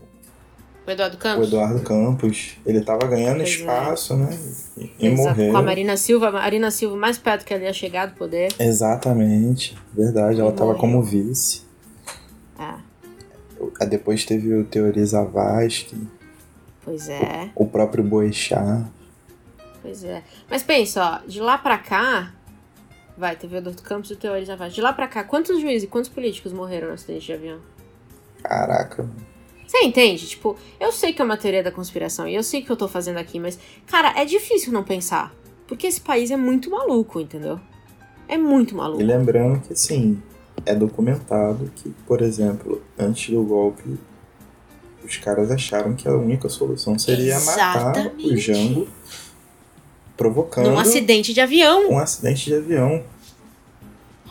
O 0.87 0.91
Eduardo 0.91 1.17
o 1.17 1.19
Campos. 1.19 1.49
Eduardo 1.49 1.81
Campos. 1.83 2.57
Ele 2.65 2.81
tava 2.81 3.07
ganhando 3.07 3.37
Pois 3.39 3.49
é. 3.49 3.53
espaço, 3.53 4.17
né? 4.17 4.39
E, 4.79 4.91
e 5.01 5.11
morreu. 5.11 5.51
Com 5.53 5.59
a 5.59 5.63
Marina 5.63 5.97
Silva, 5.97 6.29
a 6.29 6.33
Marina 6.33 6.71
Silva 6.71 6.97
mais 6.97 7.19
perto 7.19 7.45
que 7.45 7.53
ela 7.53 7.65
ia 7.65 7.73
chegar 7.73 8.07
do 8.07 8.15
poder. 8.15 8.53
Exatamente, 8.59 9.77
verdade. 9.93 10.41
Ela 10.41 10.51
E 10.51 10.53
tava 10.53 10.67
morreu. 10.73 10.81
como 10.81 11.03
vice. 11.03 11.66
Ah, 12.59 12.81
Depois 13.89 14.25
teve 14.25 14.55
o 14.55 14.65
Teori 14.65 15.05
Zavascki, 15.05 15.97
pois 16.85 17.09
é, 17.09 17.51
o 17.55 17.67
próprio 17.67 18.03
Boechat. 18.05 18.85
pois 19.83 20.05
é. 20.05 20.23
Mas 20.51 20.63
pensa, 20.63 21.23
ó, 21.25 21.27
de 21.29 21.41
lá 21.41 21.59
pra 21.59 21.79
cá. 21.79 22.33
Vai, 23.19 23.35
teve 23.35 23.57
o 23.57 23.59
Eduardo 23.59 23.81
Campos 23.83 24.11
e 24.11 24.13
o 24.13 24.17
Teori 24.17 24.45
Zavascki. 24.45 24.75
De 24.75 24.83
lá 24.83 24.93
pra 24.93 25.09
cá, 25.09 25.25
quantos 25.25 25.59
juízes 25.61 25.85
e 25.85 25.87
quantos 25.87 26.11
políticos 26.11 26.53
morreram 26.53 26.89
no 26.89 26.95
acidente 26.95 27.25
de 27.27 27.33
avião? 27.33 27.59
Caraca, 28.43 29.03
mano. 29.03 29.15
Você 29.67 29.79
entende? 29.83 30.29
Tipo, 30.29 30.57
eu 30.79 30.93
sei 30.93 31.13
que 31.13 31.21
é 31.21 31.25
uma 31.25 31.37
teoria 31.37 31.63
da 31.63 31.73
conspiração 31.73 32.29
e 32.29 32.35
eu 32.35 32.43
sei 32.43 32.63
que 32.63 32.71
eu 32.71 32.77
tô 32.77 32.87
fazendo 32.87 33.17
aqui, 33.17 33.41
mas, 33.41 33.59
cara, 33.87 34.13
é 34.21 34.25
difícil 34.25 34.73
não 34.73 34.85
pensar. 34.85 35.35
Porque 35.67 35.87
esse 35.87 36.01
país 36.01 36.31
é 36.31 36.37
muito 36.37 36.71
maluco, 36.71 37.19
entendeu? 37.21 37.59
É 38.29 38.37
muito 38.39 38.77
maluco. 38.77 39.01
E 39.01 39.05
lembrando 39.05 39.61
que, 39.67 39.73
assim, 39.73 40.23
é 40.67 40.75
documentado 40.75 41.71
que, 41.77 41.91
por 42.07 42.21
exemplo, 42.21 42.83
antes 42.99 43.33
do 43.33 43.43
golpe, 43.45 43.99
os 45.05 45.17
caras 45.17 45.51
acharam 45.51 45.95
que 45.95 46.09
a 46.09 46.13
única 46.13 46.49
solução 46.49 46.99
seria 46.99 47.39
matar 47.41 47.77
o 47.77 47.79
Exatamente. 47.79 48.39
Jango, 48.39 48.89
provocando 50.17 50.71
Num 50.71 50.79
acidente 50.79 51.33
de 51.33 51.41
avião. 51.41 51.91
um 51.91 51.99
acidente 51.99 52.47
de 52.47 52.55
avião. 52.57 53.03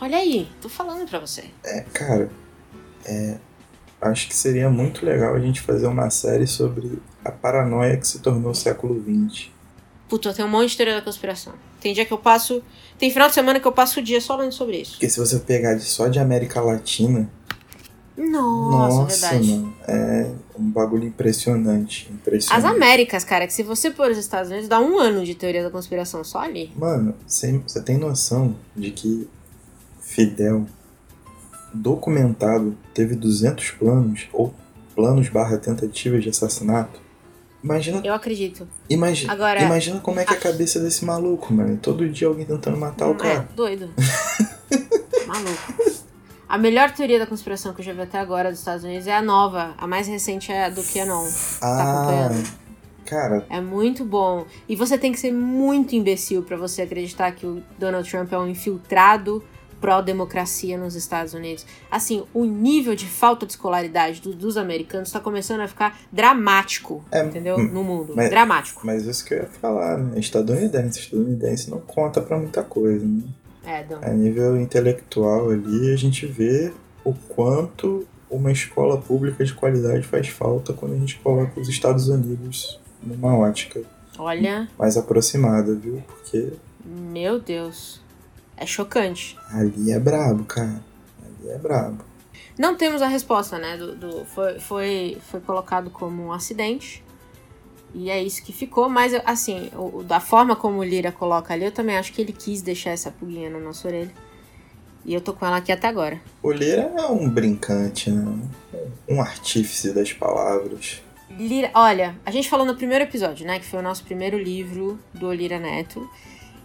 Olha 0.00 0.18
aí, 0.18 0.46
tô 0.60 0.68
falando 0.68 1.08
pra 1.08 1.18
você. 1.18 1.44
É, 1.64 1.80
cara, 1.92 2.30
é, 3.06 3.38
acho 4.02 4.28
que 4.28 4.36
seria 4.36 4.68
muito 4.68 5.06
legal 5.06 5.34
a 5.34 5.40
gente 5.40 5.60
fazer 5.62 5.86
uma 5.86 6.10
série 6.10 6.46
sobre 6.46 6.98
a 7.24 7.32
paranoia 7.32 7.96
que 7.96 8.06
se 8.06 8.18
tornou 8.18 8.50
o 8.50 8.54
século 8.54 9.02
XX. 9.02 9.48
Puta, 10.08 10.34
tem 10.34 10.44
um 10.44 10.48
monte 10.48 10.70
de 10.70 10.76
teoria 10.76 10.96
da 10.96 11.02
conspiração. 11.02 11.54
Tem 11.86 11.94
dia 11.94 12.04
que 12.04 12.12
eu 12.12 12.18
passo. 12.18 12.64
Tem 12.98 13.08
final 13.12 13.28
de 13.28 13.34
semana 13.34 13.60
que 13.60 13.66
eu 13.68 13.70
passo 13.70 14.00
o 14.00 14.02
dia 14.02 14.20
só 14.20 14.34
lendo 14.34 14.50
sobre 14.50 14.78
isso. 14.78 14.92
Porque 14.94 15.08
se 15.08 15.20
você 15.20 15.38
pegar 15.38 15.78
só 15.78 16.08
de 16.08 16.18
América 16.18 16.60
Latina, 16.60 17.30
Nossa, 18.16 18.96
nossa, 18.96 19.28
verdade. 19.28 19.52
mano, 19.52 19.74
é 19.86 20.30
um 20.58 20.68
bagulho 20.68 21.04
impressionante. 21.04 22.08
As 22.08 22.14
Impressionante. 22.16 22.66
Américas, 22.66 23.22
cara, 23.22 23.46
que 23.46 23.52
se 23.52 23.62
você 23.62 23.92
for 23.92 24.10
os 24.10 24.18
Estados 24.18 24.50
Unidos, 24.50 24.68
dá 24.68 24.80
um 24.80 24.98
ano 24.98 25.24
de 25.24 25.36
teoria 25.36 25.62
da 25.62 25.70
conspiração 25.70 26.24
só 26.24 26.40
ali. 26.40 26.72
Mano, 26.74 27.14
você 27.24 27.56
você 27.64 27.80
tem 27.80 27.96
noção 27.96 28.56
de 28.74 28.90
que 28.90 29.28
Fidel, 30.00 30.66
documentado, 31.72 32.76
teve 32.92 33.14
200 33.14 33.70
planos, 33.72 34.26
ou 34.32 34.52
planos 34.96 35.28
barra 35.28 35.56
tentativas 35.56 36.24
de 36.24 36.30
assassinato? 36.30 37.05
Imagina, 37.64 38.00
Eu 38.04 38.14
acredito. 38.14 38.68
imagina, 38.88 39.32
Agora- 39.32 39.60
imagina 39.62 39.98
como 40.00 40.20
é 40.20 40.24
que 40.24 40.32
é 40.32 40.36
a 40.36 40.40
cabeça 40.40 40.78
desse 40.78 41.04
maluco, 41.04 41.52
mano. 41.52 41.76
Todo 41.82 42.08
dia 42.08 42.28
alguém 42.28 42.44
tentando 42.46 42.76
matar 42.76 43.06
o 43.08 43.14
Não 43.14 43.24
é, 43.24 43.34
cara. 43.34 43.48
doido. 43.56 43.90
Maluco. 45.26 45.96
A 46.48 46.56
melhor 46.58 46.92
teoria 46.92 47.18
da 47.18 47.26
conspiração 47.26 47.74
que 47.74 47.80
eu 47.80 47.84
já 47.84 47.92
vi 47.92 48.02
até 48.02 48.18
agora 48.20 48.50
dos 48.50 48.60
Estados 48.60 48.84
Unidos 48.84 49.06
é 49.08 49.16
a 49.16 49.22
nova. 49.22 49.74
A 49.76 49.86
mais 49.86 50.06
recente 50.06 50.52
é 50.52 50.66
a 50.66 50.68
do 50.70 50.82
QAnon. 50.82 51.24
Tá 51.60 51.66
Ah, 51.66 52.02
acompanhando? 52.02 52.48
cara, 53.04 53.46
É 53.50 53.60
muito 53.60 54.04
bom. 54.04 54.46
E 54.68 54.76
você 54.76 54.96
tem 54.96 55.10
que 55.10 55.18
ser 55.18 55.32
muito 55.32 55.96
imbecil 55.96 56.42
pra 56.44 56.56
você 56.56 56.82
acreditar 56.82 57.32
que 57.32 57.44
o 57.46 57.62
Donald 57.78 58.08
Trump 58.08 58.32
é 58.32 58.38
um 58.38 58.46
infiltrado 58.46 59.42
pró-democracia 59.80 60.76
nos 60.78 60.94
Estados 60.94 61.34
Unidos. 61.34 61.66
Assim, 61.90 62.24
o 62.34 62.44
nível 62.44 62.94
de 62.94 63.06
falta 63.06 63.44
de 63.46 63.52
escolaridade 63.52 64.20
do- 64.20 64.34
dos 64.34 64.56
americanos 64.56 65.10
tá 65.10 65.20
começando 65.20 65.60
a 65.60 65.68
ficar 65.68 65.98
dramático, 66.12 67.04
É, 67.10 67.24
entendeu? 67.24 67.56
hum, 67.56 67.68
No 67.72 67.84
mundo. 67.84 68.12
mas- 68.16 68.30
Dramático. 68.30 68.80
mas 68.84 69.04
isso 69.04 69.24
que 69.24 69.34
eu 69.34 69.38
ia 69.38 69.46
falar, 69.46 69.98
né? 69.98 70.18
Estadunidense, 70.18 71.00
estadunidense 71.00 71.70
não 71.70 71.78
conta 71.80 72.20
pra 72.20 72.38
muita 72.38 72.62
coisa, 72.62 73.04
né? 73.04 73.22
É, 73.64 73.82
Dom. 73.82 73.98
A 74.02 74.10
nível 74.10 74.60
intelectual 74.60 75.50
ali, 75.50 75.92
a 75.92 75.96
gente 75.96 76.24
vê 76.26 76.72
o 77.04 77.12
quanto 77.28 78.06
uma 78.30 78.50
escola 78.52 78.96
pública 78.98 79.44
de 79.44 79.52
qualidade 79.54 80.06
faz 80.06 80.28
falta 80.28 80.72
quando 80.72 80.94
a 80.94 80.98
gente 80.98 81.18
coloca 81.18 81.60
os 81.60 81.68
Estados 81.68 82.08
Unidos 82.08 82.78
numa 83.02 83.36
ótica 83.36 83.80
Olha, 84.18 84.68
mais 84.78 84.96
aproximada, 84.96 85.74
viu? 85.74 86.02
Porque 86.06 86.52
meu 86.84 87.38
Deus. 87.40 88.00
É 88.56 88.64
chocante. 88.66 89.36
ali 89.50 89.92
é 89.92 89.98
brabo, 89.98 90.44
cara. 90.44 90.82
Ali 91.22 91.50
é 91.50 91.58
brabo. 91.58 92.04
Não 92.58 92.74
temos 92.76 93.02
a 93.02 93.06
resposta, 93.08 93.58
né? 93.58 93.76
Do, 93.76 93.94
do- 93.94 94.24
foi, 94.24 94.58
foi, 94.58 95.18
foi 95.30 95.40
colocado 95.40 95.90
como 95.90 96.22
um 96.26 96.32
acidente. 96.32 97.04
E 97.94 98.10
é 98.10 98.22
isso 98.22 98.42
que 98.42 98.52
ficou. 98.52 98.88
Mas, 98.88 99.12
assim, 99.24 99.70
o, 99.74 100.02
da 100.02 100.20
forma 100.20 100.56
como 100.56 100.78
o 100.78 100.84
Lira 100.84 101.12
coloca 101.12 101.52
ali, 101.52 101.64
eu 101.66 101.72
também 101.72 101.96
acho 101.98 102.12
que 102.12 102.20
ele 102.22 102.32
quis 102.32 102.62
deixar 102.62 102.90
essa 102.90 103.10
pulguinha 103.10 103.50
na 103.50 103.58
nossa 103.58 103.86
orelha. 103.88 104.10
E 105.04 105.14
eu 105.14 105.20
tô 105.20 105.32
com 105.34 105.46
ela 105.46 105.58
aqui 105.58 105.70
até 105.70 105.86
agora. 105.86 106.20
O 106.42 106.50
Lira 106.50 106.92
é 106.96 107.06
um 107.06 107.28
brincante, 107.28 108.10
né? 108.10 108.38
Um 109.08 109.20
artífice 109.20 109.92
das 109.92 110.12
palavras. 110.12 111.00
Lira, 111.30 111.70
olha, 111.74 112.16
a 112.24 112.30
gente 112.30 112.48
falou 112.48 112.64
no 112.66 112.74
primeiro 112.74 113.04
episódio, 113.04 113.46
né? 113.46 113.58
Que 113.58 113.66
foi 113.66 113.78
o 113.78 113.82
nosso 113.82 114.02
primeiro 114.04 114.38
livro 114.38 114.98
do 115.14 115.30
Lira 115.32 115.58
Neto. 115.60 116.08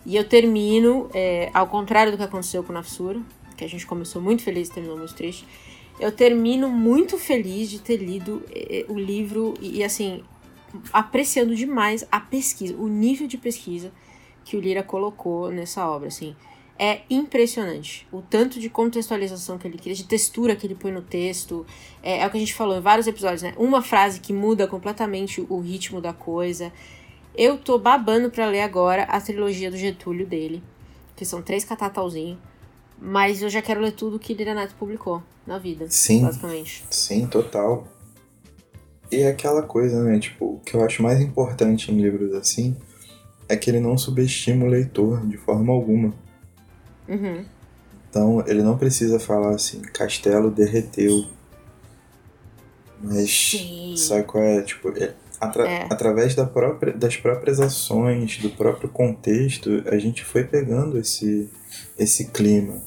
E 0.05 0.15
eu 0.15 0.27
termino, 0.27 1.09
é, 1.13 1.49
ao 1.53 1.67
contrário 1.67 2.11
do 2.11 2.17
que 2.17 2.23
aconteceu 2.23 2.63
com 2.63 2.71
o 2.71 2.73
Nafsura, 2.73 3.21
que 3.55 3.63
a 3.63 3.69
gente 3.69 3.85
começou 3.85 4.21
muito 4.21 4.43
feliz 4.43 4.67
e 4.67 4.71
terminou 4.71 4.97
muito 4.97 5.13
triste. 5.13 5.45
Eu 5.99 6.11
termino 6.11 6.67
muito 6.69 7.17
feliz 7.17 7.69
de 7.69 7.79
ter 7.79 7.97
lido 7.97 8.43
é, 8.51 8.85
o 8.89 8.97
livro 8.97 9.53
e, 9.61 9.77
e, 9.77 9.83
assim, 9.83 10.23
apreciando 10.91 11.55
demais 11.55 12.05
a 12.11 12.19
pesquisa, 12.19 12.75
o 12.75 12.87
nível 12.87 13.27
de 13.27 13.37
pesquisa 13.37 13.91
que 14.43 14.57
o 14.57 14.59
Lira 14.59 14.81
colocou 14.81 15.51
nessa 15.51 15.87
obra, 15.87 16.07
assim. 16.07 16.35
É 16.79 17.01
impressionante 17.11 18.07
o 18.11 18.23
tanto 18.23 18.59
de 18.59 18.67
contextualização 18.67 19.59
que 19.59 19.67
ele 19.67 19.77
cria, 19.77 19.93
de 19.93 20.05
textura 20.05 20.55
que 20.55 20.65
ele 20.65 20.73
põe 20.73 20.91
no 20.91 21.03
texto. 21.03 21.63
É, 22.01 22.21
é 22.21 22.27
o 22.27 22.31
que 22.31 22.37
a 22.37 22.39
gente 22.39 22.55
falou 22.55 22.75
em 22.75 22.81
vários 22.81 23.05
episódios, 23.05 23.43
né? 23.43 23.53
Uma 23.55 23.83
frase 23.83 24.19
que 24.19 24.33
muda 24.33 24.67
completamente 24.67 25.45
o 25.47 25.59
ritmo 25.59 26.01
da 26.01 26.11
coisa. 26.11 26.73
Eu 27.35 27.57
tô 27.57 27.79
babando 27.79 28.29
pra 28.29 28.47
ler 28.47 28.61
agora 28.61 29.03
a 29.03 29.19
trilogia 29.21 29.71
do 29.71 29.77
Getúlio 29.77 30.25
dele, 30.27 30.61
que 31.15 31.25
são 31.25 31.41
três 31.41 31.63
catatauzinhos. 31.63 32.37
Mas 32.99 33.41
eu 33.41 33.49
já 33.49 33.61
quero 33.61 33.81
ler 33.81 33.93
tudo 33.93 34.19
que 34.19 34.33
Lira 34.33 34.53
Neto 34.53 34.75
publicou 34.77 35.23
na 35.47 35.57
vida, 35.57 35.87
Sim. 35.89 36.23
basicamente. 36.23 36.83
Sim, 36.89 37.25
total. 37.25 37.87
E 39.11 39.17
é 39.17 39.29
aquela 39.29 39.63
coisa, 39.63 40.03
né? 40.03 40.19
Tipo, 40.19 40.55
o 40.55 40.59
que 40.59 40.75
eu 40.75 40.83
acho 40.85 41.01
mais 41.01 41.19
importante 41.19 41.91
em 41.91 41.99
livros 41.99 42.33
assim 42.33 42.75
é 43.49 43.57
que 43.57 43.69
ele 43.69 43.79
não 43.79 43.97
subestima 43.97 44.65
o 44.65 44.69
leitor 44.69 45.25
de 45.25 45.37
forma 45.37 45.73
alguma. 45.73 46.13
Uhum. 47.07 47.43
Então, 48.09 48.43
ele 48.45 48.61
não 48.61 48.77
precisa 48.77 49.19
falar 49.19 49.55
assim, 49.55 49.81
castelo 49.81 50.51
derreteu. 50.51 51.25
Mas, 53.01 53.29
Sim. 53.31 53.95
sabe 53.97 54.23
qual 54.25 54.43
é? 54.43 54.61
Tipo, 54.61 54.89
é- 54.89 55.15
atra- 55.41 55.67
É. 55.69 55.87
através 55.89 56.35
da 56.35 56.45
própria, 56.45 56.93
das 56.93 57.17
próprias 57.17 57.59
ações, 57.59 58.37
do 58.37 58.49
próprio 58.51 58.87
contexto, 58.89 59.83
a 59.87 59.97
gente 59.97 60.23
foi 60.23 60.43
pegando 60.43 60.97
esse, 60.97 61.49
esse 61.97 62.25
clima, 62.31 62.81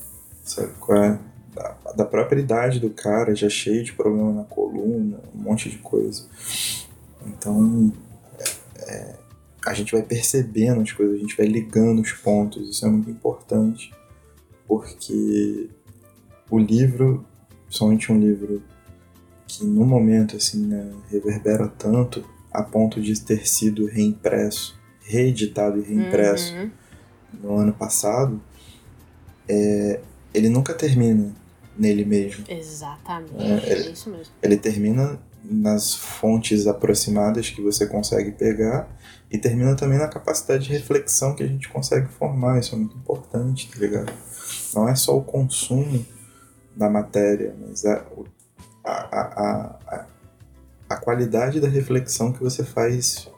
sabe 0.44 0.72
qual 0.80 1.02
é? 1.02 1.18
Da, 1.54 1.76
da 1.96 2.04
própria 2.04 2.40
idade 2.40 2.80
do 2.80 2.90
cara, 2.90 3.34
já 3.34 3.48
cheio 3.48 3.84
de 3.84 3.92
problema 3.92 4.32
na 4.32 4.44
coluna, 4.44 5.20
um 5.34 5.38
monte 5.38 5.68
de 5.70 5.78
coisa. 5.78 6.24
Então, 7.26 7.92
é, 8.78 9.14
a 9.66 9.72
gente 9.74 9.92
vai 9.92 10.02
percebendo 10.02 10.80
as 10.80 10.90
coisas, 10.92 11.16
a 11.16 11.20
gente 11.20 11.36
vai 11.36 11.46
ligando 11.46 12.00
os 12.00 12.12
pontos, 12.12 12.68
isso 12.68 12.84
é 12.84 12.88
muito 12.88 13.08
importante 13.10 13.92
porque 14.66 15.68
o 16.50 16.58
livro, 16.58 17.24
somente 17.68 18.10
um 18.10 18.18
livro 18.18 18.62
que 19.46 19.64
no 19.64 19.84
momento 19.84 20.36
assim 20.36 20.66
né, 20.66 20.90
reverbera 21.10 21.68
tanto 21.68 22.24
a 22.54 22.62
ponto 22.62 23.02
de 23.02 23.20
ter 23.20 23.46
sido 23.46 23.84
reimpresso, 23.86 24.78
reeditado 25.02 25.78
e 25.78 25.82
reimpresso 25.82 26.54
Uhum. 26.54 26.70
no 27.42 27.56
ano 27.58 27.72
passado, 27.74 28.40
é, 29.48 30.00
ele 30.32 30.48
nunca 30.48 30.72
termina 30.72 31.32
nele 31.76 32.04
mesmo. 32.04 32.44
Exatamente, 32.48 33.34
É, 33.36 33.72
é 33.72 33.90
isso 33.90 34.08
mesmo. 34.08 34.32
Ele 34.42 34.56
termina 34.56 35.18
nas 35.44 35.94
fontes 35.94 36.66
aproximadas 36.66 37.50
que 37.50 37.60
você 37.60 37.86
consegue 37.86 38.32
pegar 38.32 38.88
e 39.30 39.36
termina 39.36 39.74
também 39.74 39.98
na 39.98 40.08
capacidade 40.08 40.64
de 40.64 40.72
reflexão 40.72 41.34
que 41.34 41.42
a 41.42 41.46
gente 41.46 41.68
consegue 41.68 42.08
formar. 42.08 42.58
Isso 42.60 42.74
é 42.74 42.78
muito 42.78 42.96
importante, 42.96 43.68
tá 43.70 43.78
ligado? 43.78 44.12
Não 44.74 44.88
é 44.88 44.94
só 44.94 45.16
o 45.18 45.22
consumo 45.22 46.06
da 46.74 46.88
matéria, 46.88 47.54
mas 47.60 47.84
a, 47.84 48.04
o- 48.16 48.24
a, 48.82 48.90
a, 48.92 49.78
a, 49.96 50.06
a 50.94 50.96
qualidade 50.96 51.60
da 51.60 51.68
reflexão 51.68 52.32
que 52.32 52.42
você 52.42 52.62
faz 52.64 53.28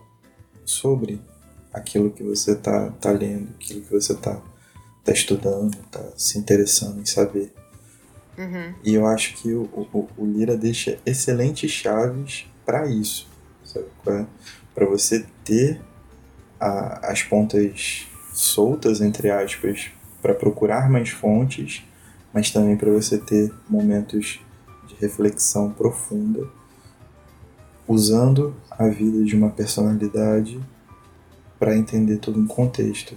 sobre 0.64 1.20
aquilo 1.72 2.10
que 2.10 2.22
você 2.22 2.54
tá, 2.54 2.90
tá 3.00 3.10
lendo, 3.10 3.48
aquilo 3.54 3.80
que 3.82 3.90
você 3.90 4.14
tá, 4.14 4.40
tá 5.04 5.12
estudando, 5.12 5.76
tá 5.90 6.02
se 6.16 6.38
interessando 6.38 7.00
em 7.00 7.06
saber. 7.06 7.52
Uhum. 8.36 8.74
E 8.84 8.94
eu 8.94 9.06
acho 9.06 9.34
que 9.36 9.52
o, 9.52 9.62
o, 9.92 10.08
o 10.18 10.26
Lira 10.26 10.56
deixa 10.56 10.98
excelentes 11.06 11.70
chaves 11.70 12.46
para 12.64 12.86
isso? 12.86 13.26
Para 14.74 14.86
você 14.86 15.24
ter 15.44 15.80
a- 16.60 17.10
as 17.10 17.22
pontas 17.22 18.06
soltas, 18.34 19.00
entre 19.00 19.30
aspas, 19.30 19.90
para 20.20 20.34
procurar 20.34 20.90
mais 20.90 21.08
fontes, 21.08 21.82
mas 22.32 22.50
também 22.50 22.76
para 22.76 22.90
você 22.90 23.16
ter 23.18 23.52
momentos 23.68 24.40
de 24.86 24.94
reflexão 24.96 25.70
profunda, 25.70 26.46
usando 27.88 28.54
a 28.70 28.88
vida 28.88 29.24
de 29.24 29.36
uma 29.36 29.50
personalidade 29.50 30.60
para 31.58 31.76
entender 31.76 32.18
todo 32.18 32.38
um 32.38 32.46
contexto. 32.46 33.16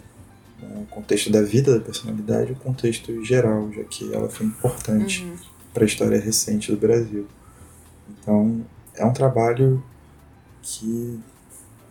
né? 0.61 0.83
O 0.83 0.85
contexto 0.93 1.31
da 1.31 1.41
vida 1.41 1.77
da 1.77 1.83
personalidade 1.83 2.51
o 2.51 2.55
contexto 2.55 3.23
geral, 3.25 3.71
já 3.73 3.83
que 3.83 4.13
ela 4.13 4.29
foi 4.29 4.45
importante 4.45 5.23
Uhum. 5.23 5.35
para 5.73 5.83
a 5.83 5.87
história 5.87 6.19
recente 6.19 6.71
do 6.71 6.77
Brasil. 6.77 7.25
Então, 8.09 8.61
é 8.95 9.05
um 9.05 9.13
trabalho 9.13 9.83
que 10.61 11.19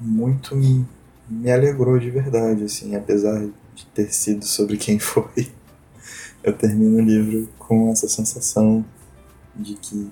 muito 0.00 0.54
me, 0.56 0.86
me 1.28 1.50
alegrou 1.50 1.98
de 1.98 2.10
verdade, 2.10 2.64
assim, 2.64 2.94
apesar 2.94 3.40
de 3.74 3.86
ter 3.94 4.12
sido 4.12 4.44
sobre 4.44 4.76
quem 4.76 4.98
foi. 5.00 5.48
Eu 6.42 6.52
termino 6.52 6.98
o 6.98 7.00
livro 7.00 7.48
com 7.58 7.90
essa 7.90 8.08
sensação 8.08 8.84
de 9.56 9.74
que 9.74 10.10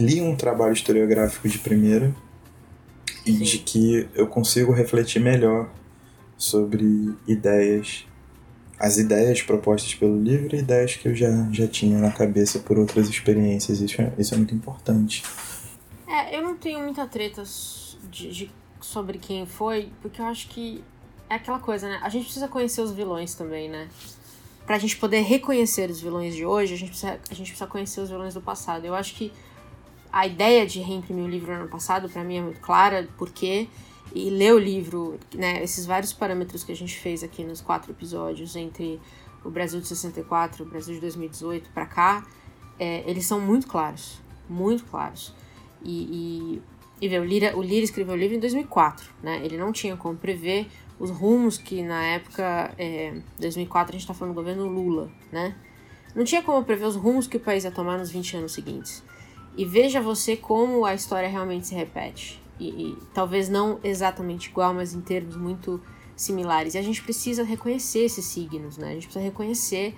li 0.00 0.20
um 0.20 0.34
trabalho 0.34 0.72
historiográfico 0.72 1.48
de 1.48 1.58
primeira 1.58 2.14
e 3.26 3.32
Sim. 3.32 3.44
de 3.44 3.58
que 3.58 4.08
eu 4.14 4.26
consigo 4.26 4.72
refletir 4.72 5.20
melhor 5.20 5.68
sobre 6.36 7.14
ideias, 7.28 8.06
as 8.78 8.96
ideias 8.96 9.42
propostas 9.42 9.94
pelo 9.94 10.20
livro 10.20 10.56
e 10.56 10.60
ideias 10.60 10.96
que 10.96 11.06
eu 11.08 11.14
já, 11.14 11.30
já 11.52 11.66
tinha 11.68 11.98
na 11.98 12.10
cabeça 12.10 12.58
por 12.60 12.78
outras 12.78 13.08
experiências. 13.08 13.80
Isso 13.80 14.00
é, 14.00 14.12
isso 14.18 14.34
é 14.34 14.36
muito 14.38 14.54
importante. 14.54 15.22
É, 16.08 16.36
eu 16.36 16.42
não 16.42 16.56
tenho 16.56 16.80
muita 16.80 17.06
treta 17.06 17.42
de, 18.10 18.30
de- 18.32 18.50
sobre 18.80 19.18
quem 19.18 19.44
foi, 19.44 19.90
porque 20.00 20.20
eu 20.20 20.24
acho 20.24 20.48
que 20.48 20.82
é 21.28 21.34
aquela 21.34 21.58
coisa, 21.58 21.86
né? 21.88 22.00
A 22.02 22.08
gente 22.08 22.24
precisa 22.24 22.48
conhecer 22.48 22.80
os 22.80 22.90
vilões 22.92 23.34
também, 23.34 23.68
né? 23.68 23.88
Pra 24.66 24.78
gente 24.78 24.96
poder 24.96 25.20
reconhecer 25.20 25.90
os 25.90 26.00
vilões 26.00 26.34
de 26.34 26.46
hoje, 26.46 26.74
a 26.74 26.76
gente 26.78 26.88
precisa, 26.90 27.20
a 27.30 27.34
gente 27.34 27.48
precisa 27.48 27.66
conhecer 27.66 28.00
os 28.00 28.08
vilões 28.08 28.32
do 28.34 28.40
passado. 28.40 28.84
Eu 28.86 28.94
acho 28.94 29.14
que 29.14 29.30
a 30.12 30.26
ideia 30.26 30.66
de 30.66 30.80
reimprimir 30.80 31.24
o 31.24 31.28
livro 31.28 31.52
no 31.52 31.60
ano 31.60 31.68
passado, 31.68 32.08
pra 32.08 32.24
mim, 32.24 32.38
é 32.38 32.42
muito 32.42 32.60
clara, 32.60 33.08
porque 33.16 33.68
e 34.14 34.28
ler 34.28 34.52
o 34.52 34.58
livro, 34.58 35.18
né, 35.34 35.62
esses 35.62 35.86
vários 35.86 36.12
parâmetros 36.12 36.64
que 36.64 36.72
a 36.72 36.76
gente 36.76 36.96
fez 36.96 37.22
aqui 37.22 37.44
nos 37.44 37.60
quatro 37.60 37.92
episódios 37.92 38.56
entre 38.56 39.00
o 39.44 39.50
Brasil 39.50 39.80
de 39.80 39.86
64 39.86 40.62
e 40.62 40.66
o 40.66 40.68
Brasil 40.68 40.94
de 40.94 41.00
2018 41.00 41.70
pra 41.70 41.86
cá, 41.86 42.26
é, 42.78 43.08
eles 43.08 43.24
são 43.26 43.40
muito 43.40 43.66
claros, 43.66 44.20
muito 44.48 44.84
claros. 44.84 45.32
E, 45.82 46.60
e, 47.00 47.06
e 47.06 47.18
o 47.18 47.24
Lira, 47.24 47.56
o 47.56 47.62
Lira 47.62 47.84
escreveu 47.84 48.14
o 48.14 48.18
livro 48.18 48.36
em 48.36 48.40
2004, 48.40 49.10
né? 49.22 49.40
Ele 49.44 49.56
não 49.56 49.72
tinha 49.72 49.96
como 49.96 50.16
prever 50.16 50.66
os 50.98 51.10
rumos 51.10 51.56
que 51.56 51.82
na 51.82 52.02
época, 52.02 52.74
é, 52.76 53.14
2004 53.38 53.94
a 53.94 53.98
gente 53.98 54.06
tá 54.06 54.12
falando 54.12 54.34
do 54.34 54.36
governo 54.36 54.66
Lula, 54.66 55.10
né? 55.32 55.54
Não 56.14 56.24
tinha 56.24 56.42
como 56.42 56.62
prever 56.64 56.86
os 56.86 56.96
rumos 56.96 57.26
que 57.26 57.36
o 57.36 57.40
país 57.40 57.64
ia 57.64 57.70
tomar 57.70 57.96
nos 57.96 58.10
20 58.10 58.38
anos 58.38 58.52
seguintes. 58.52 59.02
E 59.56 59.64
veja 59.64 60.00
você 60.00 60.36
como 60.36 60.84
a 60.84 60.94
história 60.94 61.28
realmente 61.28 61.66
se 61.66 61.74
repete. 61.74 62.40
E, 62.58 62.68
e 62.68 62.98
talvez 63.14 63.48
não 63.48 63.80
exatamente 63.82 64.48
igual, 64.48 64.74
mas 64.74 64.94
em 64.94 65.00
termos 65.00 65.36
muito 65.36 65.80
similares. 66.14 66.74
E 66.74 66.78
a 66.78 66.82
gente 66.82 67.02
precisa 67.02 67.42
reconhecer 67.42 68.00
esses 68.00 68.24
signos, 68.24 68.76
né? 68.76 68.90
A 68.90 68.94
gente 68.94 69.06
precisa 69.06 69.24
reconhecer 69.24 69.94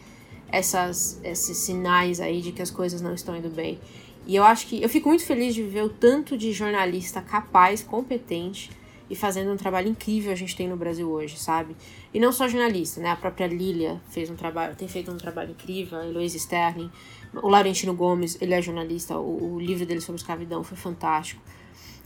essas, 0.48 1.20
esses 1.24 1.56
sinais 1.56 2.20
aí 2.20 2.40
de 2.40 2.52
que 2.52 2.62
as 2.62 2.70
coisas 2.70 3.00
não 3.00 3.14
estão 3.14 3.36
indo 3.36 3.48
bem. 3.48 3.78
E 4.26 4.36
eu 4.36 4.44
acho 4.44 4.66
que 4.68 4.80
eu 4.80 4.88
fico 4.88 5.08
muito 5.08 5.24
feliz 5.24 5.54
de 5.54 5.62
ver 5.62 5.82
o 5.82 5.88
tanto 5.88 6.36
de 6.38 6.52
jornalista 6.52 7.20
capaz, 7.20 7.82
competente 7.82 8.70
e 9.10 9.16
fazendo 9.16 9.50
um 9.52 9.56
trabalho 9.56 9.88
incrível 9.88 10.30
a 10.32 10.34
gente 10.34 10.54
tem 10.54 10.68
no 10.68 10.76
Brasil 10.76 11.10
hoje, 11.10 11.36
sabe? 11.36 11.76
E 12.14 12.20
não 12.20 12.30
só 12.30 12.46
jornalista, 12.46 13.00
né? 13.00 13.10
A 13.10 13.16
própria 13.16 13.46
Lilia 13.46 14.00
fez 14.10 14.30
um 14.30 14.36
trabalho, 14.36 14.76
tem 14.76 14.86
feito 14.86 15.10
um 15.10 15.16
trabalho 15.16 15.50
incrível, 15.50 15.98
a 15.98 16.06
Heloísa 16.06 16.36
Sterling, 16.36 16.90
o 17.34 17.48
Laurentino 17.48 17.94
Gomes, 17.94 18.36
ele 18.40 18.54
é 18.54 18.60
jornalista, 18.60 19.16
o, 19.18 19.54
o 19.54 19.60
livro 19.60 19.86
dele 19.86 20.00
sobre 20.00 20.20
escravidão 20.20 20.62
foi 20.62 20.76
fantástico. 20.76 21.40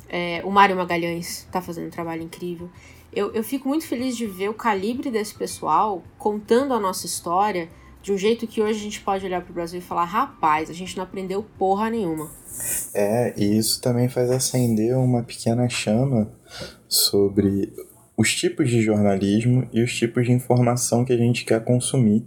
É, 0.08 0.40
o 0.44 0.50
Mário 0.50 0.76
Magalhães 0.76 1.38
está 1.38 1.60
fazendo 1.60 1.88
um 1.88 1.90
trabalho 1.90 2.22
incrível. 2.22 2.70
Eu, 3.12 3.32
eu 3.32 3.42
fico 3.42 3.68
muito 3.68 3.86
feliz 3.86 4.16
de 4.16 4.26
ver 4.26 4.48
o 4.48 4.54
calibre 4.54 5.10
desse 5.10 5.34
pessoal 5.34 6.02
contando 6.18 6.74
a 6.74 6.80
nossa 6.80 7.06
história 7.06 7.68
de 8.02 8.12
um 8.12 8.18
jeito 8.18 8.46
que 8.46 8.62
hoje 8.62 8.78
a 8.78 8.82
gente 8.82 9.00
pode 9.00 9.26
olhar 9.26 9.42
para 9.42 9.50
o 9.50 9.54
Brasil 9.54 9.80
e 9.80 9.82
falar: 9.82 10.04
rapaz, 10.04 10.70
a 10.70 10.72
gente 10.72 10.96
não 10.96 11.02
aprendeu 11.02 11.44
porra 11.58 11.90
nenhuma. 11.90 12.30
É, 12.94 13.34
e 13.36 13.58
isso 13.58 13.80
também 13.80 14.08
faz 14.08 14.30
acender 14.30 14.96
uma 14.96 15.22
pequena 15.22 15.68
chama 15.68 16.30
sobre 16.88 17.72
os 18.16 18.32
tipos 18.34 18.70
de 18.70 18.80
jornalismo 18.80 19.68
e 19.72 19.82
os 19.82 19.92
tipos 19.94 20.24
de 20.24 20.32
informação 20.32 21.04
que 21.04 21.12
a 21.12 21.16
gente 21.16 21.44
quer 21.44 21.64
consumir, 21.64 22.24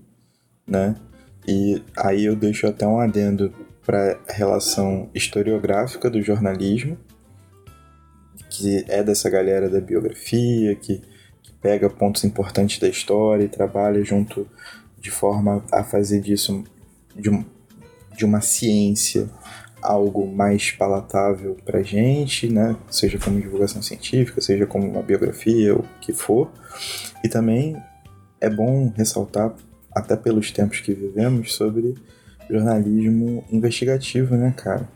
né? 0.67 0.95
E 1.49 1.81
aí 1.97 2.25
eu 2.25 2.35
deixo 2.35 2.67
até 2.67 2.85
um 2.85 2.99
adendo 2.99 3.51
para 3.83 4.19
a 4.29 4.33
relação 4.33 5.09
historiográfica 5.15 6.07
do 6.07 6.21
jornalismo, 6.21 6.95
que 8.51 8.85
é 8.87 9.01
dessa 9.01 9.31
galera 9.31 9.67
da 9.67 9.81
biografia, 9.81 10.75
que, 10.75 11.01
que 11.41 11.51
pega 11.59 11.89
pontos 11.89 12.23
importantes 12.23 12.77
da 12.77 12.87
história 12.87 13.45
e 13.45 13.47
trabalha 13.47 14.03
junto 14.05 14.47
de 14.99 15.09
forma 15.09 15.63
a 15.71 15.83
fazer 15.83 16.21
disso 16.21 16.63
de, 17.15 17.31
um, 17.31 17.43
de 18.15 18.23
uma 18.25 18.41
ciência 18.41 19.27
algo 19.81 20.27
mais 20.27 20.69
palatável 20.69 21.57
pra 21.65 21.81
gente, 21.81 22.47
né? 22.47 22.75
Seja 22.91 23.17
como 23.17 23.41
divulgação 23.41 23.81
científica, 23.81 24.39
seja 24.39 24.67
como 24.67 24.87
uma 24.87 25.01
biografia, 25.01 25.75
o 25.75 25.83
que 25.99 26.13
for. 26.13 26.51
E 27.23 27.27
também 27.27 27.75
é 28.39 28.51
bom 28.51 28.93
ressaltar, 28.95 29.55
até 29.93 30.15
pelos 30.15 30.51
tempos 30.51 30.79
que 30.81 30.93
vivemos, 30.93 31.53
sobre 31.53 31.95
jornalismo 32.49 33.43
investigativo, 33.51 34.35
né, 34.35 34.53
cara? 34.55 34.87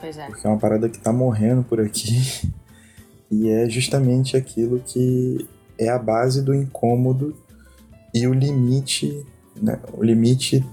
Pois 0.00 0.16
é. 0.16 0.26
Porque 0.26 0.46
é 0.46 0.50
uma 0.50 0.58
parada 0.58 0.88
que 0.88 0.98
tá 0.98 1.12
morrendo 1.12 1.62
por 1.62 1.80
aqui. 1.80 2.50
E 3.32 3.48
é 3.48 3.70
justamente 3.70 4.36
aquilo 4.36 4.80
que 4.80 5.48
é 5.78 5.88
a 5.88 5.96
base 5.96 6.42
do 6.42 6.52
incômodo 6.52 7.32
e 8.12 8.26
o 8.26 8.34
limite, 8.34 9.24
né? 9.54 9.78
O 9.92 10.02
limite 10.02 10.66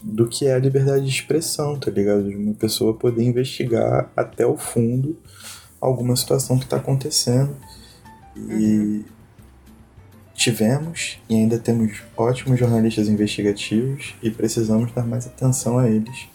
do 0.00 0.28
que 0.28 0.46
é 0.46 0.54
a 0.54 0.58
liberdade 0.60 1.04
de 1.04 1.10
expressão, 1.10 1.76
tá 1.76 1.90
ligado? 1.90 2.28
De 2.28 2.36
uma 2.36 2.54
pessoa 2.54 2.94
poder 2.94 3.24
investigar 3.24 4.08
até 4.16 4.46
o 4.46 4.56
fundo 4.56 5.18
alguma 5.80 6.14
situação 6.14 6.58
que 6.58 6.66
tá 6.66 6.76
acontecendo. 6.76 7.56
E 8.36 8.40
uhum. 8.40 9.04
Tivemos 10.36 11.18
e 11.28 11.34
ainda 11.34 11.58
temos 11.58 12.02
ótimos 12.16 12.58
jornalistas 12.58 13.08
investigativos 13.08 14.14
e 14.22 14.30
precisamos 14.30 14.92
dar 14.92 15.04
mais 15.04 15.26
atenção 15.26 15.78
a 15.78 15.88
eles 15.88 16.28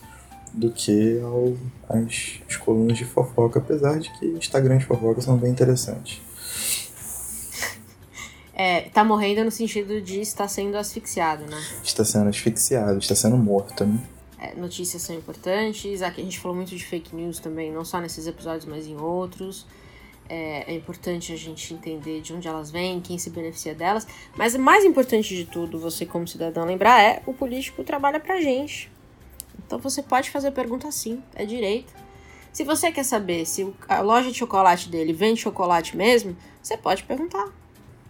do 0.54 0.72
que 0.72 1.20
ao, 1.22 1.56
às, 1.88 2.42
às 2.50 2.58
colunas 2.58 2.98
de 2.98 3.06
fofoca, 3.06 3.60
apesar 3.60 4.00
de 4.00 4.12
que 4.18 4.26
Instagram 4.26 4.80
de 4.80 4.86
fofoca 4.86 5.22
são 5.22 5.38
bem 5.38 5.52
interessantes. 5.52 6.20
É, 8.54 8.82
tá 8.90 9.04
morrendo 9.04 9.44
no 9.44 9.52
sentido 9.52 10.02
de 10.02 10.20
estar 10.20 10.48
sendo 10.48 10.78
asfixiado, 10.78 11.46
né? 11.46 11.64
Está 11.84 12.04
sendo 12.04 12.30
asfixiado, 12.30 13.00
está 13.00 13.16
sendo 13.16 13.38
morto, 13.38 13.86
né? 13.86 14.00
É, 14.38 14.56
notícias 14.56 15.02
são 15.04 15.16
importantes. 15.16 16.02
Aqui 16.02 16.22
a 16.22 16.24
gente 16.24 16.40
falou 16.40 16.58
muito 16.58 16.76
de 16.76 16.84
fake 16.84 17.16
news 17.16 17.40
também, 17.40 17.72
não 17.72 17.86
só 17.86 18.00
nesses 18.00 18.28
episódios, 18.28 18.66
mas 18.66 18.88
em 18.88 18.98
outros. 18.98 19.66
É, 20.34 20.64
é, 20.72 20.74
importante 20.74 21.34
a 21.34 21.36
gente 21.36 21.74
entender 21.74 22.22
de 22.22 22.32
onde 22.32 22.48
elas 22.48 22.72
vêm, 22.72 23.02
quem 23.02 23.18
se 23.18 23.30
beneficia 23.30 23.76
delas. 23.76 24.08
Mas 24.38 24.56
o 24.56 24.60
mais 24.60 24.86
importante 24.86 25.36
de 25.36 25.44
tudo, 25.44 25.78
você 25.78 26.06
como 26.06 26.26
cidadão 26.26 26.64
lembrar, 26.64 27.02
é 27.02 27.22
o 27.26 27.34
político 27.34 27.84
trabalha 27.84 28.18
pra 28.18 28.40
gente. 28.40 28.90
Então 29.68 29.78
você 29.78 30.02
pode 30.02 30.30
fazer 30.30 30.52
pergunta 30.52 30.90
sim, 30.90 31.22
é 31.36 31.46
direito. 31.46 31.94
Se 32.54 32.64
você 32.64 32.94
quer 32.94 33.04
saber 33.04 33.46
se 33.46 33.74
a 33.90 34.00
loja 34.00 34.32
de 34.32 34.38
chocolate 34.38 34.88
dele 34.88 35.12
vende 35.12 35.42
chocolate 35.42 35.98
mesmo, 35.98 36.38
você 36.64 36.78
pode 36.78 37.04
perguntar. 37.04 37.50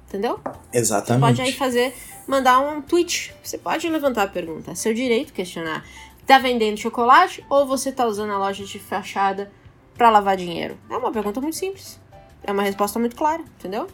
Entendeu? 0.08 0.40
Exatamente. 0.72 1.22
Você 1.22 1.28
pode 1.28 1.42
aí 1.42 1.52
fazer, 1.54 1.94
mandar 2.28 2.60
um 2.60 2.84
tweet. 2.84 3.34
Você 3.42 3.58
pode 3.58 3.90
levantar 3.90 4.24
a 4.24 4.28
pergunta. 4.28 4.70
É 4.70 4.76
seu 4.76 4.94
direito 4.94 5.34
questionar. 5.34 5.84
Tá 6.28 6.38
vendendo 6.38 6.78
chocolate 6.78 7.44
ou 7.50 7.66
você 7.66 7.92
tá 7.92 8.06
usando 8.06 8.32
a 8.32 8.38
loja 8.38 8.64
de 8.64 8.78
fachada 8.78 9.52
para 9.96 10.12
lavar 10.12 10.38
dinheiro? 10.38 10.78
É 10.88 10.96
uma 10.96 11.12
pergunta 11.12 11.42
muito 11.42 11.56
simples. 11.56 12.01
É 12.44 12.52
uma 12.52 12.64
resposta 12.64 13.00
muito 13.00 13.16
clara, 13.16 13.44
entendeu? 13.60 13.88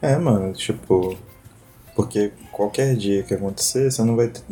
É, 0.00 0.16
mano, 0.16 0.52
tipo. 0.52 1.16
Porque 1.94 2.32
qualquer 2.50 2.96
dia 2.96 3.22
que 3.22 3.34
acontecer, 3.34 3.90
você 3.90 4.02
não 4.02 4.16
vai 4.16 4.28
ter 4.28 4.42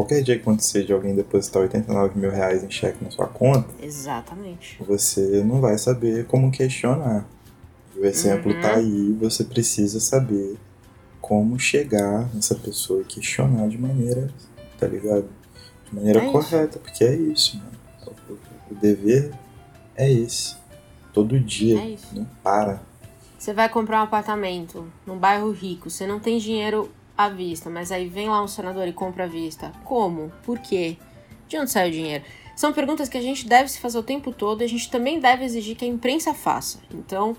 qualquer 0.00 0.22
dia 0.22 0.36
que 0.36 0.42
acontecer 0.42 0.84
de 0.84 0.92
alguém 0.92 1.14
depositar 1.14 1.62
89 1.62 2.18
mil 2.18 2.30
reais 2.30 2.64
em 2.64 2.70
cheque 2.70 3.04
na 3.04 3.10
sua 3.10 3.26
conta, 3.26 3.68
exatamente, 3.82 4.78
você 4.80 5.42
não 5.44 5.60
vai 5.60 5.76
saber 5.76 6.26
como 6.26 6.50
questionar. 6.50 7.26
O 7.96 8.04
exemplo 8.04 8.52
uhum. 8.52 8.60
tá 8.60 8.76
aí, 8.76 9.12
você 9.20 9.44
precisa 9.44 10.00
saber 10.00 10.56
como 11.20 11.58
chegar 11.58 12.34
nessa 12.34 12.54
pessoa 12.54 13.02
e 13.02 13.04
questionar 13.04 13.68
de 13.68 13.76
maneira, 13.76 14.32
tá 14.78 14.86
ligado? 14.86 15.28
De 15.86 15.94
maneira 15.94 16.22
é 16.24 16.30
correta, 16.30 16.76
isso. 16.76 16.78
porque 16.78 17.04
é 17.04 17.14
isso, 17.14 17.58
mano. 17.58 17.70
O 18.70 18.74
dever 18.74 19.32
é 19.96 20.10
esse. 20.10 20.56
Todo 21.12 21.38
dia, 21.38 21.78
é 21.78 21.96
não 22.12 22.24
para. 22.42 22.80
Você 23.40 23.54
vai 23.54 23.70
comprar 23.70 24.00
um 24.00 24.04
apartamento 24.04 24.92
num 25.06 25.16
bairro 25.16 25.50
rico, 25.50 25.88
você 25.88 26.06
não 26.06 26.20
tem 26.20 26.36
dinheiro 26.36 26.92
à 27.16 27.30
vista, 27.30 27.70
mas 27.70 27.90
aí 27.90 28.06
vem 28.06 28.28
lá 28.28 28.42
um 28.42 28.46
senador 28.46 28.86
e 28.86 28.92
compra 28.92 29.24
à 29.24 29.26
vista. 29.26 29.72
Como? 29.82 30.30
Por 30.42 30.58
quê? 30.58 30.98
De 31.48 31.56
onde 31.56 31.70
sai 31.70 31.88
o 31.88 31.90
dinheiro? 31.90 32.22
São 32.54 32.70
perguntas 32.70 33.08
que 33.08 33.16
a 33.16 33.22
gente 33.22 33.48
deve 33.48 33.70
se 33.70 33.80
fazer 33.80 33.96
o 33.96 34.02
tempo 34.02 34.30
todo 34.30 34.60
e 34.60 34.64
a 34.64 34.68
gente 34.68 34.90
também 34.90 35.18
deve 35.18 35.42
exigir 35.42 35.74
que 35.74 35.86
a 35.86 35.88
imprensa 35.88 36.34
faça. 36.34 36.80
Então, 36.92 37.34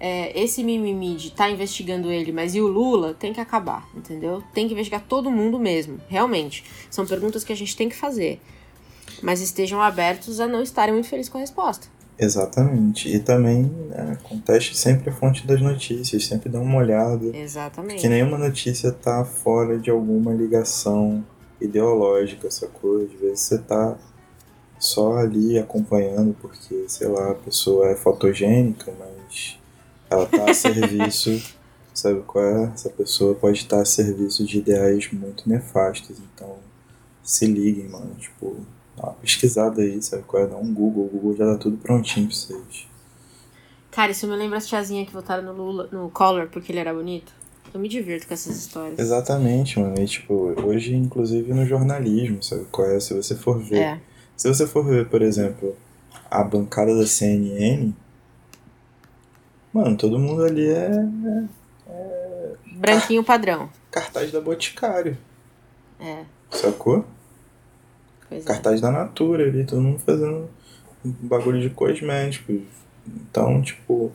é, 0.00 0.36
esse 0.36 0.64
mimimi 0.64 1.14
de 1.14 1.30
tá 1.30 1.48
investigando 1.48 2.10
ele, 2.10 2.32
mas 2.32 2.56
e 2.56 2.60
o 2.60 2.66
Lula, 2.66 3.14
tem 3.14 3.32
que 3.32 3.40
acabar, 3.40 3.88
entendeu? 3.94 4.42
Tem 4.52 4.66
que 4.66 4.72
investigar 4.72 5.04
todo 5.08 5.30
mundo 5.30 5.56
mesmo, 5.56 6.00
realmente. 6.08 6.64
São 6.90 7.06
perguntas 7.06 7.44
que 7.44 7.52
a 7.52 7.56
gente 7.56 7.76
tem 7.76 7.88
que 7.88 7.94
fazer. 7.94 8.40
Mas 9.22 9.40
estejam 9.40 9.80
abertos 9.80 10.40
a 10.40 10.48
não 10.48 10.64
estarem 10.64 10.92
muito 10.92 11.08
felizes 11.08 11.30
com 11.30 11.38
a 11.38 11.42
resposta. 11.42 11.93
Exatamente. 12.18 13.08
E 13.08 13.18
também 13.18 13.64
né, 13.88 14.16
conteste 14.22 14.76
sempre 14.76 15.10
a 15.10 15.12
fonte 15.12 15.46
das 15.46 15.60
notícias, 15.60 16.26
sempre 16.26 16.48
dá 16.48 16.60
uma 16.60 16.78
olhada. 16.78 17.36
Exatamente. 17.36 18.00
Que 18.00 18.08
nenhuma 18.08 18.38
notícia 18.38 18.92
tá 18.92 19.24
fora 19.24 19.78
de 19.78 19.90
alguma 19.90 20.32
ligação 20.32 21.24
ideológica, 21.60 22.50
sacou? 22.50 22.98
Às 22.98 23.12
vezes 23.20 23.40
você 23.40 23.58
tá 23.58 23.96
só 24.78 25.16
ali 25.16 25.58
acompanhando 25.58 26.36
porque, 26.40 26.84
sei 26.88 27.08
lá, 27.08 27.30
a 27.30 27.34
pessoa 27.34 27.88
é 27.88 27.96
fotogênica, 27.96 28.92
mas 28.98 29.58
ela 30.10 30.26
tá 30.26 30.50
a 30.50 30.54
serviço, 30.54 31.42
sabe 31.92 32.20
qual 32.22 32.44
é? 32.44 32.64
Essa 32.74 32.90
pessoa 32.90 33.34
pode 33.34 33.58
estar 33.58 33.80
a 33.80 33.84
serviço 33.84 34.44
de 34.44 34.58
ideais 34.58 35.10
muito 35.12 35.48
nefastos, 35.48 36.18
então 36.18 36.56
se 37.22 37.46
liguem, 37.46 37.88
mano, 37.88 38.14
tipo, 38.18 38.58
Dá 38.96 39.04
uma 39.04 39.14
pesquisada 39.14 39.82
aí, 39.82 40.00
sabe 40.02 40.22
qual 40.24 40.42
é? 40.42 40.46
Dá 40.46 40.56
um 40.56 40.72
Google, 40.72 41.04
o 41.06 41.08
Google 41.08 41.36
já 41.36 41.44
dá 41.46 41.56
tudo 41.56 41.76
prontinho 41.76 42.26
pra 42.26 42.36
vocês. 42.36 42.86
Cara, 43.90 44.10
isso 44.10 44.26
me 44.26 44.34
lembra 44.34 44.58
as 44.58 44.66
tiazinhas 44.66 45.06
que 45.06 45.12
votaram 45.12 45.42
no 45.42 45.52
Lula, 45.52 45.88
no 45.92 46.10
Collor 46.10 46.48
porque 46.48 46.72
ele 46.72 46.80
era 46.80 46.92
bonito. 46.92 47.32
Eu 47.72 47.80
me 47.80 47.88
divirto 47.88 48.26
com 48.28 48.34
essas 48.34 48.56
histórias. 48.56 48.98
Exatamente, 48.98 49.80
mano. 49.80 49.98
E, 50.00 50.06
tipo, 50.06 50.54
hoje, 50.64 50.94
inclusive, 50.94 51.52
no 51.52 51.66
jornalismo, 51.66 52.42
sabe 52.42 52.66
qual 52.70 52.88
é? 52.88 53.00
Se 53.00 53.14
você 53.14 53.34
for 53.34 53.58
ver. 53.58 53.78
É. 53.78 54.00
Se 54.36 54.48
você 54.48 54.66
for 54.66 54.84
ver, 54.84 55.08
por 55.08 55.22
exemplo, 55.22 55.76
a 56.30 56.42
bancada 56.42 56.96
da 56.96 57.06
CNN, 57.06 57.92
mano, 59.72 59.96
todo 59.96 60.18
mundo 60.18 60.44
ali 60.44 60.68
é. 60.68 60.90
é, 60.90 61.44
é 61.88 62.52
Branquinho 62.76 63.24
padrão. 63.24 63.68
Cartaz 63.90 64.30
da 64.30 64.40
Boticário. 64.40 65.16
É. 66.00 66.24
Sacou? 66.50 67.04
Pois 68.34 68.44
é. 68.44 68.46
cartaz 68.46 68.78
é. 68.80 68.82
da 68.82 68.90
Natura 68.90 69.44
ali, 69.44 69.64
todo 69.64 69.80
mundo 69.80 69.98
fazendo 70.00 70.48
bagulho 71.04 71.60
de 71.60 71.70
cosméticos. 71.70 72.62
Então, 73.06 73.62
tipo. 73.62 74.10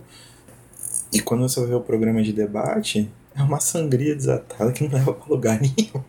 E 1.11 1.19
quando 1.19 1.41
você 1.41 1.65
vê 1.65 1.73
o 1.73 1.81
programa 1.81 2.21
de 2.21 2.31
debate, 2.31 3.09
é 3.35 3.41
uma 3.41 3.59
sangria 3.59 4.15
desatada 4.15 4.71
que 4.71 4.83
não 4.83 4.91
leva 4.91 5.13
pra 5.13 5.27
lugar 5.27 5.59
nenhum. 5.59 6.03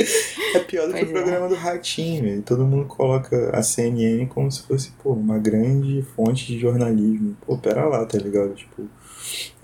é 0.54 0.58
pior 0.60 0.86
do 0.86 0.92
pois 0.92 1.04
que 1.04 1.12
o 1.12 1.18
é. 1.18 1.20
programa 1.20 1.48
do 1.48 1.54
Ratinho. 1.54 2.42
Todo 2.42 2.64
mundo 2.64 2.86
coloca 2.86 3.50
a 3.54 3.62
CNN 3.62 4.26
como 4.26 4.50
se 4.50 4.62
fosse, 4.62 4.92
pô, 5.02 5.12
uma 5.12 5.38
grande 5.38 6.02
fonte 6.14 6.46
de 6.46 6.58
jornalismo. 6.58 7.36
Pô, 7.44 7.58
pera 7.58 7.84
lá, 7.84 8.06
tá 8.06 8.16
ligado? 8.16 8.54
Tipo, 8.54 8.88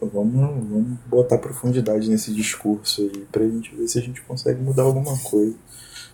vamos, 0.01 0.41
vamos 0.69 0.99
botar 1.07 1.39
profundidade 1.39 2.11
nesse 2.11 2.35
discurso 2.35 3.01
aí 3.03 3.27
pra 3.33 3.49
gente 3.49 3.75
ver 3.75 3.89
se 3.89 3.99
a 3.99 4.03
gente 4.03 4.21
consegue 4.23 4.61
mudar 4.61 4.83
alguma 4.83 5.17
coisa 5.19 5.57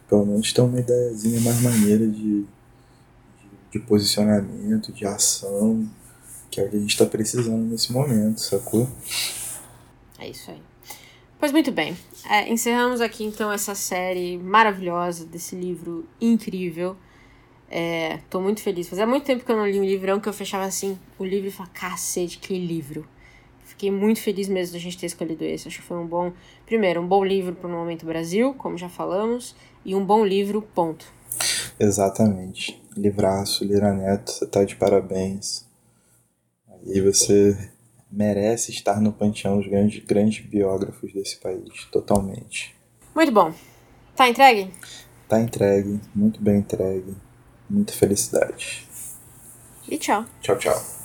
pelo 0.08 0.26
menos 0.26 0.52
ter 0.52 0.60
uma 0.60 0.78
ideiazinha 0.78 1.40
mais 1.40 1.60
maneira 1.60 2.06
de, 2.06 2.42
de, 2.42 2.46
de, 3.72 3.78
posicionamento, 3.80 4.92
de 4.92 5.06
ação, 5.06 5.88
Que 6.50 6.60
é 6.60 6.64
o 6.64 6.70
que 6.70 6.76
a 6.76 6.80
gente 6.80 6.96
tá 6.96 7.06
precisando 7.06 7.64
nesse 7.64 7.92
momento, 7.92 8.40
sacou? 8.40 8.88
É 10.18 10.28
isso 10.28 10.50
aí. 10.50 10.62
Pois 11.38 11.52
muito 11.52 11.72
bem. 11.72 11.96
É, 12.30 12.48
encerramos 12.50 13.00
aqui 13.00 13.24
então 13.24 13.52
essa 13.52 13.74
série 13.74 14.38
maravilhosa 14.38 15.26
desse 15.26 15.54
livro 15.54 16.06
incrível. 16.20 16.96
É, 17.70 18.18
tô 18.30 18.40
muito 18.40 18.62
feliz. 18.62 18.88
Fazia 18.88 19.06
muito 19.06 19.24
tempo 19.24 19.44
que 19.44 19.50
eu 19.50 19.56
não 19.56 19.66
li 19.66 19.78
um 19.80 19.84
livrão 19.84 20.20
que 20.20 20.28
eu 20.28 20.32
fechava 20.32 20.64
assim 20.64 20.98
o 21.18 21.24
livro 21.24 21.48
e 21.48 21.50
falava, 21.50 21.74
cacete, 21.74 22.38
que 22.38 22.56
livro. 22.56 23.06
Fiquei 23.64 23.90
muito 23.90 24.20
feliz 24.20 24.48
mesmo 24.48 24.74
da 24.74 24.78
gente 24.78 24.96
ter 24.96 25.06
escolhido 25.06 25.42
esse. 25.44 25.66
Acho 25.66 25.80
que 25.80 25.86
foi 25.86 25.96
um 25.96 26.06
bom. 26.06 26.32
Primeiro, 26.64 27.00
um 27.00 27.06
bom 27.06 27.24
livro 27.24 27.54
para 27.54 27.66
o 27.66 27.70
Momento 27.70 28.06
Brasil, 28.06 28.54
como 28.54 28.78
já 28.78 28.88
falamos, 28.88 29.56
e 29.84 29.94
um 29.94 30.04
bom 30.04 30.24
livro, 30.24 30.62
ponto. 30.62 31.06
Exatamente. 31.78 32.80
Livraço, 32.96 33.64
Lira 33.64 33.92
Neto, 33.92 34.30
você 34.30 34.46
tá 34.46 34.64
de 34.64 34.76
parabéns. 34.76 35.66
E 36.86 37.00
você 37.00 37.70
merece 38.10 38.70
estar 38.70 39.00
no 39.00 39.12
panteão 39.12 39.58
dos 39.58 39.66
grandes, 39.66 40.04
grandes 40.04 40.44
biógrafos 40.44 41.12
desse 41.12 41.38
país, 41.38 41.84
totalmente. 41.90 42.74
Muito 43.14 43.32
bom. 43.32 43.52
Tá 44.14 44.28
entregue? 44.28 44.70
Tá 45.28 45.40
entregue, 45.40 46.00
muito 46.14 46.40
bem 46.40 46.58
entregue. 46.58 47.14
Muita 47.68 47.92
felicidade. 47.92 48.86
E 49.88 49.98
tchau. 49.98 50.24
Tchau, 50.40 50.58
tchau. 50.58 51.03